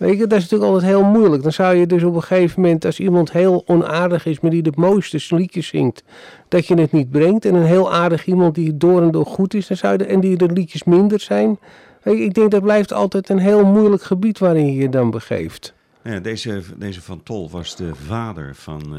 Weet 0.02 0.18
je, 0.18 0.26
dat 0.26 0.38
is 0.38 0.42
natuurlijk 0.42 0.72
altijd 0.72 0.90
heel 0.90 1.04
moeilijk. 1.04 1.42
Dan 1.42 1.52
zou 1.52 1.74
je 1.74 1.86
dus 1.86 2.02
op 2.02 2.14
een 2.14 2.22
gegeven 2.22 2.60
moment, 2.60 2.84
als 2.84 3.00
iemand 3.00 3.32
heel 3.32 3.62
onaardig 3.66 4.26
is, 4.26 4.40
maar 4.40 4.50
die 4.50 4.62
de 4.62 4.72
mooiste 4.74 5.36
liedjes 5.36 5.66
zingt, 5.66 6.02
dat 6.48 6.66
je 6.66 6.74
het 6.74 6.92
niet 6.92 7.10
brengt. 7.10 7.44
En 7.44 7.54
een 7.54 7.64
heel 7.64 7.92
aardig 7.92 8.26
iemand 8.26 8.54
die 8.54 8.76
door 8.76 9.02
en 9.02 9.10
door 9.10 9.26
goed 9.26 9.54
is, 9.54 9.66
dan 9.66 9.76
zou 9.76 9.96
je 9.96 10.04
en 10.04 10.20
die 10.20 10.36
de 10.36 10.46
liedjes 10.52 10.84
minder 10.84 11.20
zijn. 11.20 11.58
Weet 12.02 12.18
je, 12.18 12.24
ik 12.24 12.34
denk 12.34 12.50
dat 12.50 12.62
blijft 12.62 12.92
altijd 12.92 13.28
een 13.28 13.38
heel 13.38 13.64
moeilijk 13.64 14.02
gebied 14.02 14.38
waarin 14.38 14.66
je 14.66 14.74
je 14.74 14.88
dan 14.88 15.10
begeeft. 15.10 15.74
ja, 16.02 16.20
deze, 16.20 16.62
deze 16.76 17.02
Van 17.02 17.22
Tol 17.22 17.50
was 17.50 17.76
de 17.76 17.94
vader 17.94 18.54
van 18.54 18.96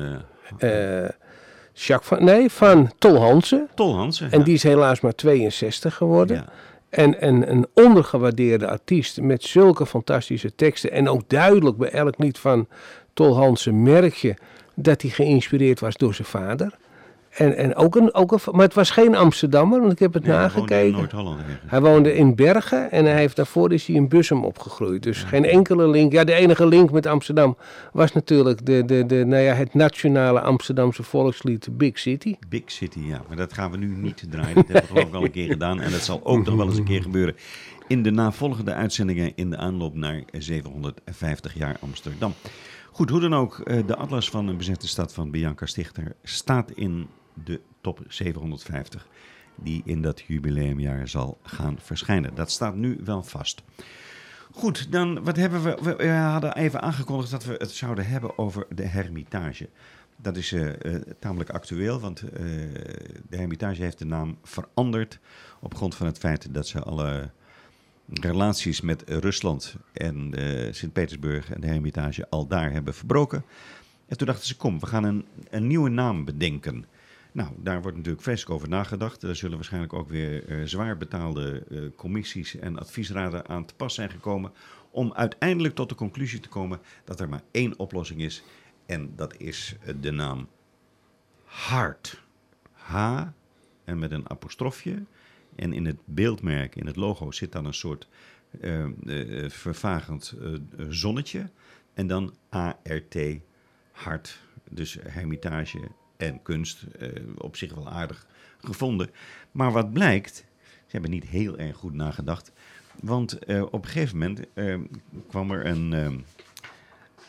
eh, 0.60 1.04
Eh 1.04 1.10
Jacques 1.74 2.08
van, 2.08 2.24
nee, 2.24 2.50
van 2.50 2.92
Tol 2.98 3.18
Hansen. 3.18 3.68
Tol 3.76 3.96
Hansen. 3.96 4.32
En 4.32 4.40
ja. 4.40 4.46
die 4.46 4.54
is 4.54 4.64
helaas 4.64 5.02
maar 5.02 5.16
62 5.16 5.96
geworden. 5.96 6.36
Ja. 6.36 6.46
En, 6.94 7.22
en 7.22 7.52
een 7.52 7.68
ondergewaardeerde 7.74 8.68
artiest 8.68 9.22
met 9.22 9.44
zulke 9.44 9.86
fantastische 9.86 10.56
teksten. 10.56 10.92
En 10.92 11.10
ook 11.10 11.30
duidelijk 11.30 11.78
bij 11.78 11.90
elk 11.90 12.18
lied 12.18 12.40
van 12.40 12.68
Tol 13.14 13.36
Hansen 13.36 13.84
merk 13.84 14.14
je 14.14 14.36
dat 14.76 15.02
hij 15.02 15.12
geïnspireerd 15.12 15.80
was 15.80 15.96
door 15.96 16.14
zijn 16.14 16.28
vader. 16.28 16.78
En, 17.34 17.56
en 17.56 17.76
ook 17.76 17.96
een, 17.96 18.14
ook 18.14 18.32
een, 18.32 18.40
maar 18.52 18.66
het 18.66 18.74
was 18.74 18.90
geen 18.90 19.16
Amsterdammer, 19.16 19.80
want 19.80 19.92
ik 19.92 20.00
heb 20.00 20.14
het 20.14 20.26
Ja, 20.26 20.32
hij 20.32 20.40
woonde 20.40 20.56
in 20.56 20.68
nagekeken. 20.68 20.98
Noord-Holland. 20.98 21.40
Hij 21.66 21.82
woonde 21.82 22.16
in 22.16 22.36
Bergen 22.36 22.92
en 22.92 23.06
hij 23.06 23.16
heeft, 23.16 23.36
daarvoor 23.36 23.74
is 23.74 23.88
hij 23.88 23.96
in 23.96 24.08
Bussum 24.08 24.46
opgegroeid. 24.46 25.04
Dus 25.04 25.24
geen 25.24 25.46
enkele 25.46 25.88
link. 25.88 26.12
Ja, 26.12 26.24
de 26.24 26.34
enige 26.34 26.68
link 26.68 26.92
met 26.92 27.06
Amsterdam 27.06 27.58
was 27.92 28.14
natuurlijk 28.14 28.66
de, 28.66 28.86
de, 28.86 29.06
de, 29.06 29.26
nou 29.26 29.42
ja, 29.42 29.54
het 29.54 29.74
nationale 29.74 30.42
Amsterdamse 30.42 31.04
volkslied 31.04 31.68
Big 31.72 32.00
City. 32.00 32.36
Big 32.50 32.64
City, 32.66 33.00
ja. 33.00 33.22
Maar 33.28 33.38
dat 33.38 33.54
gaan 33.54 33.72
we 33.72 33.78
nu 33.78 33.96
niet 33.96 34.26
draaien. 34.30 34.56
Dat 34.56 34.68
hebben 34.68 34.82
we 34.82 34.88
geloof 34.88 35.08
ik 35.08 35.14
al 35.14 35.24
een 35.24 35.32
keer 35.32 35.48
gedaan. 35.48 35.82
En 35.82 35.92
dat 35.92 36.02
zal 36.02 36.20
ook 36.24 36.46
nog 36.46 36.56
wel 36.56 36.68
eens 36.68 36.78
een 36.78 36.84
keer 36.84 37.02
gebeuren 37.02 37.36
in 37.88 38.04
de 38.04 38.12
navolgende 38.12 38.74
uitzendingen 38.74 39.32
in 39.36 39.50
de 39.50 39.58
aanloop 39.58 39.96
naar 39.96 40.24
750 40.32 41.54
jaar 41.54 41.78
Amsterdam. 41.80 42.34
Goed, 42.92 43.10
hoe 43.10 43.20
dan 43.20 43.36
ook, 43.36 43.60
eh, 43.60 43.88
de 43.88 43.96
atlas 43.96 44.30
van 44.30 44.48
een 44.48 44.58
bezette 44.58 44.88
stad 44.88 45.14
van 45.14 45.32
Bianca 45.32 45.66
Stichter 45.66 46.16
staat 46.24 46.72
in 46.72 47.08
de 47.44 47.62
top 47.82 48.02
750 48.08 49.08
die 49.56 49.82
in 49.86 50.02
dat 50.02 50.22
jubileumjaar 50.28 51.08
zal 51.08 51.38
gaan 51.44 51.78
verschijnen. 51.80 52.36
Dat 52.36 52.52
staat 52.52 52.76
nu 52.76 53.00
wel 53.04 53.24
vast. 53.24 53.64
Goed, 54.52 54.92
dan 54.92 55.24
wat 55.24 55.36
hebben 55.36 55.64
we? 55.64 55.96
We, 55.98 56.08
hadden 56.08 56.56
even 56.56 56.82
aangekondigd 56.82 57.32
dat 57.32 57.44
we 57.44 57.56
het 57.58 57.72
zouden 57.72 58.06
hebben 58.06 58.38
over 58.38 58.66
de 58.70 58.86
Hermitage. 58.86 59.70
Dat 60.16 60.38
is 60.38 60.52
eh, 60.52 60.96
tamelijk 61.20 61.50
actueel, 61.50 62.00
want 62.00 62.22
eh, 62.22 62.30
de 63.30 63.38
Hermitage 63.38 63.82
heeft 63.82 64.00
de 64.00 64.06
naam 64.06 64.38
veranderd 64.44 65.20
op 65.60 65.76
grond 65.76 65.96
van 65.96 66.08
het 66.08 66.18
feit 66.18 66.54
dat 66.54 66.68
ze 66.68 66.80
alle 66.80 67.30
relaties 68.08 68.82
met 68.82 69.04
Rusland 69.06 69.76
en 69.94 70.34
Sint-Petersburg 70.72 71.52
en 71.52 71.62
de 71.62 71.68
Hermitage 71.68 72.30
al 72.30 72.48
daar 72.48 72.72
hebben 72.72 72.94
verbroken. 72.94 73.46
En 74.08 74.18
toen 74.18 74.28
dachten 74.28 74.48
ze, 74.48 74.58
kom, 74.58 74.80
we 74.80 74.86
gaan 74.86 75.04
een, 75.04 75.26
een 75.50 75.68
nieuwe 75.68 75.90
naam 75.90 76.26
bedenken. 76.26 76.86
Nou, 77.34 77.50
daar 77.58 77.82
wordt 77.82 77.98
natuurlijk 77.98 78.24
vreselijk 78.24 78.56
over 78.56 78.70
nagedacht. 78.70 79.24
Er 79.24 79.36
zullen 79.36 79.56
waarschijnlijk 79.56 79.94
ook 79.94 80.10
weer 80.10 80.48
eh, 80.48 80.64
zwaar 80.64 80.98
betaalde 80.98 81.64
eh, 81.70 81.80
commissies 81.96 82.56
en 82.56 82.80
adviesraden 82.80 83.48
aan 83.48 83.66
te 83.66 83.76
pas 83.76 83.94
zijn 83.94 84.10
gekomen. 84.10 84.52
Om 84.92 85.14
uiteindelijk 85.14 85.76
tot 85.76 85.90
de 85.90 85.96
conclusie 85.96 86.40
te 86.40 86.50
komen 86.50 86.80
dat 87.04 87.20
er 87.20 87.30
maar 87.30 87.44
één 87.52 87.80
oplossing 87.80 88.22
is. 88.22 88.44
En 88.86 89.16
dat 89.16 89.38
is 89.38 89.76
eh, 89.82 89.94
de 90.02 90.12
naam 90.12 90.48
Hart. 91.44 92.22
H 92.72 93.24
en 93.84 94.00
met 94.00 94.12
een 94.12 94.30
apostrofje. 94.30 95.04
En 95.56 95.74
in 95.74 95.86
het 95.86 96.00
beeldmerk, 96.06 96.76
in 96.76 96.86
het 96.86 96.96
logo, 96.96 97.32
zit 97.32 97.52
dan 97.52 97.66
een 97.66 97.74
soort 97.74 98.08
eh, 98.62 98.84
eh, 98.84 99.50
vervagend 99.50 100.36
zonnetje. 100.90 101.50
En 101.94 102.08
dan 102.08 102.34
ART, 102.50 103.18
hart. 103.92 104.42
Dus 104.70 104.98
hermitage 105.02 105.80
en 106.18 106.42
kunst. 106.42 106.84
eh, 106.84 107.10
op 107.38 107.56
zich 107.56 107.74
wel 107.74 107.90
aardig 107.90 108.28
gevonden. 108.60 109.10
Maar 109.52 109.72
wat 109.72 109.94
blijkt, 109.94 110.36
ze 110.62 110.92
hebben 110.92 111.10
niet 111.10 111.26
heel 111.26 111.58
erg 111.58 111.78
goed 111.78 111.94
nagedacht. 111.94 112.52
Want 113.02 113.40
eh, 113.40 113.62
op 113.62 113.74
een 113.74 113.90
gegeven 113.90 114.18
moment 114.18 114.54
eh, 114.54 114.80
kwam 115.28 115.52
er 115.52 115.66
een, 115.66 115.92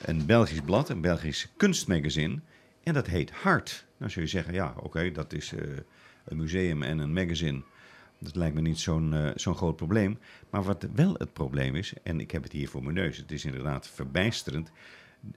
een 0.04 0.26
Belgisch 0.26 0.60
blad, 0.60 0.88
een 0.88 1.00
Belgisch 1.00 1.48
kunstmagazine. 1.56 2.40
En 2.82 2.94
dat 2.94 3.06
heet 3.06 3.30
Hart. 3.30 3.86
Nou 3.96 4.10
zul 4.10 4.22
je 4.22 4.28
zeggen, 4.28 4.54
ja, 4.54 4.74
oké, 4.76 5.10
dat 5.10 5.32
is 5.32 5.52
een 6.24 6.36
museum 6.36 6.82
en 6.82 6.98
een 6.98 7.12
magazine. 7.12 7.62
Dat 8.18 8.36
lijkt 8.36 8.54
me 8.54 8.60
niet 8.60 8.78
zo'n 8.78 9.32
zo'n 9.34 9.54
groot 9.54 9.76
probleem. 9.76 10.18
Maar 10.50 10.62
wat 10.62 10.86
wel 10.94 11.14
het 11.18 11.32
probleem 11.32 11.74
is, 11.76 11.92
en 12.02 12.20
ik 12.20 12.30
heb 12.30 12.42
het 12.42 12.52
hier 12.52 12.68
voor 12.68 12.82
mijn 12.82 12.94
neus, 12.94 13.16
het 13.16 13.32
is 13.32 13.44
inderdaad 13.44 13.88
verbijsterend. 13.88 14.70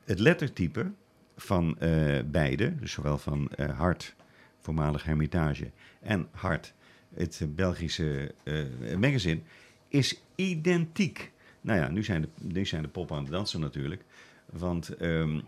Het 0.04 0.20
lettertype 0.20 0.92
van 1.38 1.80
eh, 1.80 2.20
beide, 2.26 2.76
dus 2.76 2.92
zowel 2.92 3.18
van 3.18 3.50
eh, 3.50 3.78
Hart, 3.78 4.16
voormalig 4.60 5.04
Hermitage, 5.04 5.72
en 6.02 6.28
Hart, 6.32 6.74
het 7.14 7.42
Belgische 7.56 8.34
eh, 8.44 8.56
magazine, 9.00 9.42
is 9.88 10.22
identiek. 10.36 11.32
Nou 11.62 11.80
ja, 11.80 11.88
nu 11.88 12.04
zijn 12.04 12.22
de, 12.22 12.30
nu 12.42 12.66
zijn 12.66 12.82
de 12.82 12.88
poppen 12.88 13.16
aan 13.16 13.24
het 13.24 13.32
dansen 13.32 13.60
natuurlijk. 13.60 14.04
Want 14.46 14.90
ehm, 14.96 15.40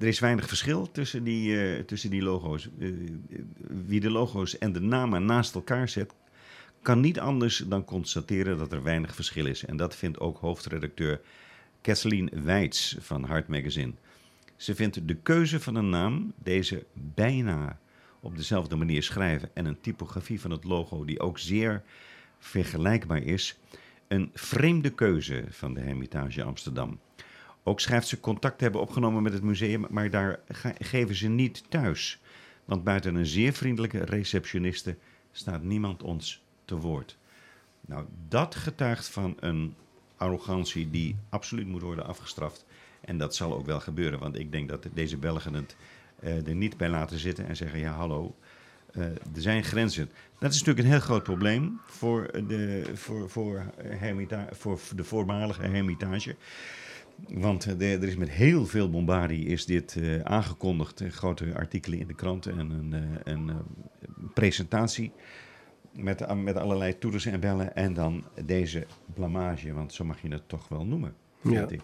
er 0.00 0.06
is 0.06 0.18
weinig 0.18 0.48
verschil 0.48 0.90
tussen 0.90 1.24
die, 1.24 1.84
tussen 1.84 2.10
die 2.10 2.22
logo's. 2.22 2.68
Wie 3.86 4.00
de 4.00 4.10
logo's 4.10 4.58
en 4.58 4.72
de 4.72 4.80
namen 4.80 5.24
naast 5.24 5.54
elkaar 5.54 5.88
zet, 5.88 6.14
kan 6.82 7.00
niet 7.00 7.20
anders 7.20 7.58
dan 7.58 7.84
constateren 7.84 8.58
dat 8.58 8.72
er 8.72 8.82
weinig 8.82 9.14
verschil 9.14 9.46
is. 9.46 9.64
En 9.64 9.76
dat 9.76 9.96
vindt 9.96 10.20
ook 10.20 10.38
hoofdredacteur 10.38 11.20
Kathleen 11.80 12.30
Weitz 12.44 12.96
van 12.98 13.24
Hart 13.24 13.48
Magazine. 13.48 13.92
Ze 14.56 14.74
vindt 14.74 15.08
de 15.08 15.14
keuze 15.14 15.60
van 15.60 15.74
een 15.74 15.88
naam, 15.88 16.32
deze 16.36 16.86
bijna 16.92 17.78
op 18.20 18.36
dezelfde 18.36 18.76
manier 18.76 19.02
schrijven 19.02 19.50
en 19.54 19.66
een 19.66 19.80
typografie 19.80 20.40
van 20.40 20.50
het 20.50 20.64
logo 20.64 21.04
die 21.04 21.20
ook 21.20 21.38
zeer 21.38 21.82
vergelijkbaar 22.38 23.22
is, 23.22 23.58
een 24.08 24.30
vreemde 24.34 24.90
keuze 24.90 25.44
van 25.48 25.74
de 25.74 25.80
Hermitage 25.80 26.42
Amsterdam. 26.42 27.00
Ook 27.62 27.80
schrijft 27.80 28.08
ze 28.08 28.20
contact 28.20 28.60
hebben 28.60 28.80
opgenomen 28.80 29.22
met 29.22 29.32
het 29.32 29.42
museum, 29.42 29.86
maar 29.90 30.10
daar 30.10 30.40
geven 30.78 31.14
ze 31.14 31.28
niet 31.28 31.64
thuis. 31.70 32.20
Want 32.64 32.84
buiten 32.84 33.14
een 33.14 33.26
zeer 33.26 33.52
vriendelijke 33.52 34.04
receptioniste 34.04 34.96
staat 35.32 35.62
niemand 35.62 36.02
ons 36.02 36.44
te 36.64 36.76
woord. 36.76 37.18
Nou, 37.80 38.06
dat 38.28 38.54
getuigt 38.54 39.08
van 39.08 39.36
een 39.40 39.74
arrogantie 40.16 40.90
die 40.90 41.16
absoluut 41.28 41.66
moet 41.66 41.82
worden 41.82 42.06
afgestraft. 42.06 42.66
En 43.04 43.18
dat 43.18 43.34
zal 43.34 43.54
ook 43.54 43.66
wel 43.66 43.80
gebeuren, 43.80 44.18
want 44.18 44.38
ik 44.38 44.52
denk 44.52 44.68
dat 44.68 44.86
deze 44.94 45.16
Belgen 45.16 45.54
het 45.54 45.76
eh, 46.20 46.46
er 46.46 46.54
niet 46.54 46.76
bij 46.76 46.88
laten 46.88 47.18
zitten 47.18 47.46
en 47.46 47.56
zeggen: 47.56 47.78
ja, 47.78 47.92
hallo, 47.92 48.36
eh, 48.92 49.04
er 49.04 49.40
zijn 49.40 49.64
grenzen. 49.64 50.10
Dat 50.38 50.52
is 50.52 50.58
natuurlijk 50.58 50.86
een 50.86 50.92
heel 50.92 51.02
groot 51.02 51.22
probleem 51.22 51.80
voor 51.86 52.30
de, 52.48 52.90
voor, 52.94 53.30
voor, 53.30 53.64
voor 54.52 54.80
de 54.96 55.04
voormalige 55.04 55.62
hermitage. 55.62 56.36
Want 57.28 57.66
eh, 57.66 57.92
er 57.92 58.08
is 58.08 58.16
met 58.16 58.30
heel 58.30 58.66
veel 58.66 58.90
bombardie 58.90 59.46
is 59.46 59.66
dit 59.66 59.98
aangekondigd. 60.22 61.02
Grote 61.08 61.54
artikelen 61.54 61.98
in 61.98 62.06
de 62.06 62.14
kranten 62.14 62.58
en 62.58 62.92
een, 63.24 63.52
presentatie 64.34 65.12
met, 65.92 66.34
met 66.34 66.56
allerlei 66.56 66.98
toeters 66.98 67.26
en 67.26 67.40
bellen. 67.40 67.76
En 67.76 67.94
dan 67.94 68.24
deze 68.44 68.86
blamage, 69.14 69.72
want 69.72 69.92
zo 69.92 70.04
mag 70.04 70.22
je 70.22 70.28
het 70.28 70.48
toch 70.48 70.68
wel 70.68 70.84
noemen. 70.84 71.14
Vind 71.50 71.70
Ja. 71.70 71.74
ik. 71.76 71.80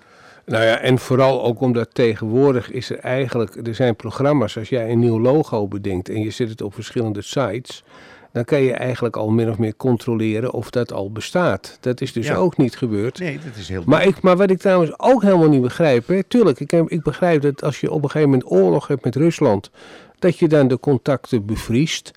Nou 0.47 0.65
ja, 0.65 0.79
en 0.79 0.99
vooral 0.99 1.45
ook 1.45 1.61
omdat 1.61 1.89
tegenwoordig 1.93 2.71
is 2.71 2.91
er 2.91 2.99
eigenlijk, 2.99 3.67
er 3.67 3.75
zijn 3.75 3.97
programma's, 3.97 4.57
als 4.59 4.69
jij 4.69 4.91
een 4.91 4.99
nieuw 4.99 5.21
logo 5.21 5.69
bedenkt 5.69 6.09
en 6.09 6.21
je 6.21 6.31
zet 6.31 6.49
het 6.49 6.61
op 6.63 6.75
verschillende 6.75 7.23
sites, 7.23 7.85
dan 8.33 8.45
kan 8.45 8.63
je 8.63 8.73
eigenlijk 8.73 9.17
al 9.17 9.31
min 9.31 9.51
of 9.51 9.59
meer 9.59 9.77
controleren 9.77 10.53
of 10.53 10.71
dat 10.71 10.93
al 10.93 11.13
bestaat. 11.13 11.79
Dat 11.81 12.01
is 12.01 12.13
dus 12.13 12.27
Ja. 12.27 12.35
ook 12.35 12.57
niet 12.57 12.77
gebeurd. 12.77 13.19
Nee, 13.19 13.39
dat 13.45 13.57
is 13.57 13.69
heel... 13.69 13.83
Maar, 13.87 14.07
ik, 14.07 14.23
maar 14.23 14.37
wat 14.37 14.51
ik 14.51 14.59
trouwens 14.59 14.93
ook 14.99 15.23
helemaal 15.23 15.49
niet 15.49 15.63
begrijp, 15.63 16.07
hè, 16.07 16.23
tuurlijk, 16.25 16.61
ik, 16.61 16.73
ik 16.73 17.03
begrijp 17.03 17.43
dat 17.43 17.63
als 17.63 17.81
je 17.81 17.91
op 17.91 18.03
een 18.03 18.11
gegeven 18.11 18.31
moment 18.31 18.51
oorlog 18.51 18.87
hebt 18.87 19.05
met 19.05 19.17
Rusland, 19.17 19.71
dat 20.19 20.39
je 20.39 20.49
dan 20.49 20.69
de 20.69 20.81
contacten 20.81 21.47
bevriest. 21.47 22.13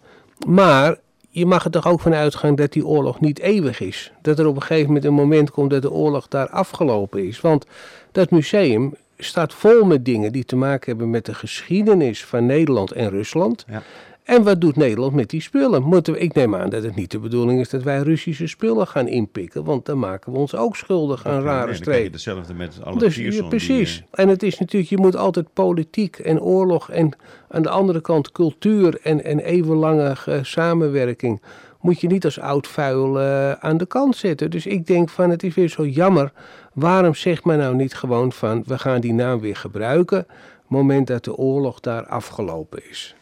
Maar 0.47 0.97
je 1.35 1.45
mag 1.45 1.65
er 1.65 1.71
toch 1.71 1.87
ook 1.87 1.99
van 1.99 2.13
uitgaan 2.13 2.55
dat 2.55 2.71
die 2.71 2.85
oorlog 2.85 3.19
niet 3.19 3.39
eeuwig 3.39 3.79
is. 3.79 4.11
Dat 4.21 4.39
er 4.39 4.47
op 4.47 4.55
een 4.55 4.61
gegeven 4.61 4.87
moment 4.87 5.05
een 5.05 5.13
moment 5.13 5.51
komt 5.51 5.69
dat 5.69 5.81
de 5.81 5.91
oorlog 5.91 6.27
daar 6.27 6.49
afgelopen 6.49 7.27
is. 7.27 7.41
Want 7.41 7.65
dat 8.11 8.29
museum 8.29 8.93
staat 9.17 9.53
vol 9.53 9.83
met 9.83 10.05
dingen 10.05 10.31
die 10.31 10.45
te 10.45 10.55
maken 10.55 10.89
hebben 10.89 11.09
met 11.09 11.25
de 11.25 11.33
geschiedenis 11.33 12.25
van 12.25 12.45
Nederland 12.45 12.91
en 12.91 13.09
Rusland. 13.09 13.65
Ja. 13.67 13.81
En 14.23 14.43
wat 14.43 14.61
doet 14.61 14.75
Nederland 14.75 15.13
met 15.13 15.29
die 15.29 15.41
spullen? 15.41 15.83
Moeten 15.83 16.13
we, 16.13 16.19
ik 16.19 16.33
neem 16.33 16.55
aan 16.55 16.69
dat 16.69 16.83
het 16.83 16.95
niet 16.95 17.11
de 17.11 17.19
bedoeling 17.19 17.59
is 17.59 17.69
dat 17.69 17.83
wij 17.83 17.99
Russische 18.01 18.47
spullen 18.47 18.87
gaan 18.87 19.07
inpikken, 19.07 19.63
want 19.63 19.85
dan 19.85 19.99
maken 19.99 20.31
we 20.31 20.37
ons 20.37 20.55
ook 20.55 20.75
schuldig 20.75 21.25
aan 21.25 21.35
Nee, 21.35 21.43
rare 21.43 21.67
je 21.67 21.75
streken. 21.75 22.11
hetzelfde 22.11 22.53
met 22.53 22.79
alle 22.83 22.99
Dus, 22.99 23.15
ja, 23.15 23.43
precies. 23.47 24.03
eh, 24.11 24.23
En 24.23 24.29
het 24.29 24.43
is 24.43 24.59
natuurlijk, 24.59 24.89
je 24.89 24.97
moet 24.97 25.15
altijd 25.15 25.53
politiek 25.53 26.17
en 26.17 26.41
oorlog 26.41 26.89
en 26.89 27.15
aan 27.49 27.61
de 27.61 27.69
andere 27.69 28.01
kant 28.01 28.31
cultuur 28.31 28.99
en, 29.03 29.23
en 29.23 29.39
eeuwenlange 29.39 30.15
samenwerking. 30.41 31.41
Moet 31.81 32.01
je 32.01 32.07
niet 32.07 32.25
als 32.25 32.39
oud 32.39 32.67
vuil 32.67 33.19
eh, 33.19 33.51
aan 33.51 33.77
de 33.77 33.85
kant 33.85 34.15
zetten. 34.15 34.51
Dus 34.51 34.65
ik 34.65 34.87
denk 34.87 35.09
van 35.09 35.29
het 35.29 35.43
is 35.43 35.53
weer 35.53 35.69
zo 35.69 35.85
jammer. 35.85 36.31
Waarom 36.73 37.15
zegt 37.15 37.45
men 37.45 37.57
nou 37.57 37.75
niet 37.75 37.93
gewoon 37.93 38.31
van 38.31 38.63
we 38.67 38.77
gaan 38.79 39.01
die 39.01 39.13
naam 39.13 39.39
weer 39.39 39.55
gebruiken. 39.55 40.25
moment 40.67 41.07
dat 41.07 41.23
de 41.23 41.35
oorlog 41.35 41.79
daar 41.79 42.05
afgelopen 42.05 42.89
is. 42.89 43.15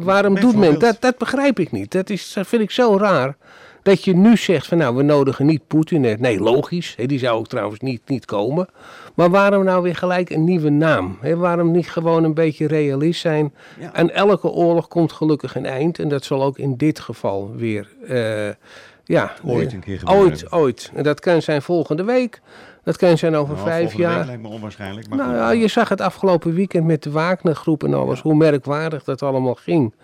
Waarom 0.00 0.34
doet 0.40 0.56
men 0.56 0.78
dat? 0.78 0.96
Dat 1.00 1.18
begrijp 1.18 1.58
ik 1.58 1.72
niet. 1.72 1.92
Dat, 1.92 2.10
is, 2.10 2.32
dat 2.32 2.46
vind 2.46 2.62
ik 2.62 2.70
zo 2.70 2.96
raar. 2.96 3.36
Dat 3.82 4.04
je 4.04 4.16
nu 4.16 4.36
zegt 4.36 4.66
van 4.66 4.78
nou, 4.78 4.96
we 4.96 5.02
nodigen 5.02 5.46
niet 5.46 5.66
Poetin. 5.66 6.06
uit. 6.06 6.20
Nee, 6.20 6.40
logisch. 6.40 6.94
Hè, 6.96 7.06
die 7.06 7.18
zou 7.18 7.38
ook 7.38 7.48
trouwens 7.48 7.80
niet, 7.80 8.00
niet 8.06 8.24
komen. 8.24 8.68
Maar 9.14 9.30
waarom 9.30 9.64
nou 9.64 9.82
weer 9.82 9.96
gelijk 9.96 10.30
een 10.30 10.44
nieuwe 10.44 10.70
naam? 10.70 11.18
Waarom 11.36 11.70
niet 11.70 11.88
gewoon 11.90 12.24
een 12.24 12.34
beetje 12.34 12.66
realist 12.66 13.20
zijn? 13.20 13.54
Ja. 13.80 13.92
Aan 13.92 14.10
elke 14.10 14.48
oorlog 14.48 14.88
komt 14.88 15.12
gelukkig 15.12 15.54
een 15.56 15.66
eind. 15.66 15.98
En 15.98 16.08
dat 16.08 16.24
zal 16.24 16.42
ook 16.42 16.58
in 16.58 16.76
dit 16.76 17.00
geval 17.00 17.52
weer... 17.56 17.88
eh, 18.08 18.54
ja, 19.04 19.34
Ooit 19.44 19.72
een 19.72 19.80
keer 19.80 19.98
gebeuren. 19.98 20.24
Ooit, 20.24 20.52
ooit. 20.52 20.90
En 20.94 21.02
dat 21.02 21.20
kan 21.20 21.42
zijn 21.42 21.62
volgende 21.62 22.04
week. 22.04 22.40
Dat 22.84 22.96
kan 22.96 23.18
zijn 23.18 23.34
over 23.34 23.54
nou, 23.54 23.66
vijf 23.66 23.80
volgende 23.80 24.06
week 24.06 24.16
jaar. 24.16 24.26
lijkt 24.26 24.42
me 24.42 24.48
onwaarschijnlijk. 24.48 25.08
Maar 25.08 25.18
Nou 25.18 25.34
ja, 25.34 25.50
je 25.50 25.68
zag 25.68 25.88
het 25.88 26.00
afgelopen 26.00 26.54
weekend 26.54 26.86
met 26.86 27.02
de 27.02 27.10
Wagner-groep 27.10 27.84
en 27.84 27.94
alles, 27.94 28.20
hoe 28.20 28.34
merkwaardig 28.34 29.04
dat 29.04 29.22
allemaal 29.22 29.54
ging. 29.54 29.94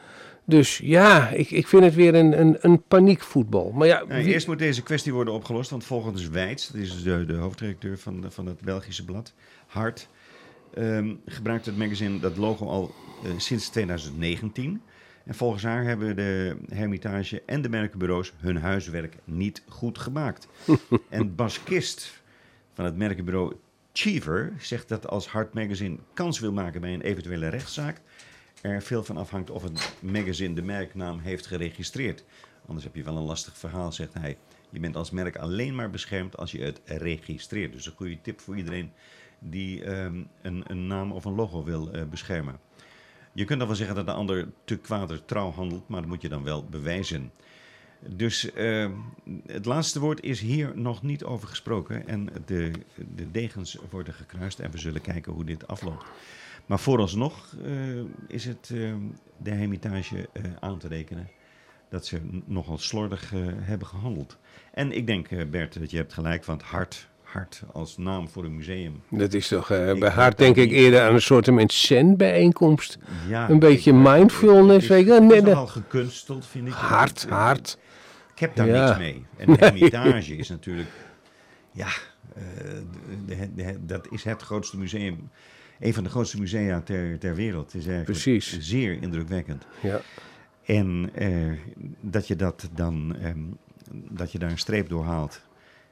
Dus 0.44 0.78
ja, 0.82 1.28
ik, 1.28 1.50
ik 1.50 1.66
vind 1.68 1.84
het 1.84 1.94
weer 1.94 2.14
een, 2.14 2.40
een, 2.40 2.56
een 2.60 2.82
paniekvoetbal. 2.88 3.70
Maar 3.74 3.86
ja, 3.86 4.04
Nou, 4.08 4.22
wie- 4.22 4.32
eerst 4.32 4.46
moet 4.46 4.58
deze 4.58 4.82
kwestie 4.82 5.12
worden 5.12 5.34
opgelost, 5.34 5.70
want 5.70 5.84
volgens 5.84 6.28
Wijts, 6.28 6.66
dat 6.68 6.80
is 6.80 7.02
de, 7.02 7.24
de 7.26 7.34
hoofdredacteur 7.34 7.98
van, 7.98 8.24
van 8.28 8.46
het 8.46 8.60
Belgische 8.60 9.04
blad, 9.04 9.32
Hart, 9.66 10.08
ehm, 10.74 11.14
gebruikt 11.26 11.66
het 11.66 11.76
magazine 11.76 12.20
dat 12.20 12.36
logo 12.36 12.66
al 12.66 12.94
eh, 13.24 13.30
sinds 13.36 13.68
2019. 13.68 14.80
En 15.28 15.34
volgens 15.34 15.62
haar 15.62 15.84
hebben 15.84 16.16
de 16.16 16.56
Hermitage 16.68 17.42
en 17.46 17.62
de 17.62 17.68
merkenbureaus 17.68 18.32
hun 18.36 18.56
huiswerk 18.56 19.16
niet 19.24 19.62
goed 19.68 19.98
gemaakt. 19.98 20.48
en 21.08 21.34
Bas 21.34 21.62
Kist 21.62 22.22
van 22.74 22.84
het 22.84 22.96
merkenbureau 22.96 23.56
Cheever 23.92 24.52
zegt 24.58 24.88
dat 24.88 25.08
als 25.08 25.28
Hart 25.28 25.54
Magazine 25.54 25.96
kans 26.14 26.40
wil 26.40 26.52
maken 26.52 26.80
bij 26.80 26.94
een 26.94 27.00
eventuele 27.00 27.48
rechtszaak, 27.48 28.00
er 28.60 28.82
veel 28.82 29.04
van 29.04 29.16
afhangt 29.16 29.50
of 29.50 29.62
het 29.62 29.94
magazine 30.00 30.54
de 30.54 30.62
merknaam 30.62 31.18
heeft 31.18 31.46
geregistreerd. 31.46 32.24
Anders 32.66 32.84
heb 32.84 32.94
je 32.94 33.02
wel 33.02 33.16
een 33.16 33.22
lastig 33.22 33.58
verhaal, 33.58 33.92
zegt 33.92 34.14
hij. 34.14 34.38
Je 34.70 34.80
bent 34.80 34.96
als 34.96 35.10
merk 35.10 35.36
alleen 35.36 35.74
maar 35.74 35.90
beschermd 35.90 36.36
als 36.36 36.52
je 36.52 36.62
het 36.62 36.80
registreert. 36.84 37.72
Dus 37.72 37.86
een 37.86 37.96
goede 37.96 38.20
tip 38.20 38.40
voor 38.40 38.56
iedereen 38.56 38.92
die 39.38 39.84
ehm, 39.84 40.22
een, 40.42 40.64
een 40.66 40.86
naam 40.86 41.12
of 41.12 41.24
een 41.24 41.34
logo 41.34 41.64
wil 41.64 41.92
eh, 41.92 42.02
beschermen. 42.04 42.58
Je 43.38 43.44
kunt 43.44 43.58
dan 43.58 43.68
wel 43.68 43.76
zeggen 43.76 43.96
dat 43.96 44.06
de 44.06 44.12
ander 44.12 44.48
te 44.64 44.76
kwader 44.76 45.24
trouw 45.24 45.50
handelt, 45.50 45.88
maar 45.88 46.00
dat 46.00 46.08
moet 46.08 46.22
je 46.22 46.28
dan 46.28 46.42
wel 46.42 46.64
bewijzen. 46.64 47.32
Dus 48.06 48.52
ehm, 48.52 48.92
het 49.46 49.64
laatste 49.64 50.00
woord 50.00 50.22
is 50.22 50.40
hier 50.40 50.72
nog 50.74 51.02
niet 51.02 51.24
over 51.24 51.48
gesproken. 51.48 52.08
En 52.08 52.28
de, 52.46 52.72
de 53.14 53.30
degens 53.30 53.78
worden 53.90 54.14
gekruist 54.14 54.58
en 54.58 54.70
we 54.70 54.78
zullen 54.78 55.00
kijken 55.00 55.32
hoe 55.32 55.44
dit 55.44 55.66
afloopt. 55.66 56.04
Maar 56.66 56.78
vooralsnog 56.78 57.54
eh, 57.64 58.00
is 58.28 58.44
het 58.44 58.70
eh, 58.74 58.94
de 59.36 59.50
Hermitage 59.50 60.28
eh, 60.32 60.42
aan 60.60 60.78
te 60.78 60.88
rekenen 60.88 61.28
dat 61.88 62.06
ze 62.06 62.20
nogal 62.44 62.78
slordig 62.78 63.32
eh, 63.34 63.40
hebben 63.46 63.86
gehandeld. 63.86 64.38
En 64.72 64.92
ik 64.92 65.06
denk, 65.06 65.50
Bert, 65.50 65.78
dat 65.78 65.90
je 65.90 65.96
hebt 65.96 66.12
gelijk, 66.12 66.44
want 66.44 66.62
hart, 66.62 67.08
hart 67.32 67.62
als 67.72 67.96
naam 67.96 68.28
voor 68.28 68.44
een 68.44 68.56
museum. 68.56 69.02
dat 69.10 69.34
is 69.34 69.48
toch 69.48 69.70
eh, 69.70 69.88
Ik 69.88 70.00
bij 70.00 70.10
Hart 70.10 70.38
denk 70.38 70.56
ik 70.56 70.70
eerder 70.70 71.00
aan 71.02 71.14
een 71.14 71.20
soort 71.22 71.48
zen-bijeenkomst. 71.72 72.98
Ja, 73.28 73.50
Een 73.50 73.58
beetje 73.58 73.90
ik- 73.92 73.96
mindfulness, 73.96 74.72
het 74.72 74.82
is- 74.82 74.88
weet 74.88 75.06
je 75.06 75.34
is 75.36 75.42
nogal 75.42 75.66
gekunsteld, 75.66 76.46
vind 76.46 76.66
ik. 76.66 76.72
Hart, 76.72 77.20
Het- 77.22 77.30
hart. 77.30 77.78
Ik 78.34 78.38
heb 78.38 78.56
daar 78.56 78.66
Ja. 78.66 78.86
niks 78.86 78.98
mee. 78.98 79.24
En 79.36 79.46
de 79.46 79.56
Hermitage 79.64 80.36
is 80.36 80.48
natuurlijk... 80.48 80.88
Ja, 81.72 81.86
eh, 82.34 82.42
de- 83.26 83.36
de- 83.36 83.54
de- 83.54 83.76
dat 83.86 84.06
is 84.10 84.24
het 84.24 84.42
grootste 84.42 84.78
museum. 84.78 85.30
Een 85.80 85.94
van 85.94 86.04
de 86.04 86.10
grootste 86.10 86.38
musea 86.40 86.80
ter, 86.80 87.18
ter 87.18 87.34
wereld. 87.34 87.72
Het 87.72 87.74
is 87.82 87.86
eigenlijk 87.86 88.20
Precies. 88.22 88.58
zeer 88.60 89.02
indrukwekkend. 89.02 89.66
Ja. 89.82 90.00
En 90.64 91.10
eh, 91.14 91.28
dat 92.00 92.26
je 92.26 92.36
dat 92.36 92.68
dan... 92.74 93.16
ehm, 93.22 93.38
dat 94.10 94.32
je 94.32 94.38
daar 94.38 94.50
een 94.50 94.58
streep 94.58 94.88
door 94.88 95.04
haalt. 95.04 95.40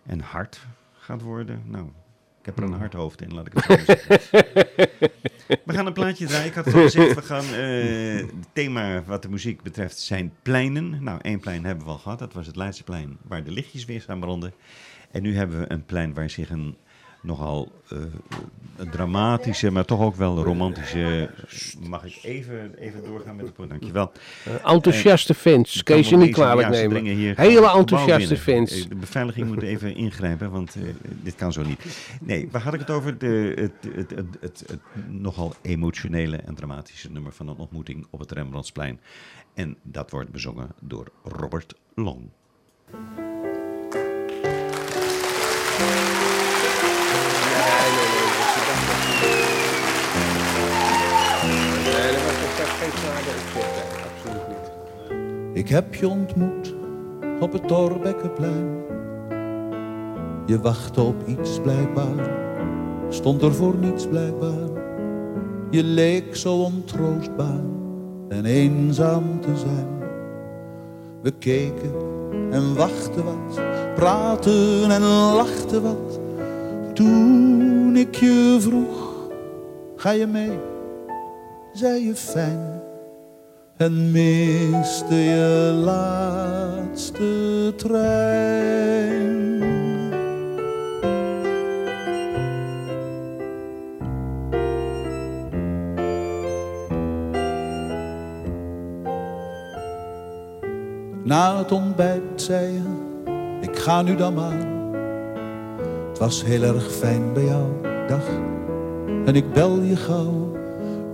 En 0.07 0.21
hard 0.21 0.67
gaat 1.07 1.23
worden. 1.23 1.63
Nou, 1.67 1.85
ik 2.41 2.47
heb 2.47 2.57
er 2.57 2.63
een 2.63 2.69
Hmm. 2.71 2.79
hard 2.79 2.93
hoofd 2.93 3.23
in, 3.23 3.35
laat 3.35 3.47
ik 3.47 3.53
het 3.53 3.65
zo 3.65 3.85
zeggen. 3.85 4.19
We 5.65 5.73
gaan 5.73 5.87
een 5.87 5.93
plaatje 5.93 6.27
draaien. 6.27 6.47
Ik 6.47 6.55
had 6.55 6.65
het 6.65 6.75
al 6.75 6.81
gezegd, 6.83 7.15
we 7.15 7.23
gaan... 7.23 7.45
eh, 7.45 8.17
het 8.37 8.47
thema 8.53 9.03
wat 9.03 9.23
de 9.23 9.29
muziek 9.29 9.63
betreft 9.63 9.99
zijn 9.99 10.33
pleinen. 10.43 11.03
Nou, 11.03 11.19
één 11.23 11.41
plein 11.41 11.65
hebben 11.65 11.85
we 11.85 11.91
al 11.91 11.99
gehad. 11.99 12.19
Dat 12.19 12.33
was 12.33 12.47
het 12.47 12.57
Leidseplein, 12.57 13.17
waar 13.23 13.45
de 13.45 13.51
lichtjes 13.51 13.85
weer 13.85 14.01
gaan 14.01 14.21
branden. 14.21 14.53
En 15.11 15.23
nu 15.23 15.37
hebben 15.37 15.61
we 15.61 15.73
een 15.73 15.85
plein 15.85 16.15
waar 16.15 16.31
zich 16.31 16.51
een 16.51 16.77
nogal 17.27 17.73
eh, 17.89 17.99
een 18.77 18.91
dramatische, 18.91 19.71
maar 19.71 19.85
toch 19.85 20.01
ook 20.01 20.17
wel 20.17 20.43
romantische... 20.43 21.31
Mag 21.89 22.05
ik 22.05 22.19
even, 22.23 22.75
even 22.79 23.05
doorgaan 23.05 23.37
met 23.37 23.47
de 23.47 23.53
punt? 23.53 23.71
Dankjewel. 23.71 24.13
Eh, 24.45 24.73
enthousiaste 24.73 25.35
fans, 25.35 25.83
kun 25.83 25.97
je 25.97 26.03
ze 26.03 26.17
niet 26.17 26.33
kwalijk 26.33 26.69
nemen. 26.69 27.05
hier 27.05 27.37
Hele 27.37 27.71
enthousiaste 27.71 28.37
fans. 28.37 28.83
Eh, 28.83 28.89
De 28.89 28.95
beveiliging 28.95 29.47
moet 29.47 29.63
even 29.63 29.95
ingrijpen, 30.07 30.51
want 30.51 30.75
eh, 30.75 30.83
dit 31.23 31.35
kan 31.35 31.53
zo 31.53 31.63
niet. 31.63 31.81
Nee, 32.21 32.49
waar 32.51 32.63
had 32.63 32.75
ik 32.75 32.81
het 32.81 32.91
over? 32.91 33.19
De, 33.19 33.53
het, 33.55 33.95
het, 33.95 34.11
het, 34.11 34.37
het, 34.41 34.65
het 34.67 34.81
nogal 35.09 35.55
emotionele 35.63 36.37
en 36.37 36.55
dramatische 36.55 37.13
nummer 37.13 37.33
van 37.33 37.49
een 37.49 37.57
ontmoeting 37.57 38.07
op 38.11 38.21
het 38.21 38.33
Rembrandtsplein. 38.33 39.01
En 39.55 39.77
dat 39.83 40.11
wordt 40.11 40.31
bezongen 40.31 40.69
door 40.81 41.07
Robert 41.23 41.75
Long. 41.95 42.29
Ik 55.53 55.69
heb 55.69 55.95
je 55.95 56.09
ontmoet 56.09 56.75
op 57.41 57.53
het 57.53 57.69
Torbekkenplein. 57.69 58.85
Je 60.47 60.61
wachtte 60.61 61.01
op 61.01 61.27
iets 61.27 61.61
blijkbaar, 61.61 62.31
stond 63.09 63.43
er 63.43 63.55
voor 63.55 63.75
niets 63.77 64.07
blijkbaar. 64.07 64.69
Je 65.71 65.83
leek 65.83 66.37
zo 66.37 66.55
ontroostbaar 66.55 67.65
en 68.29 68.45
eenzaam 68.45 69.41
te 69.41 69.57
zijn. 69.57 69.89
We 71.23 71.31
keken 71.31 71.95
en 72.51 72.75
wachten 72.75 73.25
wat, 73.25 73.61
praten 73.95 74.91
en 74.91 75.03
lachten 75.35 75.83
wat. 75.83 76.21
Toen 76.95 77.97
ik 77.97 78.15
je 78.15 78.57
vroeg, 78.61 79.29
ga 79.97 80.11
je 80.11 80.27
mee? 80.27 80.66
Zei 81.77 82.07
je 82.07 82.15
fijn 82.15 82.83
en 83.77 84.11
miste 84.11 85.15
je 85.15 85.81
laatste 85.85 87.73
trein. 87.77 89.59
Na 101.25 101.59
het 101.59 101.73
ontbijt 101.73 102.23
zei 102.35 102.73
je, 102.73 102.83
ik 103.61 103.79
ga 103.79 104.03
nu 104.03 104.17
dan 104.17 104.35
maar. 104.35 104.67
Het 106.09 106.19
was 106.19 106.45
heel 106.45 106.63
erg 106.63 106.93
fijn 106.93 107.33
bij 107.33 107.45
jou, 107.45 107.67
dag. 108.09 108.29
En 109.27 109.35
ik 109.35 109.53
bel 109.53 109.81
je 109.81 109.97
gauw. 109.97 110.46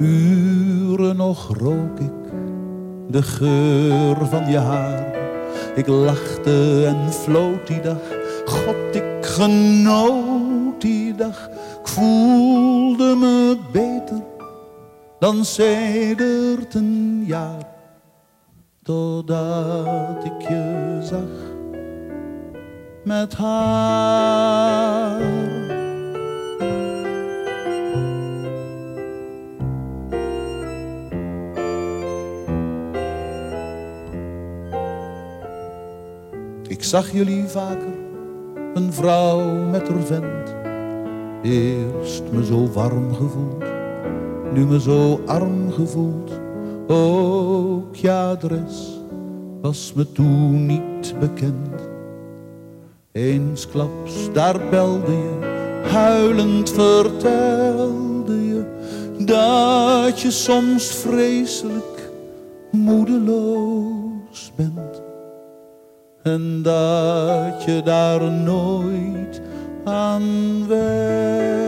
Uren 0.02 1.16
nog 1.16 1.56
rook 1.58 1.98
ik 2.00 2.30
de 3.08 3.22
geur 3.22 4.26
van 4.26 4.50
je 4.50 4.58
haar. 4.58 5.14
Ik 5.74 5.86
lachte 5.86 6.84
en 6.86 7.12
floot 7.12 7.66
die 7.66 7.80
dag. 7.80 8.00
God, 8.44 8.94
ik 8.94 9.24
genoot 9.26 10.80
die 10.80 11.14
dag. 11.14 11.48
Ik 11.80 11.88
voelde 11.88 13.14
me 13.14 13.56
beter 13.72 14.22
dan 15.18 15.44
sedert 15.44 16.74
een 16.74 17.22
jaar. 17.26 17.70
Totdat 18.82 20.24
ik 20.24 20.48
je 20.48 20.98
zag 21.02 21.52
met 23.04 23.34
haar. 23.34 24.62
Zag 36.92 37.12
jullie 37.12 37.44
vaker, 37.48 37.94
een 38.74 38.92
vrouw 38.92 39.52
met 39.52 39.88
haar 39.88 40.02
vent. 40.02 40.54
Eerst 41.42 42.22
me 42.32 42.44
zo 42.44 42.70
warm 42.72 43.14
gevoeld, 43.14 43.64
nu 44.52 44.66
me 44.66 44.80
zo 44.80 45.20
arm 45.26 45.70
gevoeld. 45.70 46.40
Ook 46.88 47.96
je 47.96 48.12
adres 48.12 49.00
was 49.60 49.92
me 49.92 50.12
toen 50.12 50.66
niet 50.66 51.14
bekend. 51.20 51.88
Eensklaps, 53.12 54.32
daar 54.32 54.60
belde 54.70 55.12
je, 55.12 55.38
huilend 55.90 56.70
vertelde 56.70 58.46
je 58.46 58.64
dat 59.24 60.20
je 60.20 60.30
soms 60.30 60.86
vreselijk 60.94 62.10
moedeloos 62.70 64.52
bent. 64.56 64.91
En 66.22 66.62
dat 66.62 67.64
je 67.64 67.80
daar 67.84 68.32
nooit 68.32 69.40
aan 69.84 70.22
went. 70.68 71.60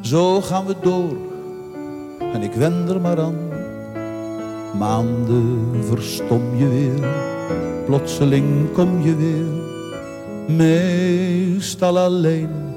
Zo 0.00 0.40
gaan 0.40 0.66
we 0.66 0.74
door 0.82 1.16
en 2.32 2.42
ik 2.42 2.52
wend 2.52 2.90
er 2.90 3.00
maar 3.00 3.20
aan. 3.20 3.48
Maanden 4.78 5.84
verstom 5.84 6.56
je 6.56 6.68
weer, 6.68 7.08
plotseling 7.86 8.72
kom 8.72 9.02
je 9.02 9.16
weer. 9.16 9.65
Meestal 10.48 11.98
alleen, 11.98 12.74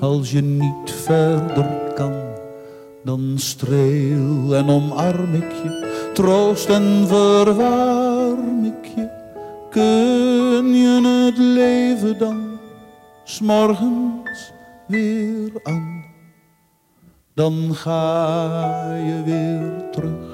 als 0.00 0.30
je 0.30 0.42
niet 0.42 0.90
verder 0.90 1.92
kan. 1.94 2.12
Dan 3.04 3.32
streel 3.36 4.54
en 4.54 4.68
omarm 4.68 5.34
ik 5.34 5.52
je, 5.62 6.10
troost 6.14 6.68
en 6.68 7.04
verwarm 7.06 8.64
ik 8.64 8.90
je. 8.96 9.08
Kun 9.70 10.74
je 10.74 11.24
het 11.24 11.38
leven 11.38 12.18
dan, 12.18 12.58
s'morgens 13.24 14.52
weer 14.86 15.50
aan? 15.62 15.98
dan 17.38 17.74
ga 17.74 18.94
je 18.94 19.22
weer 19.24 19.90
terug 19.90 20.27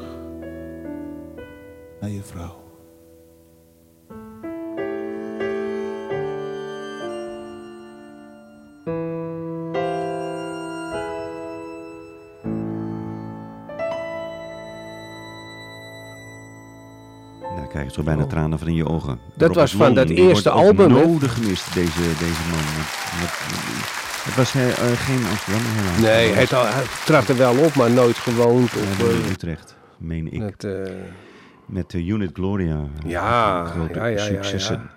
Toch 17.94 18.04
bijna 18.04 18.26
tranen 18.26 18.58
van 18.58 18.68
in 18.68 18.74
je 18.74 18.88
ogen. 18.88 19.18
Dat 19.36 19.54
was 19.54 19.74
van 19.74 19.94
dat 19.94 20.08
eerste 20.08 20.50
album, 20.50 20.90
nodig 20.90 21.34
gemist, 21.34 21.74
deze, 21.74 22.00
deze 22.18 22.40
man. 22.50 22.58
Met- 23.20 23.20
met- 23.20 24.02
Het 24.24 24.34
was 24.34 24.52
hij, 24.52 24.68
eh, 24.70 24.76
geen 24.92 25.26
Amsterdam, 25.26 25.62
helaas. 25.64 25.98
Nee, 26.00 26.32
hij, 26.32 26.46
hij 26.74 26.84
trad 27.04 27.28
er 27.28 27.36
wel 27.36 27.56
op, 27.64 27.74
maar 27.74 27.90
nooit 27.90 28.16
gewoond. 28.16 28.64
Of, 28.76 28.98
woonde 28.98 29.14
in 29.14 29.22
eh, 29.24 29.30
Utrecht, 29.30 29.76
meen 29.98 30.32
ik. 30.32 30.62
eh, 30.62 30.70
Met 31.66 31.90
de 31.90 32.04
Unit 32.04 32.30
Gloria. 32.32 32.80
Ja, 33.06 33.64
Grote 33.64 33.94
ja, 33.98 34.04
ja, 34.06 34.16
ja, 34.16 34.24
successen. 34.24 34.90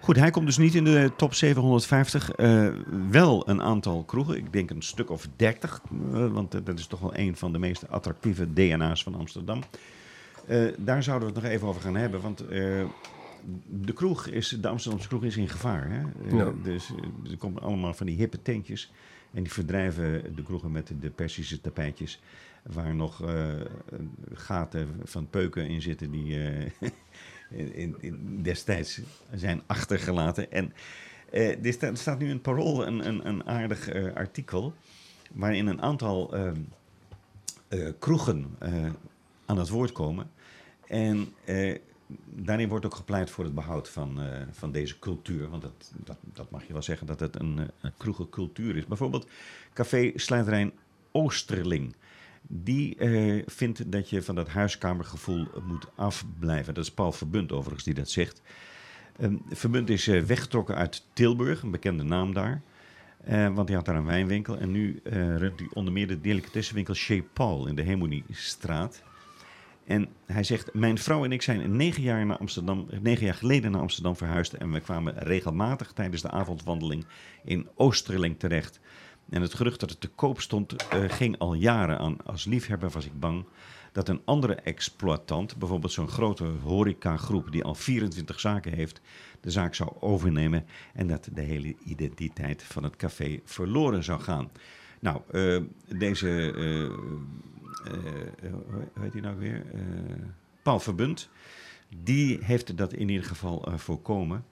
Goed, 0.00 0.16
hij 0.16 0.30
komt 0.30 0.46
dus 0.46 0.58
niet 0.58 0.74
in 0.74 0.84
de 0.84 1.10
top 1.16 1.34
750. 1.34 2.30
Eh, 2.30 2.66
wel 3.10 3.48
een 3.48 3.62
aantal 3.62 4.04
kroegen. 4.04 4.36
Ik 4.36 4.52
denk 4.52 4.70
een 4.70 4.82
stuk 4.82 5.10
of 5.10 5.26
30. 5.36 5.80
eh, 6.14 6.26
want 6.32 6.54
eh, 6.54 6.60
dat 6.64 6.78
is 6.78 6.86
toch 6.86 7.00
wel 7.00 7.16
een 7.16 7.36
van 7.36 7.52
de 7.52 7.58
meest 7.58 7.84
attractieve 7.90 8.52
DNA's 8.52 9.02
van 9.02 9.14
Amsterdam. 9.14 9.60
Eh, 10.46 10.64
daar 10.78 11.02
zouden 11.02 11.28
we 11.28 11.34
het 11.34 11.42
nog 11.42 11.52
even 11.52 11.68
over 11.68 11.80
gaan 11.80 11.96
hebben. 11.96 12.20
Want 12.20 12.40
eh, 12.40 12.84
de 13.68 13.92
kroeg 13.92 14.26
is, 14.26 14.48
de 14.60 14.68
Amsterdamse 14.68 15.08
kroeg 15.08 15.24
is 15.24 15.36
in 15.36 15.48
gevaar. 15.48 15.90
Hè? 15.90 16.00
Eh, 16.00 16.32
Ja. 16.36 16.52
Dus 16.62 16.90
er 17.30 17.36
komen 17.36 17.62
allemaal 17.62 17.94
van 17.94 18.06
die 18.06 18.16
hippe 18.16 18.42
tentjes. 18.42 18.92
En 19.32 19.42
die 19.42 19.52
verdrijven 19.52 20.34
de 20.34 20.42
kroegen 20.42 20.72
met 20.72 20.92
de 21.00 21.10
Persische 21.10 21.60
tapijtjes. 21.60 22.20
Waar 22.62 22.94
nog 22.94 23.24
gaten 24.34 24.88
van 25.04 25.26
peuken 25.30 25.68
in 25.68 25.82
zitten 25.82 26.10
die 26.10 26.34
in, 27.50 27.74
in, 27.74 27.96
in 28.00 28.42
destijds 28.42 29.00
zijn 29.34 29.62
achtergelaten. 29.66 30.52
En 30.52 30.72
er, 31.30 31.72
staat, 31.72 31.90
er 31.90 31.96
staat 31.96 32.18
nu 32.18 32.24
in 32.24 32.32
het 32.32 32.42
Parool 32.42 32.86
een, 32.86 33.06
een, 33.08 33.28
een 33.28 33.46
aardig 33.46 33.92
artikel. 34.14 34.74
waarin 35.32 35.66
een 35.66 35.82
aantal 35.82 36.34
ehm, 36.34 36.56
eh, 37.72 37.88
kroegen 37.98 38.46
aan 39.46 39.58
het 39.58 39.68
woord 39.68 39.92
komen. 39.92 40.30
En 40.86 41.34
eh, 41.44 41.78
daarin 42.24 42.68
wordt 42.68 42.84
ook 42.86 42.94
gepleit 42.94 43.30
voor 43.30 43.44
het 43.44 43.54
behoud 43.54 43.88
van, 43.88 44.20
eh, 44.20 44.40
van 44.50 44.72
deze 44.72 44.98
cultuur. 44.98 45.48
Want 45.48 45.62
dat, 45.62 45.92
dat, 46.04 46.16
dat 46.22 46.50
mag 46.50 46.66
je 46.66 46.72
wel 46.72 46.82
zeggen 46.82 47.06
dat 47.06 47.20
het 47.20 47.40
een, 47.40 47.58
eh, 47.58 47.64
een 47.80 47.92
kroegencultuur 47.96 48.76
is. 48.76 48.86
Bijvoorbeeld 48.86 49.28
Café 49.72 50.12
Slijterijn 50.14 50.72
Oosterling. 51.12 51.94
Die 52.48 52.96
eh, 52.96 53.42
vindt 53.46 53.92
dat 53.92 54.10
je 54.10 54.22
van 54.22 54.34
dat 54.34 54.48
huiskamergevoel 54.48 55.46
moet 55.66 55.86
afblijven. 55.94 56.74
Dat 56.74 56.84
is 56.84 56.90
Paul 56.90 57.12
Verbund 57.12 57.52
overigens 57.52 57.84
die 57.84 57.94
dat 57.94 58.10
zegt. 58.10 58.42
Ehm, 59.16 59.36
Verbund 59.48 59.90
is 59.90 60.08
eh, 60.08 60.22
weggetrokken 60.22 60.74
uit 60.74 61.06
Tilburg, 61.12 61.62
een 61.62 61.70
bekende 61.70 62.02
naam 62.02 62.34
daar. 62.34 62.62
Want 63.54 63.68
hij 63.68 63.76
had 63.76 63.84
daar 63.84 63.96
een 63.96 64.04
wijnwinkel. 64.04 64.58
En 64.58 64.70
nu 64.70 65.00
runt 65.36 65.58
hij 65.58 65.68
onder 65.72 65.92
meer 65.92 66.06
de 66.06 66.20
delicatessenwinkel 66.20 66.94
Chez 66.94 67.20
Paul 67.32 67.66
in 67.66 67.74
de 67.74 67.82
Hemoniestraat. 67.82 69.02
En 69.84 70.08
hij 70.26 70.44
zegt, 70.44 70.74
mijn 70.74 70.98
vrouw 70.98 71.24
en 71.24 71.32
ik 71.32 71.42
zijn 71.42 71.76
negen 71.76 72.02
jaar, 72.02 72.36
Amsterdam, 72.36 72.88
jaar 73.02 73.34
geleden 73.34 73.70
naar 73.70 73.80
Amsterdam 73.80 74.16
verhuisd. 74.16 74.52
En 74.52 74.72
we 74.72 74.80
kwamen 74.80 75.18
regelmatig 75.18 75.92
tijdens 75.92 76.22
de 76.22 76.30
avondwandeling 76.30 77.06
in 77.44 77.68
Oosterling 77.74 78.38
terecht. 78.38 78.80
En 79.30 79.42
het 79.42 79.54
gerucht 79.54 79.80
dat 79.80 79.90
het 79.90 80.00
te 80.00 80.08
koop 80.08 80.40
stond, 80.40 80.88
eh, 80.88 81.04
ging 81.06 81.38
al 81.38 81.54
jaren 81.54 81.98
aan. 81.98 82.16
Als 82.24 82.44
liefhebber 82.44 82.90
was 82.90 83.06
ik 83.06 83.20
bang 83.20 83.44
dat 83.92 84.08
een 84.08 84.20
andere 84.24 84.54
exploitant, 84.54 85.56
bijvoorbeeld 85.56 85.92
zo'n 85.92 86.08
grote 86.08 86.44
horecagroep 86.44 87.52
die 87.52 87.64
al 87.64 87.74
24 87.74 88.40
zaken 88.40 88.72
heeft, 88.72 89.00
de 89.40 89.50
zaak 89.50 89.74
zou 89.74 89.90
overnemen 90.00 90.66
en 90.94 91.06
dat 91.06 91.28
de 91.32 91.40
hele 91.40 91.74
identiteit 91.84 92.62
van 92.62 92.82
het 92.82 92.96
café 92.96 93.40
verloren 93.44 94.04
zou 94.04 94.20
gaan. 94.20 94.50
Nou, 95.00 95.20
eh, 95.30 95.58
deze, 95.98 96.52
eh, 96.52 96.90
hoe 98.50 98.88
heet 99.00 99.12
hij 99.12 99.22
nou 99.22 99.38
weer? 99.38 99.62
Eh, 99.72 99.80
Paul 100.62 100.80
Verbund, 100.80 101.28
die 102.02 102.38
heeft 102.42 102.76
dat 102.76 102.92
in 102.92 103.08
ieder 103.08 103.26
geval 103.26 103.66
eh, 103.66 103.74
voorkomen. 103.76 104.44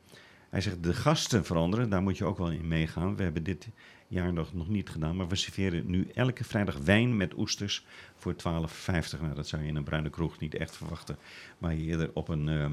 Hij 0.50 0.60
zegt, 0.60 0.82
de 0.82 0.94
gasten 0.94 1.44
veranderen, 1.44 1.90
daar 1.90 2.02
moet 2.02 2.18
je 2.18 2.24
ook 2.24 2.38
wel 2.38 2.50
in 2.50 2.68
meegaan. 2.68 3.16
We 3.16 3.22
hebben 3.22 3.42
dit 3.42 3.68
jaar 4.10 4.32
nog, 4.32 4.54
nog 4.54 4.68
niet 4.68 4.88
gedaan, 4.88 5.16
maar 5.16 5.28
we 5.28 5.36
serveren 5.36 5.90
nu 5.90 6.08
elke 6.14 6.44
vrijdag 6.44 6.76
wijn 6.78 7.16
met 7.16 7.38
oesters 7.38 7.86
voor 8.14 8.32
12,50. 8.32 9.20
Nou, 9.20 9.34
dat 9.34 9.48
zou 9.48 9.62
je 9.62 9.68
in 9.68 9.76
een 9.76 9.84
bruine 9.84 10.10
kroeg 10.10 10.38
niet 10.38 10.54
echt 10.54 10.76
verwachten, 10.76 11.18
maar 11.58 11.74
je 11.74 11.82
eerder 11.82 12.10
op 12.14 12.28
een, 12.28 12.48
eh, 12.48 12.70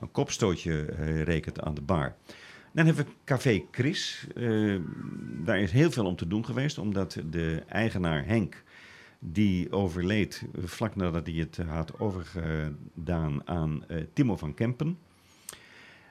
een 0.00 0.10
kopstootje 0.12 0.84
eh, 0.84 1.22
rekent 1.22 1.60
aan 1.60 1.74
de 1.74 1.80
bar. 1.80 2.16
Dan 2.72 2.86
hebben 2.86 3.04
we 3.04 3.10
Café 3.24 3.64
Chris. 3.70 4.26
Eh, 4.34 4.76
daar 5.44 5.58
is 5.58 5.72
heel 5.72 5.90
veel 5.90 6.06
om 6.06 6.16
te 6.16 6.26
doen 6.26 6.44
geweest, 6.44 6.78
omdat 6.78 7.18
de 7.30 7.62
eigenaar 7.68 8.26
Henk, 8.26 8.62
die 9.32 9.72
overleed 9.72 10.44
eh, 10.54 10.64
vlak 10.64 10.96
nadat 10.96 11.26
hij 11.26 11.34
het 11.36 11.56
had 11.56 11.98
overgedaan 12.00 13.46
aan 13.48 13.84
eh, 13.88 14.02
Timo 14.12 14.36
van 14.36 14.54
Kempen. 14.54 14.98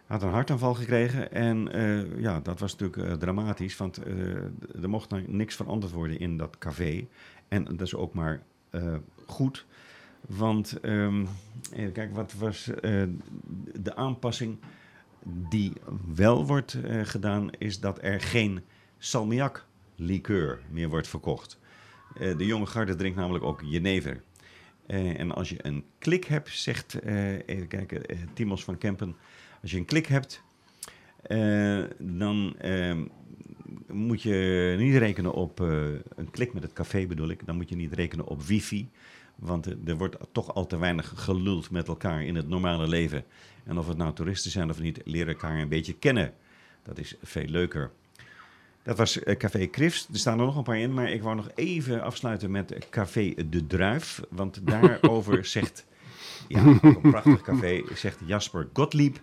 had 0.06 0.24
een 0.24 0.30
hartaanval 0.30 0.74
gekregen 0.74 1.32
en 1.32 1.72
eh, 1.72 2.20
ja, 2.20 2.40
dat 2.40 2.60
was 2.60 2.76
natuurlijk 2.76 3.10
eh, 3.12 3.18
dramatisch, 3.18 3.78
want 3.78 3.98
eh, 3.98 4.36
er 4.82 4.90
mocht 4.90 5.10
nou 5.10 5.24
niks 5.28 5.56
veranderd 5.56 5.92
worden 5.92 6.20
in 6.20 6.38
dat 6.38 6.58
café. 6.58 7.08
En 7.48 7.64
dat 7.64 7.82
is 7.82 7.96
ook 7.96 8.14
maar 8.14 8.44
eh, 8.70 8.96
goed, 9.26 9.66
want 10.28 10.80
ehm, 10.80 11.26
kijken, 11.72 12.14
wat 12.14 12.34
was 12.34 12.68
eh, 12.68 13.04
de 13.82 13.96
aanpassing 13.96 14.58
die 15.50 15.74
wel 16.16 16.46
wordt 16.46 16.74
eh, 16.74 17.00
gedaan, 17.04 17.50
is 17.58 17.80
dat 17.80 17.98
er 18.02 18.22
geen 18.22 18.62
salmiak 18.98 19.66
meer 20.70 20.90
wordt 20.90 21.08
verkocht. 21.08 21.60
Eh, 22.20 22.38
de 22.38 22.46
jonge 22.46 22.66
garde 22.66 22.96
drinkt 22.96 23.18
namelijk 23.18 23.44
ook 23.44 23.62
jenever. 23.66 24.22
Eh, 24.86 25.20
en 25.20 25.32
als 25.32 25.50
je 25.50 25.58
een 25.62 25.84
klik 25.98 26.26
hebt, 26.26 26.50
zegt, 26.50 27.00
eh, 27.00 27.68
kijken, 27.68 28.02
Timos 28.34 28.64
van 28.64 28.78
Kempen, 28.78 29.16
als 29.62 29.72
je 29.72 29.78
een 29.78 29.86
klik 29.86 30.06
hebt, 30.06 30.44
dan 31.98 32.56
moet 33.88 34.22
je 34.22 34.76
niet 34.78 34.96
rekenen 34.96 35.34
op 35.34 35.60
een 35.60 36.32
klik 36.32 36.54
met 36.54 36.64
het 36.64 36.74
café 36.74 37.06
bedoel 37.06 37.30
ik, 37.30 37.46
dan 37.46 37.56
moet 37.56 37.70
je 37.70 37.76
niet 37.76 37.94
rekenen 37.94 38.26
op 38.26 38.42
wifi, 38.42 38.90
want 39.36 39.66
er 39.66 39.98
wordt 39.98 40.18
toch 40.32 40.54
al 40.54 40.66
te 40.66 40.78
weinig 40.78 41.14
geluld 41.16 41.72
met 41.72 41.88
elkaar 41.88 42.24
in 42.24 42.36
het 42.36 42.48
normale 42.48 42.88
leven. 42.88 43.24
En 43.64 43.78
of 43.78 43.88
het 43.88 43.98
nou 43.98 44.14
toeristen 44.14 44.52
zijn 44.52 44.70
of 44.70 44.80
niet, 44.80 45.02
leren 45.06 45.34
elkaar 45.34 45.60
een 45.60 45.70
beetje 45.70 45.98
kennen. 45.98 46.34
Dat 46.84 47.00
is 47.00 47.16
veel 47.22 47.48
leuker. 47.48 47.92
Dat 48.84 48.98
was 48.98 49.20
eh, 49.20 49.38
Café 49.38 49.70
Crifs. 49.70 50.08
Er 50.12 50.18
staan 50.18 50.40
er 50.40 50.46
nog 50.46 50.56
een 50.56 50.64
paar 50.64 50.80
in, 50.80 50.94
maar 50.94 51.12
ik 51.12 51.22
wou 51.22 51.36
nog 51.36 51.50
even 51.56 52.02
afsluiten 52.02 52.52
met 52.52 52.88
Café 52.90 53.34
De 53.50 53.68
Druif. 53.68 54.22
Want 54.30 54.60
daarover 54.68 55.46
zegt, 55.46 55.86
ja, 56.48 56.64
een 56.82 57.02
prachtig 57.02 57.42
café, 57.42 57.84
zegt 57.96 58.20
Jasper 58.26 58.68
Gottlieb. 58.74 59.22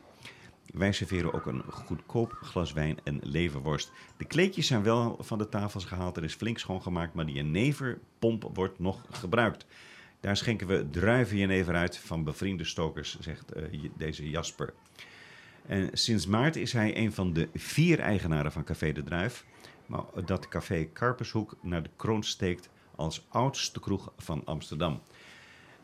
Wij 0.73 0.93
serveren 0.93 1.33
ook 1.33 1.47
een 1.47 1.63
goedkoop 1.69 2.39
glas 2.43 2.73
wijn 2.73 2.99
en 3.05 3.21
leverworst. 3.23 3.93
De 4.17 4.25
kleedjes 4.25 4.67
zijn 4.67 4.83
wel 4.83 5.17
van 5.21 5.39
de 5.39 5.49
tafels 5.49 5.85
gehaald. 5.85 6.17
Er 6.17 6.25
is 6.25 6.35
flink 6.35 6.59
schoongemaakt, 6.59 7.15
maar 7.15 7.27
die 7.27 7.35
jeneverpomp 7.35 8.51
wordt 8.55 8.79
nog 8.79 9.05
gebruikt. 9.11 9.67
Daar 10.21 10.37
schenken 10.37 10.67
we 10.67 10.91
druivenjenever 10.91 11.75
uit 11.75 11.99
van 11.99 12.25
bevriende 12.25 12.65
stokers, 12.65 13.19
zegt 13.21 13.53
eh, 13.53 13.63
deze 13.97 14.31
Jasper. 14.31 14.73
En 15.67 15.89
sinds 15.93 16.27
maart 16.27 16.57
is 16.57 16.73
hij 16.73 16.97
een 16.97 17.13
van 17.13 17.33
de 17.33 17.49
vier 17.55 17.99
eigenaren 17.99 18.53
van 18.53 18.65
Café 18.65 18.93
de 18.93 19.03
Druif. 19.03 19.45
Maar 19.91 20.25
dat 20.25 20.49
café 20.49 20.85
Karpershoek 20.85 21.57
naar 21.63 21.83
de 21.83 21.91
kroon 21.97 22.23
steekt 22.23 22.71
als 22.97 23.27
oudste 23.29 23.81
kroeg 23.81 24.13
van 24.17 24.43
Amsterdam. 24.45 25.01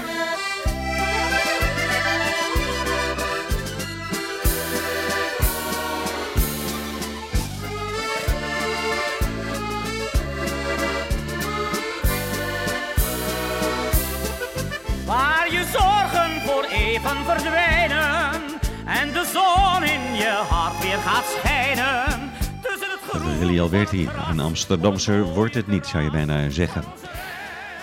Waar 15.07 15.47
je 15.51 15.65
zorgen 15.73 16.41
voor 16.47 16.65
even 16.65 17.25
verdwijnen 17.25 18.43
en 18.85 19.13
de 19.13 19.25
zon 19.33 19.85
in 19.85 20.15
je 20.15 20.43
hart 20.49 20.83
weer 20.83 20.99
gaat 20.99 21.25
schijnen. 21.39 22.06
Willy 23.35 23.61
Alberti, 23.61 24.09
een 24.31 24.41
Amsterdamser 24.41 25.25
wordt 25.25 25.55
het 25.55 25.67
niet, 25.67 25.87
zou 25.87 26.05
je 26.05 26.11
bijna 26.11 26.51
zeggen. 26.51 26.83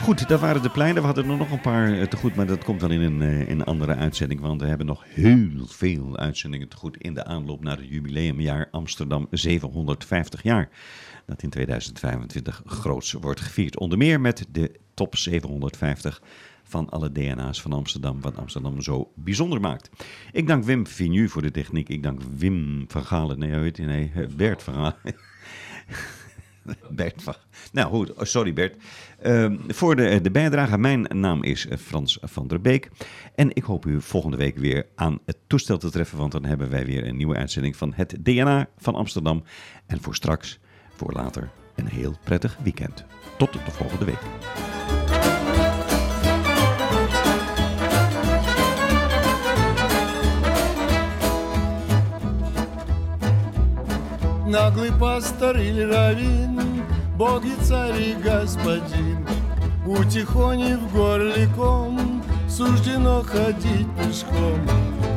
Goed, 0.01 0.27
dat 0.27 0.39
waren 0.39 0.61
de 0.61 0.69
pleinen. 0.69 1.01
We 1.01 1.05
hadden 1.05 1.29
er 1.29 1.37
nog 1.37 1.51
een 1.51 1.61
paar 1.61 1.99
eh, 1.99 2.07
te 2.07 2.17
goed, 2.17 2.35
maar 2.35 2.45
dat 2.45 2.63
komt 2.63 2.81
wel 2.81 2.89
in 2.89 3.01
een, 3.01 3.21
eh, 3.21 3.39
in 3.39 3.59
een 3.59 3.65
andere 3.65 3.95
uitzending. 3.95 4.39
Want 4.39 4.61
we 4.61 4.67
hebben 4.67 4.85
nog 4.85 5.03
heel 5.07 5.49
veel 5.65 6.17
uitzendingen 6.17 6.67
te 6.67 6.77
goed 6.77 6.97
in 6.97 7.13
de 7.13 7.25
aanloop 7.25 7.63
naar 7.63 7.77
het 7.77 7.87
jubileumjaar 7.87 8.67
Amsterdam 8.71 9.27
750 9.31 10.43
jaar. 10.43 10.69
Dat 11.25 11.43
in 11.43 11.49
2025 11.49 12.61
groots 12.65 13.11
wordt 13.11 13.41
gevierd. 13.41 13.79
Onder 13.79 13.97
meer 13.97 14.21
met 14.21 14.45
de 14.51 14.71
top 14.93 15.15
750 15.15 16.21
van 16.63 16.89
alle 16.89 17.11
DNA's 17.11 17.61
van 17.61 17.73
Amsterdam, 17.73 18.21
wat 18.21 18.37
Amsterdam 18.37 18.81
zo 18.81 19.11
bijzonder 19.15 19.59
maakt. 19.59 19.89
Ik 20.31 20.47
dank 20.47 20.63
Wim 20.63 20.87
Vignu 20.87 21.29
voor 21.29 21.41
de 21.41 21.51
techniek. 21.51 21.89
Ik 21.89 22.03
dank 22.03 22.21
Wim 22.37 22.85
van 22.87 23.05
Galen. 23.05 23.39
Nee, 23.39 23.59
weet 23.59 23.77
je, 23.77 23.83
nee, 23.83 24.11
Bert 24.35 24.63
van 24.63 24.73
Galen. 24.73 24.95
Bert. 26.89 27.23
Nou 27.71 27.89
goed, 27.89 28.13
oh, 28.13 28.23
sorry 28.23 28.53
Bert. 28.53 28.75
Ehm, 29.21 29.57
voor 29.67 29.95
de, 29.95 30.21
de 30.21 30.31
bijdrage, 30.31 30.77
mijn 30.77 31.07
naam 31.09 31.43
is 31.43 31.67
eh, 31.67 31.77
Frans 31.77 32.17
van 32.21 32.47
der 32.47 32.61
Beek. 32.61 32.89
En 33.35 33.49
ik 33.55 33.63
hoop 33.63 33.85
u 33.85 34.01
volgende 34.01 34.37
week 34.37 34.57
weer 34.57 34.85
aan 34.95 35.19
het 35.25 35.37
toestel 35.47 35.77
te 35.77 35.91
treffen, 35.91 36.17
want 36.17 36.31
dan 36.31 36.45
hebben 36.45 36.69
wij 36.69 36.85
weer 36.85 37.07
een 37.07 37.17
nieuwe 37.17 37.35
uitzending 37.35 37.75
van 37.75 37.93
het 37.95 38.15
DNA 38.19 38.67
van 38.77 38.95
Amsterdam. 38.95 39.43
En 39.85 40.01
voor 40.01 40.15
straks, 40.15 40.59
voor 40.95 41.13
later, 41.13 41.49
een 41.75 41.87
heel 41.87 42.17
prettig 42.23 42.57
weekend. 42.63 43.05
Tot 43.37 43.53
de 43.53 43.59
volgende 43.71 44.05
week. 44.05 44.92
Наглый 54.53 54.91
пастор 54.91 55.57
или 55.57 55.81
равин, 55.81 56.61
Бог 57.17 57.43
и 57.43 57.55
царь 57.63 57.99
и 57.99 58.13
господин, 58.13 59.25
Утихонив 59.83 60.93
горликом, 60.93 62.21
Суждено 62.47 63.23
ходить 63.23 63.87
пешком. 63.97 64.61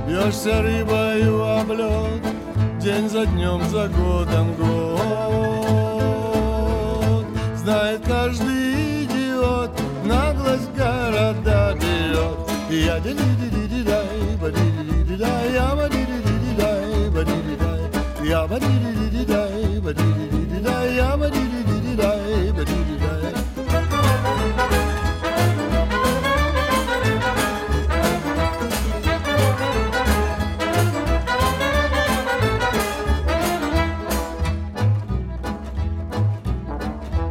Бьешься 0.09 0.62
рыбою 0.62 1.45
об 1.45 1.70
лед, 1.70 2.22
День 2.80 3.11
за 3.11 3.26
днем, 3.26 3.62
за 3.68 3.89
годом 3.89 4.55
год. 4.55 4.97
Знает 7.57 8.01
каждый 8.07 9.05
идиот, 9.05 9.70
Наглость 10.07 10.70
города 10.74 11.74
берет. 11.74 12.39
Я 12.70 12.99
ди 13.01 13.12
ди 13.12 13.22
ди 13.39 13.51
ди 13.51 13.68
ди 13.68 13.82
дай 13.82 14.37
ба 14.41 14.51
ди 14.51 14.70
ди 14.78 15.05
ди 15.05 15.16
дай 15.16 15.53
я 15.53 15.76
ба 15.76 15.96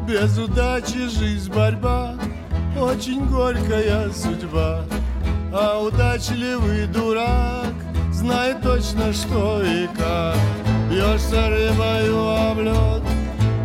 Без 0.07 0.37
удачи 0.37 1.09
жизнь 1.09 1.51
борьба, 1.51 2.15
очень 2.79 3.25
горькая 3.27 4.09
судьба. 4.11 4.85
А 5.51 5.77
удачливый 5.79 6.87
дурак 6.87 7.73
знает 8.13 8.61
точно 8.61 9.11
что 9.11 9.61
и 9.61 9.87
как. 9.87 10.64
Бьешься 10.89 11.49
рыбою 11.49 12.29
об 12.51 12.59
лед, 12.59 13.03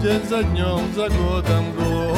день 0.03 0.25
за 0.29 0.43
днем, 0.43 0.93
за 0.95 1.09
годом 1.09 1.73
год. 1.77 2.17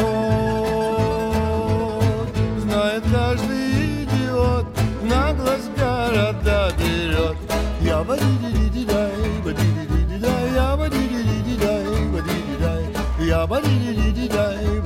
Знает 2.59 3.03
каждый 3.12 4.05
идиот, 4.05 4.66
наглость 5.03 5.70
города 5.76 6.72
берет. 6.78 7.36
Я 7.80 8.05
ба 8.05 8.16
ди 8.16 8.24
ди 8.42 8.70
ди 8.70 8.84
дай, 8.84 9.12
ба 9.44 9.53
ди 9.53 9.66
ди 9.90 10.05
ди 10.09 10.18
дай, 10.18 10.53
я 10.55 10.76
ба 10.76 10.88
ди 10.88 11.09
ди 11.09 11.42
ди 11.46 11.57
дай, 11.57 11.84
ба 12.12 12.20
ди 12.22 12.34
ди 12.46 12.57
дай. 12.61 12.82
Я 13.26 13.46
ба 13.46 13.61
ди 13.61 13.68
ди 13.68 13.92
ди 13.94 14.11
ди 14.12 14.28
дай, 14.28 14.80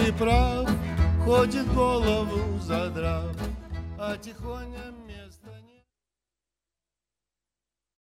ты 0.00 0.12
прав, 0.12 0.68
ходит 1.24 1.66
голову 1.74 2.58
задрав, 2.60 3.36
а 3.98 4.16
тихо. 4.16 4.39